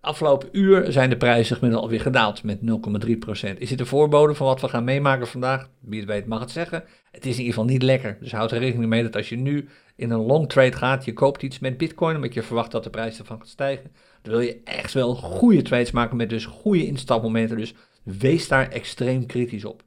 Afgelopen 0.00 0.48
uur 0.52 0.92
zijn 0.92 1.10
de 1.10 1.16
prijzen 1.16 1.56
gemiddeld 1.56 1.82
alweer 1.82 2.00
gedaald 2.00 2.42
met 2.42 2.58
0,3%. 2.60 3.58
Is 3.58 3.68
dit 3.68 3.80
een 3.80 3.86
voorbode 3.86 4.34
van 4.34 4.46
wat 4.46 4.60
we 4.60 4.68
gaan 4.68 4.84
meemaken 4.84 5.26
vandaag? 5.26 5.68
Wie 5.80 6.00
het 6.00 6.08
weet 6.08 6.26
mag 6.26 6.40
het 6.40 6.50
zeggen. 6.50 6.84
Het 7.10 7.26
is 7.26 7.32
in 7.32 7.38
ieder 7.38 7.54
geval 7.54 7.64
niet 7.64 7.82
lekker. 7.82 8.16
Dus 8.20 8.32
houd 8.32 8.52
er 8.52 8.58
rekening 8.58 8.90
mee 8.90 9.02
dat 9.02 9.16
als 9.16 9.28
je 9.28 9.36
nu 9.36 9.68
in 9.96 10.10
een 10.10 10.26
long 10.26 10.48
trade 10.48 10.76
gaat, 10.76 11.04
je 11.04 11.12
koopt 11.12 11.42
iets 11.42 11.58
met 11.58 11.76
bitcoin 11.76 12.16
omdat 12.16 12.34
je 12.34 12.42
verwacht 12.42 12.70
dat 12.70 12.84
de 12.84 12.90
prijs 12.90 13.18
ervan 13.18 13.38
gaat 13.38 13.48
stijgen. 13.48 13.92
Dan 14.22 14.32
wil 14.32 14.42
je 14.42 14.60
echt 14.64 14.92
wel 14.92 15.14
goede 15.14 15.62
trades 15.62 15.90
maken 15.90 16.16
met 16.16 16.30
dus 16.30 16.44
goede 16.44 16.86
instapmomenten. 16.86 17.56
Dus 17.56 17.74
wees 18.02 18.48
daar 18.48 18.68
extreem 18.68 19.26
kritisch 19.26 19.64
op. 19.64 19.82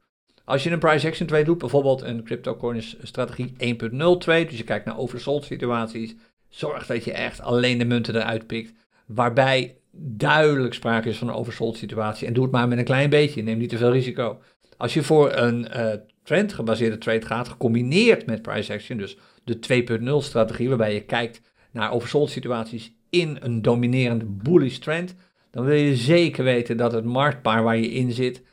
Als 0.46 0.64
je 0.64 0.72
een 0.72 0.80
price 0.80 1.08
action 1.08 1.28
trade 1.28 1.44
doet, 1.44 1.58
bijvoorbeeld 1.58 2.02
een 2.02 2.24
cryptocurrency 2.24 2.96
strategie 3.02 3.54
1.0 3.58 4.18
trade, 4.18 4.46
dus 4.46 4.58
je 4.58 4.64
kijkt 4.64 4.86
naar 4.86 4.98
oversold 4.98 5.46
situaties, 5.46 6.16
zorg 6.50 6.86
dat 6.86 7.04
je 7.04 7.14
echt 7.14 7.42
alleen 7.42 7.78
de 7.78 7.86
munten 7.86 8.16
eruit 8.16 8.48
pikt, 8.48 8.74
waarbij 9.06 9.78
duidelijk 9.98 10.74
sprake 10.74 11.10
is 11.10 11.18
van 11.18 11.28
een 11.28 11.34
oversold 11.34 11.78
situatie. 11.78 12.28
En 12.28 12.34
doe 12.34 12.44
het 12.44 12.52
maar 12.52 12.68
met 12.68 12.78
een 12.78 12.84
klein 12.84 13.10
beetje, 13.10 13.44
neem 13.44 13.58
niet 13.58 13.70
te 13.70 13.78
veel 13.78 13.92
risico. 13.92 14.42
Als 14.78 14.94
je 14.94 15.04
voor 15.04 15.34
een 15.34 15.68
uh, 15.76 15.94
trend 16.24 16.54
gebaseerde 16.54 16.98
trade 16.98 17.26
gaat, 17.26 17.48
gecombineerd 17.48 18.26
met 18.26 18.42
price 18.42 18.74
action, 18.74 18.98
dus 18.98 19.18
de 19.44 19.86
2.0 20.00 20.26
strategie, 20.26 20.68
waarbij 20.68 20.94
je 20.94 21.04
kijkt 21.04 21.42
naar 21.72 21.92
oversold 21.92 22.30
situaties 22.30 22.94
in 23.10 23.38
een 23.42 23.62
dominerende 23.62 24.26
bullish 24.26 24.78
trend, 24.78 25.16
dan 25.52 25.66
wil 25.66 25.76
je 25.76 25.96
zeker 25.96 26.44
weten 26.44 26.78
dat 26.78 26.92
het 26.92 27.06
marktpaar 27.06 27.64
waar 27.64 27.78
je 27.78 27.92
in 27.92 28.12
zit 28.12 28.44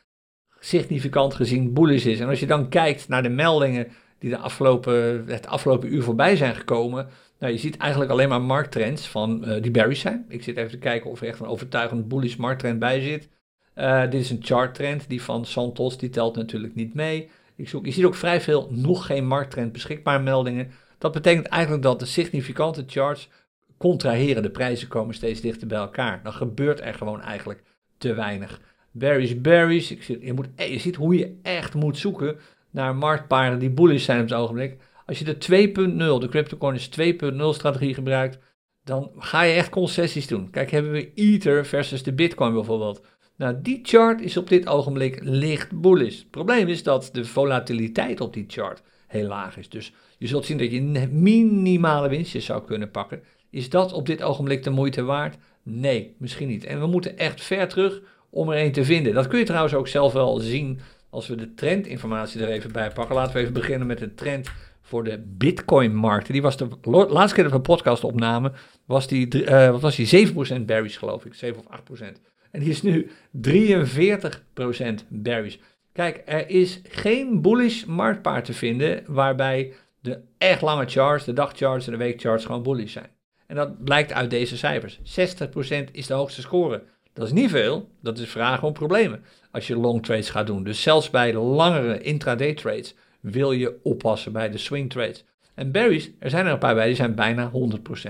significant 0.59 1.33
gezien 1.33 1.73
bullish 1.73 2.05
is. 2.05 2.19
En 2.19 2.27
als 2.27 2.39
je 2.39 2.45
dan 2.45 2.69
kijkt 2.69 3.07
naar 3.07 3.23
de 3.23 3.29
meldingen 3.29 3.87
die 4.21 4.29
de 4.29 4.37
afgelopen, 4.37 5.23
het 5.27 5.47
afgelopen 5.47 5.93
uur 5.93 6.03
voorbij 6.03 6.35
zijn 6.35 6.55
gekomen, 6.55 7.07
nou, 7.39 7.53
je 7.53 7.59
ziet 7.59 7.77
eigenlijk 7.77 8.11
alleen 8.11 8.29
maar 8.29 8.41
markttrends 8.41 9.07
van 9.07 9.43
uh, 9.49 9.61
die 9.61 9.71
berries 9.71 9.99
zijn. 9.99 10.25
Ik 10.27 10.43
zit 10.43 10.57
even 10.57 10.71
te 10.71 10.77
kijken 10.77 11.09
of 11.09 11.21
er 11.21 11.27
echt 11.27 11.39
een 11.39 11.45
overtuigend 11.45 12.07
bullish 12.07 12.35
markttrend 12.35 12.79
bij 12.79 13.01
zit. 13.01 13.29
Uh, 13.75 14.01
dit 14.01 14.21
is 14.21 14.29
een 14.29 14.43
charttrend, 14.43 15.09
die 15.09 15.21
van 15.21 15.45
Santos, 15.45 15.97
die 15.97 16.09
telt 16.09 16.35
natuurlijk 16.35 16.75
niet 16.75 16.93
mee. 16.93 17.29
Ik 17.55 17.69
zoek, 17.69 17.85
je 17.85 17.91
ziet 17.91 18.05
ook 18.05 18.15
vrij 18.15 18.41
veel 18.41 18.67
nog 18.71 19.05
geen 19.05 19.27
markttrend 19.27 19.71
beschikbaar 19.71 20.21
meldingen. 20.21 20.71
Dat 20.97 21.11
betekent 21.11 21.47
eigenlijk 21.47 21.83
dat 21.83 21.99
de 21.99 22.05
significante 22.05 22.83
charts 22.87 23.29
contraheren. 23.77 24.43
De 24.43 24.49
prijzen 24.49 24.87
komen 24.87 25.15
steeds 25.15 25.41
dichter 25.41 25.67
bij 25.67 25.77
elkaar. 25.77 26.19
Dan 26.23 26.33
gebeurt 26.33 26.81
er 26.81 26.93
gewoon 26.93 27.21
eigenlijk 27.21 27.63
te 27.97 28.13
weinig. 28.13 28.61
Berries, 28.91 29.41
berries. 29.41 29.91
Ik 29.91 30.03
zit, 30.03 30.21
je, 30.21 30.33
moet, 30.33 30.47
je 30.55 30.79
ziet 30.79 30.95
hoe 30.95 31.17
je 31.17 31.39
echt 31.41 31.73
moet 31.73 31.97
zoeken 31.97 32.37
naar 32.71 32.95
marktparen 32.95 33.59
die 33.59 33.69
bullish 33.69 34.05
zijn 34.05 34.21
op 34.21 34.29
het 34.29 34.37
ogenblik. 34.37 34.77
Als 35.05 35.19
je 35.19 35.25
de 35.25 35.35
2.0, 35.35 36.19
de 36.19 36.27
CryptoCoins 36.29 36.89
2.0 36.99 37.35
strategie 37.49 37.93
gebruikt, 37.93 38.39
dan 38.83 39.11
ga 39.17 39.41
je 39.41 39.53
echt 39.53 39.69
concessies 39.69 40.27
doen. 40.27 40.49
Kijk, 40.49 40.71
hebben 40.71 40.91
we 40.91 41.13
Ether 41.13 41.65
versus 41.65 42.03
de 42.03 42.13
Bitcoin 42.13 42.53
bijvoorbeeld. 42.53 43.01
Nou, 43.37 43.61
die 43.61 43.79
chart 43.83 44.21
is 44.21 44.37
op 44.37 44.49
dit 44.49 44.67
ogenblik 44.67 45.19
licht 45.23 45.81
bullish. 45.81 46.19
Het 46.19 46.29
probleem 46.29 46.67
is 46.67 46.83
dat 46.83 47.09
de 47.13 47.25
volatiliteit 47.25 48.21
op 48.21 48.33
die 48.33 48.45
chart 48.47 48.83
heel 49.07 49.27
laag 49.27 49.57
is. 49.57 49.69
Dus 49.69 49.93
je 50.17 50.27
zult 50.27 50.45
zien 50.45 50.57
dat 50.57 50.71
je 50.71 51.07
minimale 51.11 52.09
winstjes 52.09 52.45
zou 52.45 52.65
kunnen 52.65 52.91
pakken. 52.91 53.23
Is 53.49 53.69
dat 53.69 53.93
op 53.93 54.05
dit 54.05 54.23
ogenblik 54.23 54.63
de 54.63 54.69
moeite 54.69 55.03
waard? 55.03 55.37
Nee, 55.63 56.15
misschien 56.17 56.47
niet. 56.47 56.63
En 56.63 56.79
we 56.79 56.87
moeten 56.87 57.17
echt 57.17 57.41
ver 57.41 57.67
terug 57.67 58.01
om 58.29 58.49
er 58.49 58.63
een 58.63 58.71
te 58.71 58.85
vinden. 58.85 59.13
Dat 59.13 59.27
kun 59.27 59.39
je 59.39 59.45
trouwens 59.45 59.73
ook 59.73 59.87
zelf 59.87 60.13
wel 60.13 60.39
zien 60.39 60.79
als 61.11 61.27
we 61.27 61.35
de 61.35 61.53
trendinformatie 61.53 62.41
er 62.41 62.49
even 62.49 62.71
bij 62.71 62.91
pakken. 62.91 63.15
Laten 63.15 63.33
we 63.33 63.39
even 63.39 63.53
beginnen 63.53 63.87
met 63.87 63.97
de 63.97 64.13
trend 64.13 64.51
voor 64.81 65.03
de 65.03 65.23
Bitcoin-markt. 65.27 66.31
Die 66.31 66.41
was 66.41 66.57
de 66.57 66.67
laatste 66.81 67.35
keer 67.35 67.43
dat 67.43 67.51
we 67.51 67.57
een 67.57 67.75
podcast 67.75 68.03
opnamen, 68.03 68.53
was 68.85 69.07
die, 69.07 69.43
uh, 69.43 69.69
wat 69.69 69.81
was 69.81 69.95
die 69.95 70.27
7% 70.27 70.65
bearish 70.65 70.97
geloof 70.97 71.25
ik, 71.25 71.33
7 71.33 71.59
of 71.59 71.65
8%. 71.65 72.21
En 72.51 72.59
die 72.59 72.69
is 72.69 72.81
nu 72.81 73.09
43% 73.31 75.05
bearish. 75.07 75.57
Kijk, 75.93 76.21
er 76.25 76.49
is 76.49 76.81
geen 76.83 77.41
bullish 77.41 77.83
marktpaar 77.83 78.43
te 78.43 78.53
vinden 78.53 79.03
waarbij 79.07 79.73
de 79.99 80.19
echt 80.37 80.61
lange 80.61 80.85
charts, 80.85 81.25
de 81.25 81.33
dagcharts 81.33 81.85
en 81.85 81.91
de 81.91 81.97
weekcharts 81.97 82.45
gewoon 82.45 82.63
bullish 82.63 82.91
zijn. 82.91 83.09
En 83.47 83.55
dat 83.55 83.83
blijkt 83.83 84.13
uit 84.13 84.29
deze 84.29 84.57
cijfers. 84.57 84.99
60% 84.99 85.91
is 85.91 86.07
de 86.07 86.13
hoogste 86.13 86.41
score. 86.41 86.83
Dat 87.13 87.25
is 87.25 87.33
niet 87.33 87.49
veel, 87.49 87.89
dat 88.01 88.19
is 88.19 88.29
vragen 88.29 88.67
om 88.67 88.73
problemen 88.73 89.23
als 89.51 89.67
je 89.67 89.75
long 89.75 90.05
trades 90.05 90.29
gaat 90.29 90.47
doen. 90.47 90.63
Dus 90.63 90.81
zelfs 90.81 91.09
bij 91.09 91.33
langere 91.33 92.01
intraday 92.01 92.53
trades 92.53 92.95
wil 93.19 93.51
je 93.51 93.79
oppassen 93.83 94.31
bij 94.31 94.49
de 94.49 94.57
swing 94.57 94.89
trades. 94.89 95.23
En 95.53 95.71
berries, 95.71 96.11
er 96.19 96.29
zijn 96.29 96.45
er 96.45 96.51
een 96.51 96.57
paar 96.57 96.75
bij, 96.75 96.85
die 96.85 96.95
zijn 96.95 97.15
bijna 97.15 97.51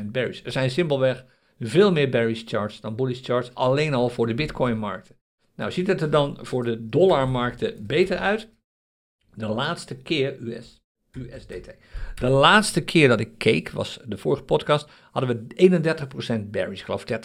100% 0.02 0.06
berries. 0.06 0.44
Er 0.44 0.52
zijn 0.52 0.72
simpelweg 0.72 1.26
veel 1.60 1.92
meer 1.92 2.10
berries 2.10 2.44
charts 2.46 2.82
dan 2.82 2.96
bullish 2.96 3.22
charts, 3.22 3.54
alleen 3.54 3.94
al 3.94 4.10
voor 4.10 4.28
de 4.28 4.34
bitcoin 4.34 4.78
markten. 4.78 5.16
Nou, 5.56 5.72
ziet 5.72 5.88
het 5.88 6.02
er 6.02 6.10
dan 6.10 6.38
voor 6.42 6.64
de 6.64 6.88
dollarmarkten 6.88 7.86
beter 7.86 8.18
uit? 8.18 8.50
De 9.34 9.48
laatste 9.48 9.96
keer, 9.96 10.38
US, 10.42 10.82
USDT, 11.12 11.76
de 12.16 12.28
laatste 12.28 12.84
keer 12.84 13.08
dat 13.08 13.20
ik 13.20 13.38
keek, 13.38 13.70
was 13.70 14.00
de 14.06 14.18
vorige 14.18 14.44
podcast, 14.44 14.90
hadden 15.12 15.48
we 15.48 16.46
31% 16.46 16.50
berries, 16.50 16.82
geloof 16.82 17.04
30,8% 17.12 17.16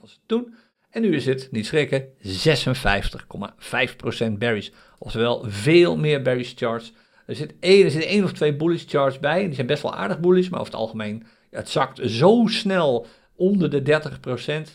was 0.00 0.12
het 0.12 0.20
toen. 0.26 0.54
En 0.94 1.02
nu 1.02 1.14
is 1.14 1.26
het, 1.26 1.48
niet 1.50 1.66
schrikken, 1.66 2.08
56,5% 2.22 2.32
berries. 4.38 4.72
Oftewel 4.98 5.44
veel 5.46 5.96
meer 5.96 6.22
berries 6.22 6.52
charts. 6.56 6.92
Er 7.26 7.34
zit 7.34 7.54
één, 7.60 7.84
er 7.84 7.90
zit 7.90 8.04
één 8.04 8.24
of 8.24 8.32
twee 8.32 8.56
bullish 8.56 8.84
charts 8.86 9.18
bij. 9.18 9.40
En 9.40 9.46
die 9.46 9.54
zijn 9.54 9.66
best 9.66 9.82
wel 9.82 9.94
aardig 9.94 10.20
bullish, 10.20 10.48
maar 10.48 10.60
over 10.60 10.72
het 10.72 10.80
algemeen, 10.80 11.26
het 11.50 11.68
zakt 11.68 12.10
zo 12.10 12.42
snel 12.46 13.06
onder 13.36 13.70
de 13.70 13.80
30%. 13.80 13.82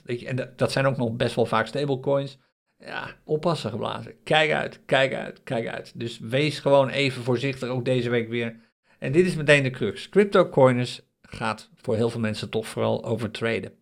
Dat 0.04 0.20
je, 0.20 0.28
en 0.28 0.54
dat 0.56 0.72
zijn 0.72 0.86
ook 0.86 0.98
nog 0.98 1.12
best 1.12 1.36
wel 1.36 1.46
vaak 1.46 1.68
stablecoins. 1.68 2.38
Ja, 2.80 3.16
oppassen 3.24 3.70
geblazen. 3.70 4.14
Kijk 4.24 4.52
uit, 4.52 4.80
kijk 4.86 5.14
uit, 5.14 5.44
kijk 5.44 5.68
uit. 5.68 5.92
Dus 5.96 6.20
wees 6.20 6.60
gewoon 6.60 6.90
even 6.90 7.24
voorzichtig, 7.24 7.70
ook 7.70 7.86
deze 7.86 8.10
week 8.10 8.30
weer. 8.30 8.56
En 9.00 9.12
dit 9.12 9.26
is 9.26 9.36
meteen 9.36 9.64
de 9.64 9.70
crux. 9.70 10.10
CryptoCoiners 10.10 11.02
gaat 11.22 11.70
voor 11.76 11.96
heel 11.96 12.10
veel 12.10 12.20
mensen 12.20 12.50
toch 12.50 12.68
vooral 12.68 13.06
over 13.06 13.32
traden. 13.32 13.79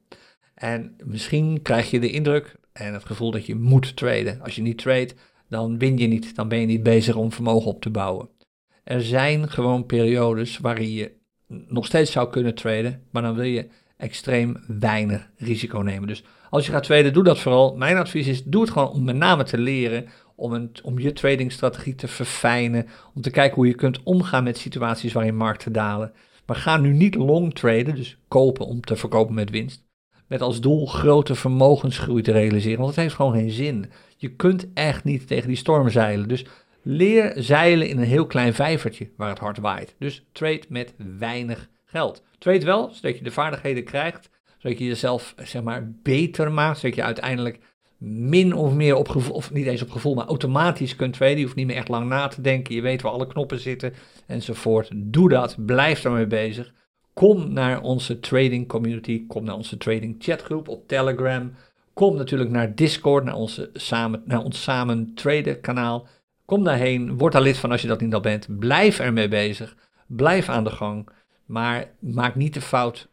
En 0.58 0.95
misschien 1.05 1.62
krijg 1.62 1.91
je 1.91 1.99
de 1.99 2.12
indruk 2.12 2.55
en 2.74 2.93
het 2.93 3.05
gevoel 3.05 3.32
dat 3.32 3.45
je 3.45 3.55
moet 3.55 3.95
traden. 3.95 4.41
Als 4.41 4.55
je 4.55 4.62
niet 4.62 4.78
trade, 4.78 5.10
dan 5.49 5.78
win 5.78 5.97
je 5.97 6.08
niet. 6.08 6.36
Dan 6.36 6.47
ben 6.47 6.60
je 6.60 6.66
niet 6.66 6.84
bezig 6.84 7.16
om 7.16 7.32
vermogen 7.32 7.70
op 7.70 7.82
te 7.82 7.89
bouwen. 7.89 8.30
Er 8.84 9.01
zijn 9.01 9.49
gewoon 9.49 9.86
periodes 9.86 10.58
waarin 10.58 10.91
je 10.91 11.12
nog 11.47 11.86
steeds 11.86 12.12
zou 12.12 12.30
kunnen 12.30 12.55
traden, 12.55 13.03
maar 13.12 13.22
dan 13.22 13.36
wil 13.36 13.43
je 13.43 13.68
extreem 13.97 14.64
weinig 14.68 15.30
risico 15.38 15.80
nemen. 15.80 16.08
Dus 16.08 16.24
als 16.49 16.66
je 16.66 16.72
gaat 16.72 16.84
traden, 16.84 17.14
doe 17.14 17.24
dat 17.24 17.39
vooral. 17.39 17.76
Mijn 17.76 17.97
advies 17.97 18.28
is, 18.28 18.43
doe 18.43 18.62
het 18.62 18.72
gewoon 18.72 18.89
om 18.89 19.03
met 19.03 19.16
name 19.16 19.43
te 19.43 19.58
leren, 19.58 20.05
om, 20.36 20.53
een, 20.53 20.72
om 20.84 20.99
je 20.99 21.14
tradingstrategie 21.14 21.95
te 21.95 22.08
verfijnen, 22.08 22.88
om 23.14 23.22
te 23.22 23.32
kijken 23.32 23.55
hoe 23.55 23.68
je 23.68 23.76
kunt 23.76 24.03
omgaan 24.03 24.43
met 24.43 24.58
situaties 24.58 25.14
waarin 25.14 25.38
markten 25.38 25.72
dalen. 25.72 26.14
Maar 26.45 26.55
ga 26.55 26.78
nu 26.78 26.93
niet 26.93 27.16
long 27.16 27.53
traden, 27.53 27.95
dus 27.95 28.18
kopen 28.28 28.66
om 28.66 28.82
te 28.82 28.95
verkopen 28.95 29.36
met 29.36 29.49
winst 29.49 29.86
met 30.28 30.41
als 30.41 30.61
doel 30.61 30.86
grote 30.86 31.36
vermogensgroei 31.36 32.21
te 32.21 32.32
realiseren. 32.32 32.78
Want 32.78 32.89
het 32.89 32.99
heeft 32.99 33.15
gewoon 33.15 33.34
geen 33.34 33.51
zin. 33.51 33.91
Je 34.17 34.30
kunt 34.30 34.67
echt 34.73 35.03
niet 35.03 35.28
tegen 35.28 35.47
die 35.47 35.57
storm 35.57 35.89
zeilen. 35.89 36.28
Dus 36.28 36.45
leer 36.82 37.34
zeilen 37.36 37.88
in 37.88 37.97
een 37.97 38.03
heel 38.03 38.25
klein 38.25 38.53
vijvertje 38.53 39.09
waar 39.17 39.30
het 39.30 39.39
hard 39.39 39.57
waait. 39.57 39.95
Dus 39.99 40.25
trade 40.32 40.63
met 40.69 40.93
weinig 41.19 41.69
geld. 41.86 42.23
Trade 42.38 42.65
wel, 42.65 42.89
zodat 42.93 43.17
je 43.17 43.23
de 43.23 43.32
vaardigheden 43.32 43.84
krijgt, 43.84 44.30
zodat 44.57 44.78
je 44.78 44.86
jezelf 44.86 45.34
zeg 45.43 45.63
maar 45.63 45.91
beter 46.03 46.51
maakt, 46.51 46.80
zodat 46.80 46.95
je 46.95 47.03
uiteindelijk 47.03 47.59
min 47.97 48.53
of 48.53 48.73
meer 48.73 48.95
op 48.95 49.09
gevoel, 49.09 49.36
of 49.36 49.51
niet 49.51 49.65
eens 49.65 49.82
op 49.82 49.91
gevoel, 49.91 50.15
maar 50.15 50.25
automatisch 50.25 50.95
kunt 50.95 51.13
traden. 51.13 51.38
Je 51.38 51.43
hoeft 51.43 51.55
niet 51.55 51.67
meer 51.67 51.75
echt 51.75 51.88
lang 51.88 52.09
na 52.09 52.28
te 52.28 52.41
denken, 52.41 52.75
je 52.75 52.82
weet 52.82 53.01
waar 53.01 53.11
alle 53.11 53.28
knoppen 53.28 53.59
zitten 53.59 53.93
enzovoort. 54.28 54.89
Doe 54.95 55.30
dat, 55.30 55.55
blijf 55.65 56.01
daarmee 56.01 56.28
bezig. 56.28 56.73
Kom 57.18 57.53
naar 57.53 57.82
onze 57.82 58.20
trading 58.20 58.68
community, 58.68 59.28
kom 59.28 59.43
naar 59.43 59.55
onze 59.55 59.78
trading 59.78 60.15
chatgroep 60.20 60.68
op 60.68 60.88
Telegram. 60.88 61.53
Kom 61.93 62.15
natuurlijk 62.15 62.49
naar 62.49 62.76
Discord, 62.76 63.24
naar, 63.24 63.36
onze 63.36 63.70
samen, 63.74 64.22
naar 64.26 64.43
ons 64.43 64.63
samen 64.63 65.11
traden 65.15 65.61
kanaal. 65.61 66.07
Kom 66.45 66.63
daarheen, 66.63 67.18
word 67.18 67.34
daar 67.34 67.41
lid 67.41 67.57
van 67.57 67.72
als 67.72 67.82
je 67.82 67.88
dat 67.88 68.01
niet 68.01 68.13
al 68.13 68.20
bent. 68.20 68.59
Blijf 68.59 68.99
ermee 68.99 69.28
bezig, 69.28 69.76
blijf 70.07 70.49
aan 70.49 70.63
de 70.63 70.70
gang. 70.70 71.09
Maar 71.45 71.91
maak 71.99 72.36
niet 72.36 72.53
de 72.53 72.61
fout 72.61 73.07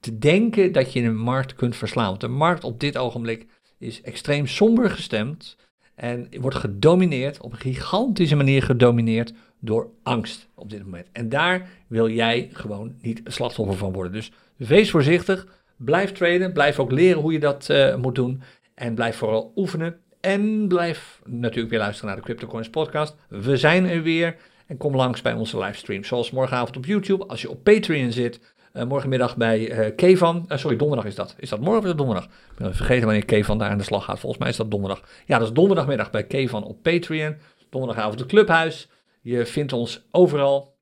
te 0.00 0.18
denken 0.18 0.72
dat 0.72 0.92
je 0.92 1.02
een 1.02 1.16
markt 1.16 1.54
kunt 1.54 1.76
verslaan. 1.76 2.08
Want 2.08 2.20
de 2.20 2.28
markt 2.28 2.64
op 2.64 2.80
dit 2.80 2.98
ogenblik 2.98 3.46
is 3.78 4.02
extreem 4.02 4.46
somber 4.46 4.90
gestemd 4.90 5.56
en 5.94 6.28
wordt 6.40 6.56
gedomineerd, 6.56 7.40
op 7.40 7.52
een 7.52 7.58
gigantische 7.58 8.36
manier 8.36 8.62
gedomineerd 8.62 9.32
door 9.64 9.90
angst 10.02 10.48
op 10.54 10.70
dit 10.70 10.84
moment. 10.84 11.06
En 11.12 11.28
daar 11.28 11.68
wil 11.86 12.08
jij 12.08 12.48
gewoon 12.52 12.94
niet 13.00 13.20
slachtoffer 13.24 13.76
van 13.76 13.92
worden. 13.92 14.12
Dus 14.12 14.32
wees 14.56 14.90
voorzichtig, 14.90 15.46
blijf 15.76 16.12
traden, 16.12 16.52
blijf 16.52 16.78
ook 16.78 16.92
leren 16.92 17.20
hoe 17.20 17.32
je 17.32 17.40
dat 17.40 17.68
uh, 17.70 17.94
moet 17.96 18.14
doen. 18.14 18.42
En 18.74 18.94
blijf 18.94 19.16
vooral 19.16 19.52
oefenen. 19.56 19.96
En 20.20 20.68
blijf 20.68 21.20
natuurlijk 21.24 21.70
weer 21.70 21.78
luisteren 21.78 22.08
naar 22.08 22.16
de 22.16 22.26
CryptoCoins 22.26 22.70
podcast. 22.70 23.16
We 23.28 23.56
zijn 23.56 23.88
er 23.88 24.02
weer. 24.02 24.36
En 24.66 24.76
kom 24.76 24.96
langs 24.96 25.22
bij 25.22 25.32
onze 25.32 25.58
livestream. 25.58 26.04
Zoals 26.04 26.30
morgenavond 26.30 26.76
op 26.76 26.86
YouTube. 26.86 27.26
Als 27.26 27.42
je 27.42 27.50
op 27.50 27.64
Patreon 27.64 28.12
zit, 28.12 28.40
morgenmiddag 28.88 29.36
bij 29.36 29.92
Kevan. 29.96 30.44
sorry, 30.48 30.76
donderdag 30.76 31.06
is 31.06 31.14
dat. 31.14 31.34
Is 31.38 31.48
dat 31.48 31.60
morgen 31.60 31.76
of 31.76 31.82
is 31.82 31.88
dat 31.88 31.98
donderdag? 31.98 32.24
Ik 32.24 32.56
ben 32.58 32.74
vergeten 32.74 33.04
wanneer 33.04 33.24
Kevan 33.24 33.58
daar 33.58 33.70
aan 33.70 33.78
de 33.78 33.84
slag 33.84 34.04
gaat. 34.04 34.18
Volgens 34.18 34.40
mij 34.40 34.50
is 34.50 34.56
dat 34.56 34.70
donderdag. 34.70 35.02
Ja, 35.26 35.38
dat 35.38 35.46
is 35.46 35.54
donderdagmiddag 35.54 36.10
bij 36.10 36.24
Kevan 36.24 36.64
op 36.64 36.82
Patreon. 36.82 37.36
Donderdagavond 37.70 38.18
de 38.18 38.26
Clubhuis. 38.26 38.88
Je 39.24 39.46
vindt 39.46 39.72
ons 39.72 40.08
overal. 40.10 40.78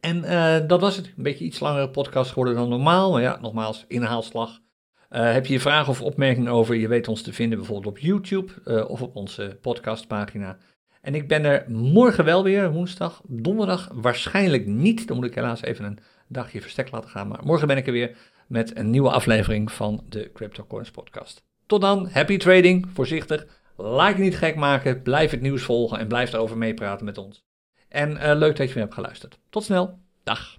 En 0.00 0.20
dat 0.66 0.80
was 0.80 0.96
het. 0.96 1.06
Een 1.06 1.22
beetje 1.22 1.44
iets 1.44 1.60
langere 1.60 1.90
podcast 1.90 2.28
geworden 2.30 2.54
dan 2.54 2.68
normaal. 2.68 3.12
Maar 3.12 3.22
ja, 3.22 3.38
nogmaals, 3.40 3.84
inhaalslag. 3.88 4.60
Uh, 5.10 5.32
heb 5.32 5.46
je 5.46 5.60
vragen 5.60 5.88
of 5.88 6.02
opmerkingen 6.02 6.52
over, 6.52 6.74
je 6.74 6.88
weet 6.88 7.08
ons 7.08 7.22
te 7.22 7.32
vinden 7.32 7.58
bijvoorbeeld 7.58 7.94
op 7.94 7.98
YouTube 7.98 8.52
uh, 8.64 8.90
of 8.90 9.02
op 9.02 9.16
onze 9.16 9.58
podcastpagina. 9.60 10.58
En 11.00 11.14
ik 11.14 11.28
ben 11.28 11.44
er 11.44 11.64
morgen 11.70 12.24
wel 12.24 12.42
weer, 12.42 12.72
woensdag, 12.72 13.22
donderdag 13.24 13.90
waarschijnlijk 13.92 14.66
niet. 14.66 15.08
Dan 15.08 15.16
moet 15.16 15.26
ik 15.26 15.34
helaas 15.34 15.62
even 15.62 15.84
een 15.84 15.98
dagje 16.28 16.60
verstek 16.60 16.90
laten 16.90 17.10
gaan. 17.10 17.28
Maar 17.28 17.40
morgen 17.44 17.66
ben 17.66 17.76
ik 17.76 17.86
er 17.86 17.92
weer 17.92 18.16
met 18.48 18.76
een 18.76 18.90
nieuwe 18.90 19.10
aflevering 19.10 19.72
van 19.72 20.04
de 20.08 20.30
CryptoCoins 20.32 20.90
podcast. 20.90 21.44
Tot 21.66 21.80
dan, 21.80 22.08
happy 22.12 22.36
trading, 22.36 22.88
voorzichtig. 22.92 23.46
Laat 23.76 24.16
je 24.16 24.22
niet 24.22 24.36
gek 24.36 24.56
maken, 24.56 25.02
blijf 25.02 25.30
het 25.30 25.40
nieuws 25.40 25.62
volgen 25.62 25.98
en 25.98 26.08
blijf 26.08 26.32
erover 26.32 26.58
meepraten 26.58 27.04
met 27.04 27.18
ons. 27.18 27.45
En 27.88 28.10
uh, 28.10 28.34
leuk 28.34 28.56
dat 28.56 28.68
je 28.68 28.74
weer 28.74 28.82
hebt 28.82 28.94
geluisterd. 28.94 29.38
Tot 29.50 29.64
snel, 29.64 29.98
dag. 30.22 30.56